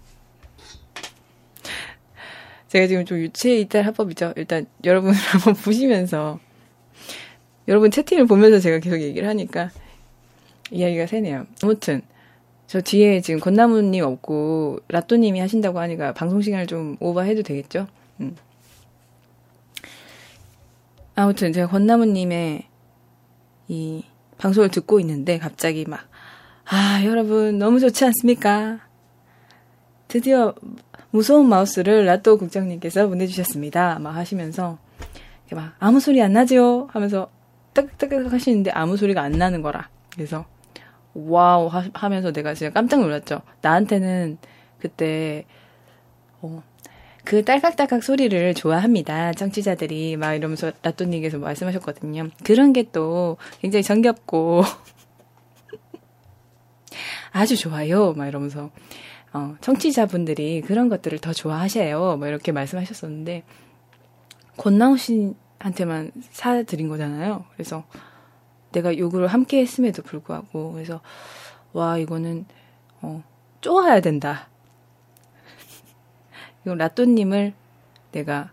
[2.69, 4.33] 제가 지금 좀 유치해 있다 합법이죠.
[4.37, 6.39] 일단 여러분 한번 보시면서
[7.67, 9.69] 여러분 채팅을 보면서 제가 계속 얘기를 하니까
[10.71, 11.45] 이야기가 새네요.
[11.63, 12.01] 아무튼
[12.67, 17.87] 저 뒤에 지금 건나무님 없고 라또님이 하신다고 하니까 방송 시간을 좀 오버해도 되겠죠?
[18.19, 18.35] 음.
[21.15, 22.67] 아무튼 제가 건나무님의
[23.67, 24.03] 이
[24.37, 26.07] 방송을 듣고 있는데 갑자기 막
[26.65, 28.79] 아, 여러분 너무 좋지 않습니까?
[30.07, 30.53] 드디어
[31.11, 33.99] 무소음 마우스를 라또 국장님께서 보내주셨습니다.
[33.99, 34.77] 막 하시면서
[35.51, 36.87] 막 아무 소리 안 나죠?
[36.91, 37.29] 하면서
[37.73, 39.89] 따깍따깍 하시는데 아무 소리가 안 나는 거라.
[40.11, 40.45] 그래서
[41.13, 43.41] wow 하, 면서 내가 진짜 깜짝 놀랐죠.
[43.61, 44.37] 나한테는
[44.79, 45.45] 그때
[46.41, 46.63] 어,
[47.23, 49.33] 그 딸깍딸깍 소리를 좋아합니다.
[49.33, 52.29] 청취자들이 막 이러면서 라또님께서 말씀하셨거든요.
[52.43, 54.63] 그런 게 또 굉장히 정겹고
[57.31, 58.13] 아주 좋아요.
[58.13, 58.71] 막 이러면서
[59.33, 62.17] 어, 청취자분들이 그런 것들을 더 좋아하셔요.
[62.17, 63.43] 뭐 이렇게 말씀하셨었는데
[64.57, 67.45] 권나우 씨 한테만 사드린 거잖아요.
[67.53, 67.83] 그래서
[68.71, 71.01] 내가 요구를 함께 했음에도 불구하고 그래서
[71.73, 72.45] 와 이거는
[73.01, 73.23] 어
[73.61, 74.49] 쪼아야 된다.
[76.65, 77.53] 이거 라또님을
[78.11, 78.51] 내가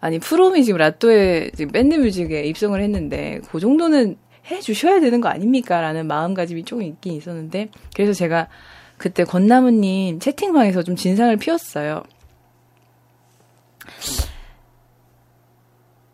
[0.00, 4.16] 아니 프롬이 지금 라또에 지금 밴드 뮤직에 입성을 했는데 그 정도는
[4.46, 8.48] 해 주셔야 되는 거 아닙니까라는 마음가짐이 조금 있긴 있었는데 그래서 제가
[8.96, 12.02] 그때 권나무님 채팅방에서 좀 진상을 피웠어요.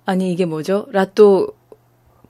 [0.05, 0.86] 아니 이게 뭐죠?
[0.90, 1.48] 라또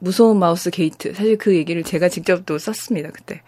[0.00, 1.14] 무소음 마우스 게이트.
[1.14, 3.42] 사실 그 얘기를 제가 직접 또 썼습니다 그때.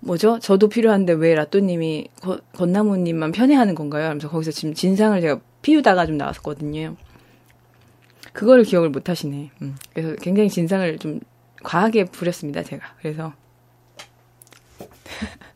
[0.00, 0.38] 뭐죠?
[0.38, 2.08] 저도 필요한데 왜 라또님이
[2.54, 4.04] 건나무님만 편애하는 건가요?
[4.04, 6.96] 하면서 거기서 지금 진상을 제가 피우다가 좀 나왔었거든요.
[8.32, 9.50] 그거를 기억을 못 하시네.
[9.62, 9.76] 음.
[9.94, 11.20] 그래서 굉장히 진상을 좀
[11.62, 12.94] 과하게 부렸습니다, 제가.
[13.00, 13.32] 그래서.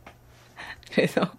[0.99, 1.31] 그래서.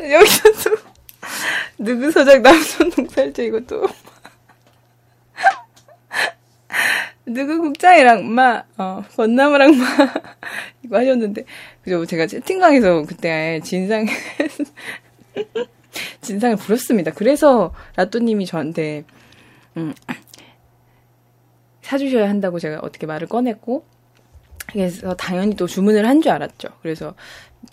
[0.00, 0.76] 여기서 또
[1.78, 3.84] 누구 서작 남선 농살제 이것도
[7.24, 9.86] 누구 국장이랑 마, 어, 건나무랑 마,
[10.84, 11.46] 이거 하셨는데,
[11.82, 14.04] 그죠, 제가 채팅방에서 그때 진상,
[16.20, 17.12] 진상을 부렸습니다.
[17.12, 19.04] 그래서 라또님이 저한테,
[19.76, 19.94] 음,
[21.88, 23.84] 사주셔야 한다고 제가 어떻게 말을 꺼냈고,
[24.70, 26.68] 그래서 당연히 또 주문을 한 줄 알았죠.
[26.82, 27.14] 그래서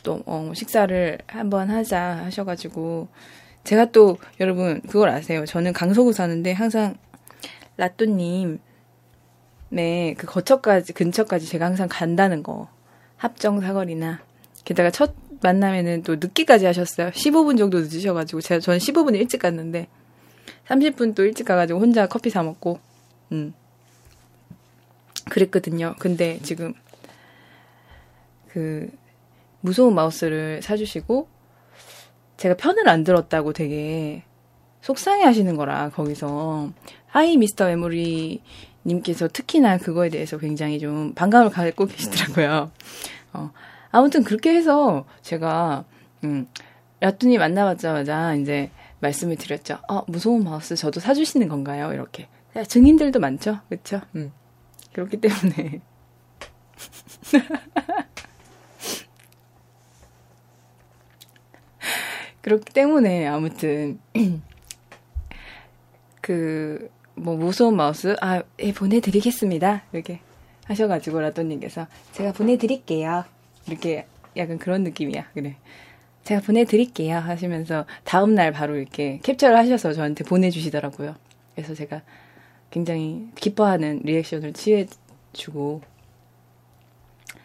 [0.04, 3.10] 또 어, 식사를 한번 하자 하셔가지고
[3.66, 5.46] 제가 또 여러분 그걸 아세요?
[5.46, 6.96] 저는 강서구 사는데 항상
[7.78, 8.60] 라또님
[9.70, 12.70] 네그 거처까지 근처까지 제가 항상 간다는 거
[13.18, 14.22] 합정 사거리나
[14.64, 17.10] 게다가 첫 만남에는 또 늦기까지 하셨어요.
[17.10, 19.88] 15분 정도 늦으셔가지고 제가 저는 15분 일찍 갔는데
[20.68, 22.80] 30분 또 일찍 가가지고 혼자 커피 사 먹고
[23.34, 23.54] 음
[25.30, 25.96] 그랬거든요.
[26.00, 26.74] 근데 지금
[28.48, 28.90] 그
[29.62, 31.28] 무소음 마우스를 사주시고
[32.38, 34.24] 제가 편을 안 들었다고 되게
[34.82, 36.72] 속상해 하시는 거라 거기서
[37.08, 38.42] 하이 미스터 메모리
[38.86, 42.72] 님께서 특히나 그거에 대해서 굉장히 좀 반감을 갖고 계시더라고요.
[43.34, 43.52] 어,
[43.90, 45.86] 아무튼 그렇게 해서 제가
[46.24, 46.48] 음,
[47.00, 48.70] 라또님 만나자마자 이제
[49.00, 49.80] 말씀을 드렸죠.
[49.90, 51.92] 어, 무소음 마우스 저도 사주시는 건가요?
[51.94, 52.28] 이렇게.
[52.68, 53.60] 증인들도 많죠?
[53.70, 54.02] 그쵸?
[54.16, 54.32] 음.
[54.96, 55.82] 그렇기 때문에.
[62.42, 64.00] 그렇기 때문에 아무튼
[66.22, 69.84] 그 뭐 무서운 마우스 아 예, 보내드리겠습니다.
[69.94, 70.20] 이렇게
[70.66, 73.24] 하셔가지고 라또님께서 제가 보내드릴게요.
[73.68, 74.06] 이렇게
[74.38, 75.30] 약간 그런 느낌이야.
[75.34, 75.56] 그래.
[76.24, 81.16] 제가 보내드릴게요 하시면서 다음날 바로 이렇게 캡처를 하셔서 저한테 보내주시더라고요.
[81.56, 82.02] 그래서 제가
[82.70, 85.82] 굉장히 기뻐하는 리액션을 취해주고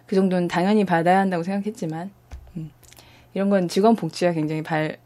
[0.07, 2.11] 그 정도는 당연히 받아야 한다고 생각했지만
[2.57, 2.71] 음,
[3.33, 4.99] 이런 건 직원 복지와 굉장히 발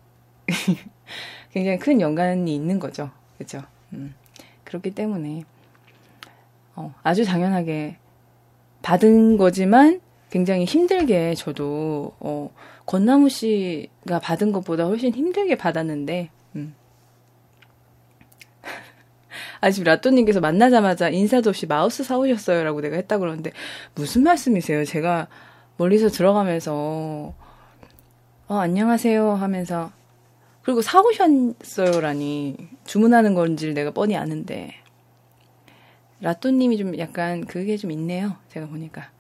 [1.52, 3.62] 굉장히 큰 연관이 있는 거죠 그렇죠
[3.92, 4.14] 음,
[4.64, 5.44] 그렇기 때문에
[6.76, 7.98] 어, 아주 당연하게
[8.82, 10.00] 받은 거지만
[10.30, 12.50] 굉장히 힘들게 저도 어,
[12.86, 16.74] 권나무 씨가 받은 것보다 훨씬 힘들게 받았는데 음.
[19.64, 23.50] 아 지금 라또님께서 만나자마자 인사도 없이 마우스 사오셨어요 라고 내가 했다 그러는데
[23.94, 24.84] 무슨 말씀이세요?
[24.84, 25.26] 제가
[25.78, 27.32] 멀리서 들어가면서
[28.46, 29.90] 어 안녕하세요 하면서
[30.60, 34.74] 그리고 사오셨어요라니 주문하는 건지를 내가 뻔히 아는데
[36.20, 38.36] 라또님이 좀 약간 그게 좀 있네요.
[38.48, 39.10] 제가 보니까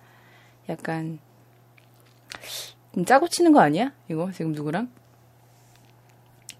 [0.68, 1.20] 약간
[2.92, 3.92] 좀 짜고 치는 거 아니야?
[4.10, 4.90] 이거 지금 누구랑?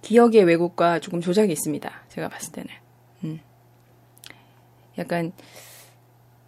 [0.01, 1.91] 기억의 왜곡과 조금 조작이 있습니다.
[2.09, 2.71] 제가 봤을 때는.
[3.25, 3.41] 음.
[4.99, 5.33] 약간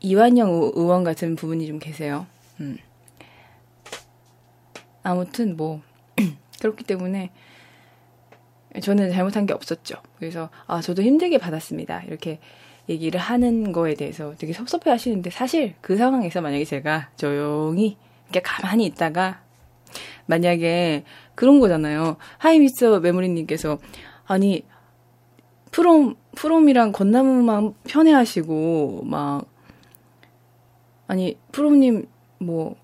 [0.00, 2.26] 이완영 의원 같은 부분이 좀 계세요.
[2.60, 2.78] 음.
[5.02, 5.82] 아무튼 뭐
[6.60, 7.30] 그렇기 때문에
[8.82, 9.96] 저는 잘못한 게 없었죠.
[10.18, 12.02] 그래서 아 저도 힘들게 받았습니다.
[12.02, 12.40] 이렇게
[12.88, 18.84] 얘기를 하는 거에 대해서 되게 섭섭해 하시는데 사실 그 상황에서 만약에 제가 조용히 이렇게 가만히
[18.86, 19.42] 있다가
[20.26, 21.04] 만약에
[21.34, 22.16] 그런 거잖아요.
[22.38, 23.78] 하이미스 메모리님께서
[24.26, 24.64] 아니
[25.76, 29.44] 프롬 프롬이랑 건나무만 편애하시고 막
[31.06, 32.06] 아니 프롬님
[32.38, 32.76] 뭐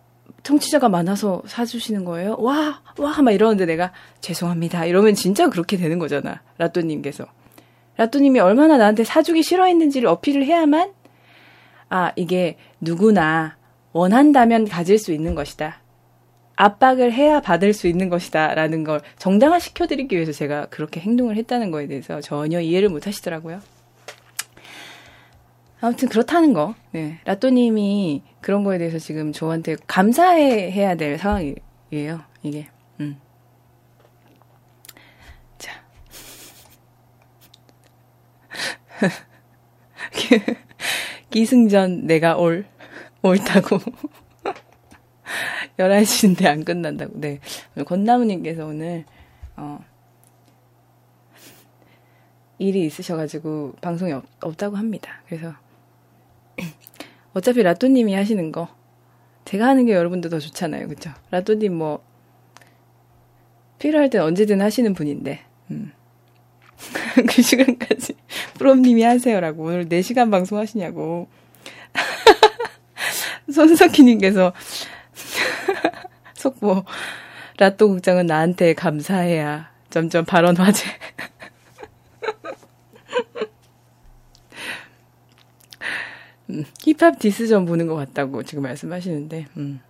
[0.43, 2.36] 청취자가 많아서 사주시는 거예요?
[2.39, 4.85] 와, 와, 막 이러는데 내가 죄송합니다.
[4.85, 6.43] 이러면 진짜 그렇게 되는 거잖아.
[6.59, 7.24] 라또님께서.
[7.97, 10.93] 라또님이 얼마나 나한테 사주기 싫어했는지를 어필을 해야만,
[11.89, 13.56] 아, 이게 누구나
[13.93, 15.82] 원한다면 가질 수 있는 것이다.
[16.57, 18.55] 압박을 해야 받을 수 있는 것이다.
[18.55, 23.61] 라는 걸 정당화 시켜드리기 위해서 제가 그렇게 행동을 했다는 거에 대해서 전혀 이해를 못 하시더라고요.
[25.81, 26.74] 아무튼 그렇다는 거.
[26.93, 27.19] 네.
[27.24, 32.20] 라또님이 그런 거에 대해서 지금 저한테 감사해야 될 상황이에요.
[32.45, 32.69] 이게.
[33.01, 33.19] 음.
[35.59, 35.73] 자.
[41.31, 42.65] 기승전 내가 올
[43.23, 43.79] 옳다고.
[45.78, 47.12] 11시인데 안 끝난다고.
[47.19, 47.40] 네.
[47.86, 49.05] 권나무님께서 오늘,
[49.57, 49.85] 어,
[52.59, 55.23] 일이 있으셔가지고 방송이 없, 없다고 합니다.
[55.27, 55.53] 그래서
[57.35, 58.69] 어차피 라또님이 하시는 거
[59.44, 61.11] 제가 하는 게 여러분들 더 좋잖아요, 그쵸?
[61.31, 62.05] 라또님 뭐
[63.78, 65.40] 필요할 땐 언제든 하시는 분인데
[65.73, 65.93] 음.
[67.28, 68.15] 그 시간까지
[68.55, 71.28] 프롬님이 하세요라고 오늘 4시간 방송 하시냐고
[73.53, 74.53] 손석희님께서
[76.43, 76.85] 속보
[77.59, 80.86] 라또 국장은 나한테 감사해야 점점 발언 화제
[86.51, 89.81] 음, 힙합 디스전 보는 것 같다고 지금 말씀하시는데, 음.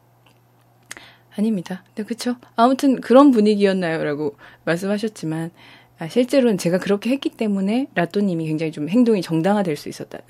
[1.36, 1.82] 아닙니다.
[1.94, 2.36] 네, 그쵸.
[2.56, 4.04] 아무튼 그런 분위기였나요?
[4.04, 5.50] 라고 말씀하셨지만,
[5.98, 10.24] 아, 실제로는 제가 그렇게 했기 때문에 라또님이 굉장히 좀 행동이 정당화될 수 있었다는.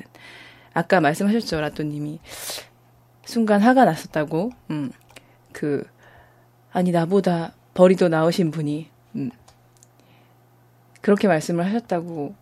[0.72, 2.20] 아까 말씀하셨죠, 라또님이.
[3.24, 4.90] 순간 화가 났었다고, 음,
[5.52, 5.84] 그,
[6.72, 9.30] 아니, 나보다 벌이 더 나으신 분이, 음,
[11.00, 12.34] 그렇게 말씀을 하셨다고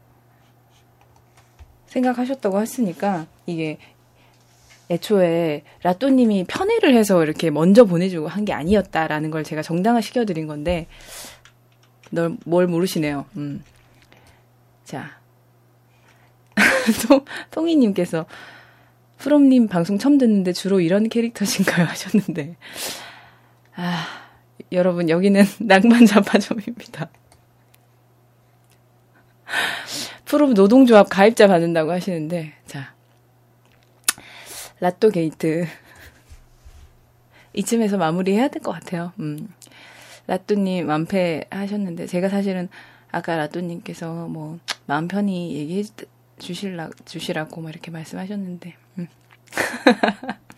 [1.86, 3.78] 생각하셨다고 했으니까 이게
[4.90, 10.86] 애초에 라또님이 편애를 해서 이렇게 먼저 보내주고 한 게 아니었다라는 걸 제가 정당화 시켜드린 건데
[12.10, 13.24] 널 뭘 모르시네요.
[13.36, 13.62] 음.
[14.84, 15.20] 자,
[17.08, 18.26] 통, 통이님께서
[19.18, 21.86] 프롬님 방송 처음 듣는데 주로 이런 캐릭터신가요?
[21.90, 22.56] 하셨는데
[23.82, 24.06] 아
[24.72, 27.08] 여러분 여기는 낭만 자파점입니다.
[30.26, 32.94] 프롬 노동조합 가입자 받는다고 하시는데 자
[34.80, 35.66] 라또 게이트
[37.54, 39.12] 이쯤에서 마무리해야 될 것 같아요.
[39.18, 39.48] 음.
[40.26, 42.68] 라또님 완패 하셨는데 제가 사실은
[43.10, 45.84] 아까 라또님께서 뭐 마음 편히 얘기해
[46.38, 49.08] 주실라 주시라고 막 이렇게 말씀하셨는데 음.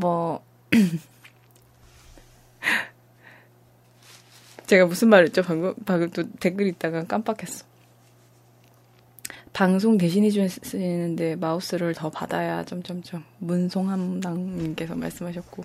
[0.00, 0.44] 뭐
[4.66, 5.42] 제가 무슨 말을 했죠?
[5.42, 7.66] 방금, 방금 또 댓글 읽다가 깜빡했어.
[9.52, 15.64] 방송 대신해 주시는데 마우스를 더 받아야 점점점 문송함당님께서 말씀하셨고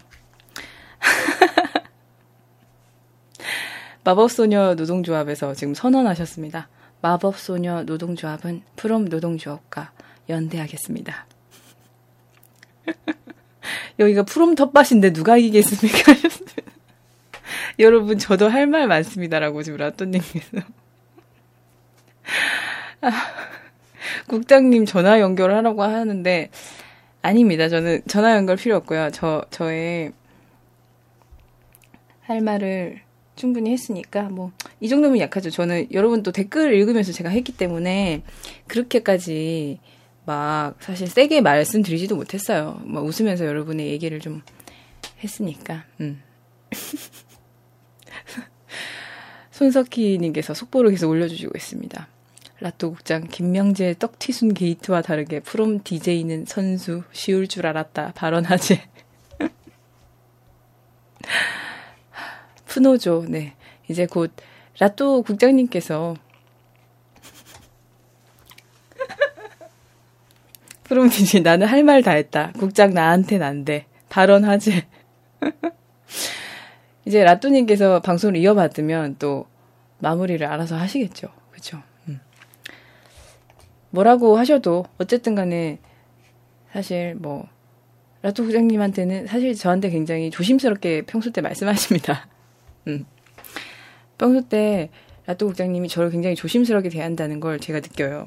[4.04, 6.68] 마법소녀 노동조합에서 지금 선언하셨습니다.
[7.02, 9.94] 마법소녀 노동조합은 프롬 노동조합과
[10.28, 11.26] 연대하겠습니다.
[14.00, 16.14] 여기가 프롬 텃밭인데 누가 이기겠습니까?
[17.80, 20.58] 여러분 저도 할 말 많습니다라고 지금 라또님께서
[23.02, 23.12] 아,
[24.28, 26.50] 국장님 전화 연결하라고 하는데
[27.22, 27.70] 아닙니다.
[27.70, 29.10] 저는 전화 연결 필요 없고요.
[29.12, 30.12] 저 저의
[32.22, 33.02] 할 말을
[33.36, 35.50] 충분히 했으니까 뭐 이 정도면 약하죠.
[35.50, 38.22] 저는 여러분 또 댓글 읽으면서 제가 했기 때문에
[38.68, 39.80] 그렇게까지
[40.26, 42.82] 막 사실 세게 말씀드리지도 못했어요.
[42.84, 44.42] 막 웃으면서 여러분의 얘기를 좀
[45.24, 45.86] 했으니까.
[46.02, 46.22] 음.
[49.52, 52.08] 손석희님께서 속보를 계속 올려주시고 있습니다.
[52.60, 58.82] 라또 국장 김명재 떡튀순 게이트와 다르게 프롬 DJ는 선수 쉬울 줄 알았다 발언하지.
[62.66, 63.56] 푸노조 네
[63.90, 64.32] 이제 곧
[64.80, 66.16] 라또 국장님께서
[70.86, 72.52] 프롬 DJ 나는 할 말 다 했다.
[72.58, 73.86] 국장 나한텐 안 돼.
[74.10, 74.84] 발언하지.
[77.06, 79.48] 이제 라또님께서 방송을 이어받으면 또
[80.00, 81.28] 마무리를 알아서 하시겠죠.
[81.52, 81.82] 그쵸?
[82.08, 82.20] 음.
[83.90, 85.80] 뭐라고 하셔도 어쨌든 간에
[86.72, 87.48] 사실 뭐
[88.22, 92.28] 라또 부장님한테는 사실 저한테 굉장히 조심스럽게 평소 때 말씀하십니다.
[92.88, 93.06] 음.
[94.18, 94.90] 평소 때
[95.26, 98.26] 라또 국장님이 저를 굉장히 조심스럽게 대한다는 걸 제가 느껴요.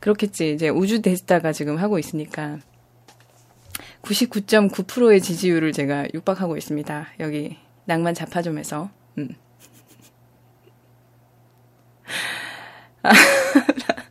[0.00, 0.52] 그렇겠지.
[0.52, 2.58] 이제 우주 데스타가 지금 하고 있으니까
[4.02, 7.08] 99.9%의 지지율을 제가 육박하고 있습니다.
[7.20, 8.90] 여기 낭만 자파점에서.
[9.18, 9.34] 음.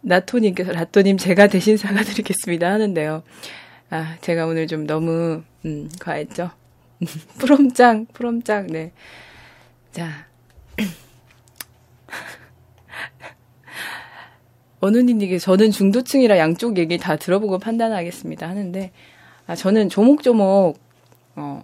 [0.00, 3.22] 나토님께서 라토님 제가 대신 사과드리겠습니다 하는데요.
[3.90, 6.50] 아 제가 오늘 좀 너무 음, 과했죠.
[7.38, 8.92] 프롬짱 프롬짱 네.
[9.92, 10.26] 자
[14.80, 18.92] 원우님에게 저는 중도층이라 양쪽 얘기 다 들어보고 판단하겠습니다 하는데
[19.46, 20.78] 아 저는 조목조목
[21.36, 21.62] 어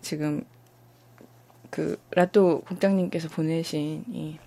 [0.00, 0.44] 지금
[1.70, 4.38] 그 라또 국장님께서 보내신 이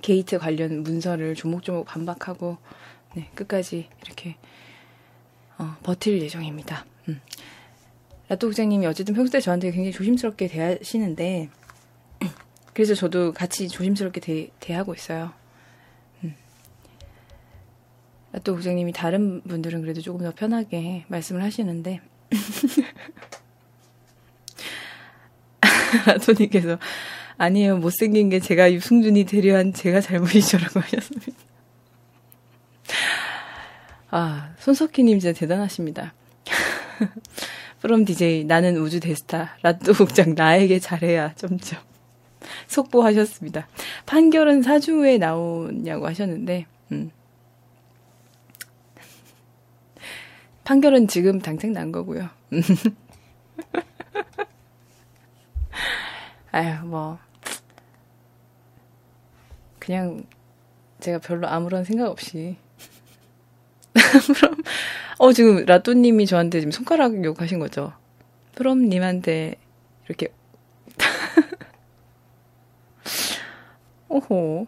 [0.00, 2.58] 게이트 관련 문서를 조목조목 반박하고
[3.14, 4.36] 네, 끝까지 이렇게
[5.58, 6.86] 어, 버틸 예정입니다.
[7.08, 7.20] 음.
[8.28, 11.50] 라또 국장님이 어쨌든 평소에 저한테 굉장히 조심스럽게 대하시는데
[12.72, 15.32] 그래서 저도 같이 조심스럽게 대, 대하고 있어요.
[18.32, 18.34] 음.
[18.34, 22.00] 라또 국장님이 다른 분들은 그래도 조금 더 편하게 말씀을 하시는데
[26.06, 26.78] 라토님께서
[27.36, 27.78] 아니에요.
[27.78, 31.32] 못생긴 게 제가 유승준이 되려한 제가 잘못이죠라고 하셨습니다.
[34.10, 36.14] 아, 손석희님 진짜 대단하십니다.
[37.80, 41.80] 프롬 DJ 나는 우주 데스타 라또 국장 나에게 잘해야 점점
[42.68, 43.66] 속보하셨습니다.
[44.06, 47.10] 판결은 4주 후에 나오냐고 하셨는데 음.
[50.64, 52.28] 판결은 지금 당장 난 거고요.
[56.52, 57.18] 아휴 뭐.
[59.78, 60.24] 그냥
[61.00, 62.56] 제가 별로 아무런 생각 없이.
[63.92, 64.62] 그럼
[65.18, 67.92] 어 지금 라또님이 저한테 지금 손가락 욕하신 거죠?
[68.54, 69.56] 프롬님한테
[70.06, 70.28] 이렇게.
[74.08, 74.66] 오호.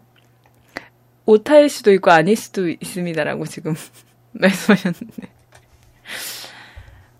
[1.27, 3.73] 오타일 수도 있고 아닐 수도 있습니다라고 지금
[4.33, 5.34] 말씀하셨는데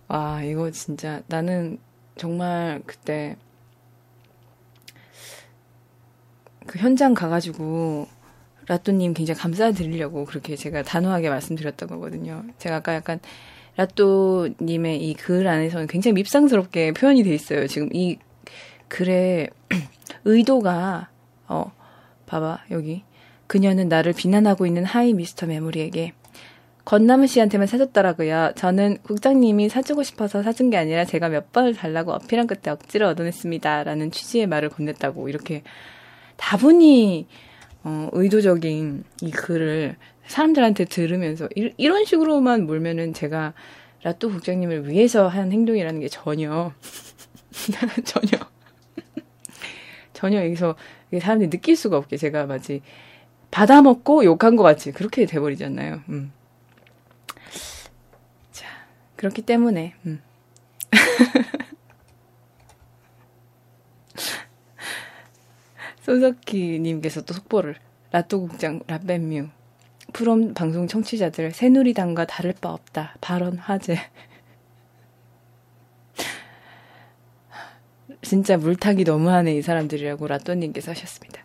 [0.08, 1.80] 와 이거 진짜 나는
[2.16, 3.36] 정말 그때
[6.68, 8.08] 그 현장 가가지고
[8.68, 12.44] 라또님 굉장히 감사드리려고 그렇게 제가 단호하게 말씀드렸던 거거든요.
[12.58, 13.20] 제가 아까 약간
[13.78, 17.68] 라또님의 이 글 안에서는 굉장히 밉상스럽게 표현이 돼 있어요.
[17.68, 18.18] 지금 이
[18.88, 19.50] 글의
[20.26, 21.10] 의도가
[21.48, 21.72] 어
[22.26, 23.04] 봐봐 여기
[23.48, 26.14] 그녀는 나를 비난하고 있는 하이 미스터 메모리에게
[26.86, 28.52] 건나무 씨한테만 사줬더라고요.
[28.56, 33.84] 저는 국장님이 사주고 싶어서 사준 게 아니라 제가 몇 번을 달라고 어필한 끝에 억지로 얻어냈습니다.
[33.84, 35.64] 라는 취지의 말을 건넸다고 이렇게
[36.38, 37.28] 다분히
[37.84, 39.96] 어, 의도적인 이 글을
[40.28, 43.54] 사람들한테 들으면서 이, 이런 식으로만 몰면은 제가
[44.04, 46.72] 라또 국장님을 위해서 한 행동이라는 게 전혀
[48.06, 48.38] 전혀
[50.14, 50.76] 전혀 여기서
[51.20, 52.82] 사람들이 느낄 수가 없게 제가 마치
[53.50, 56.02] 받아먹고 욕한 것 같이 그렇게 돼버리잖아요.
[56.10, 56.32] 음.
[59.16, 60.22] 그렇기 때문에, 음.
[66.06, 67.76] 손석희님께서 또 속보를
[68.12, 69.50] 라또국장 라벤뮤
[70.14, 73.98] 프롬 방송 청취자들 새누리당과 다를 바 없다 발언 화제
[78.22, 81.44] 진짜 물타기 너무하네 이 사람들이라고 라또님께서 하셨습니다.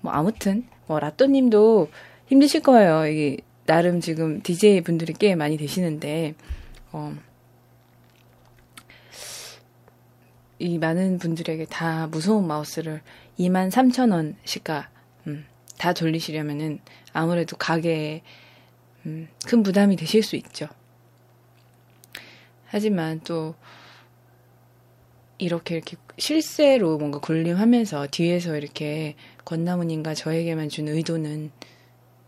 [0.00, 1.88] 뭐 아무튼 뭐 라또님도
[2.26, 3.06] 힘드실 거예요.
[3.06, 6.34] 이게 나름 지금 DJ 분들이 꽤 많이 되시는데
[6.92, 7.14] 어,
[10.58, 13.02] 이 많은 분들에게 다 무서운 마우스를
[13.38, 14.90] 2만 3천 원 시가
[15.26, 15.44] 음,
[15.78, 16.78] 다 돌리시려면은
[17.12, 18.22] 아무래도 가게에
[19.06, 20.68] 음, 큰 부담이 되실 수 있죠.
[22.66, 23.54] 하지만 또
[25.38, 31.50] 이렇게 이렇게 실세로 뭔가 군림하면서 뒤에서 이렇게 권나무님과 저에게만 준 의도는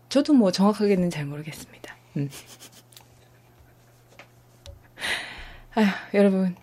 [0.09, 1.95] 저도 뭐 정확하게는 잘 모르겠습니다.
[2.17, 2.29] 음.
[5.75, 6.55] 아휴, 여러분.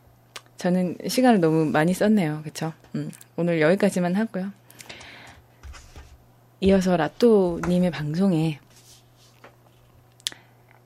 [0.57, 2.43] 저는 시간을 너무 많이 썼네요.
[2.45, 2.73] 그쵸?
[2.95, 4.53] 음, 오늘 여기까지만 하고요.
[6.61, 8.61] 이어서 라또님의 방송에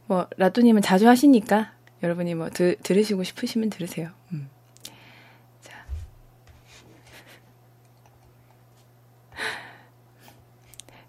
[0.07, 1.73] 뭐 라또님은 자주 하시니까
[2.03, 4.11] 여러분이 뭐 드, 들으시고 싶으시면 들으세요.
[4.33, 4.49] 음.
[5.61, 5.85] 자.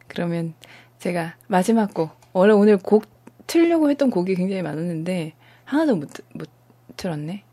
[0.07, 0.53] 그러면
[0.99, 3.06] 제가 마지막 곡 원래 오늘 곡
[3.48, 5.34] 틀려고 했던 곡이 굉장히 많았는데
[5.64, 6.57] 하나도 못, 못
[6.98, 7.44] 틀었네.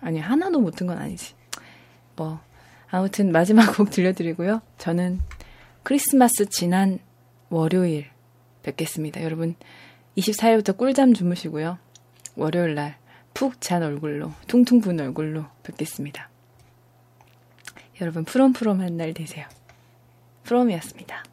[0.00, 1.34] 아니 하나도 못든건 아니지.
[2.16, 2.40] 뭐
[2.90, 4.60] 아무튼 마지막 곡 들려드리고요.
[4.78, 5.20] 저는
[5.82, 6.98] 크리스마스 지난
[7.48, 8.08] 월요일
[8.62, 9.22] 뵙겠습니다.
[9.22, 9.54] 여러분
[10.18, 11.78] 24일부터 꿀잠 주무시고요.
[12.36, 13.00] 월요일 날
[13.34, 16.28] 푹 잔 얼굴로 퉁퉁 분 얼굴로 뵙겠습니다.
[18.00, 19.46] 여러분 프롬프롬 한 날 되세요.
[20.44, 21.24] 프롬이었습니다.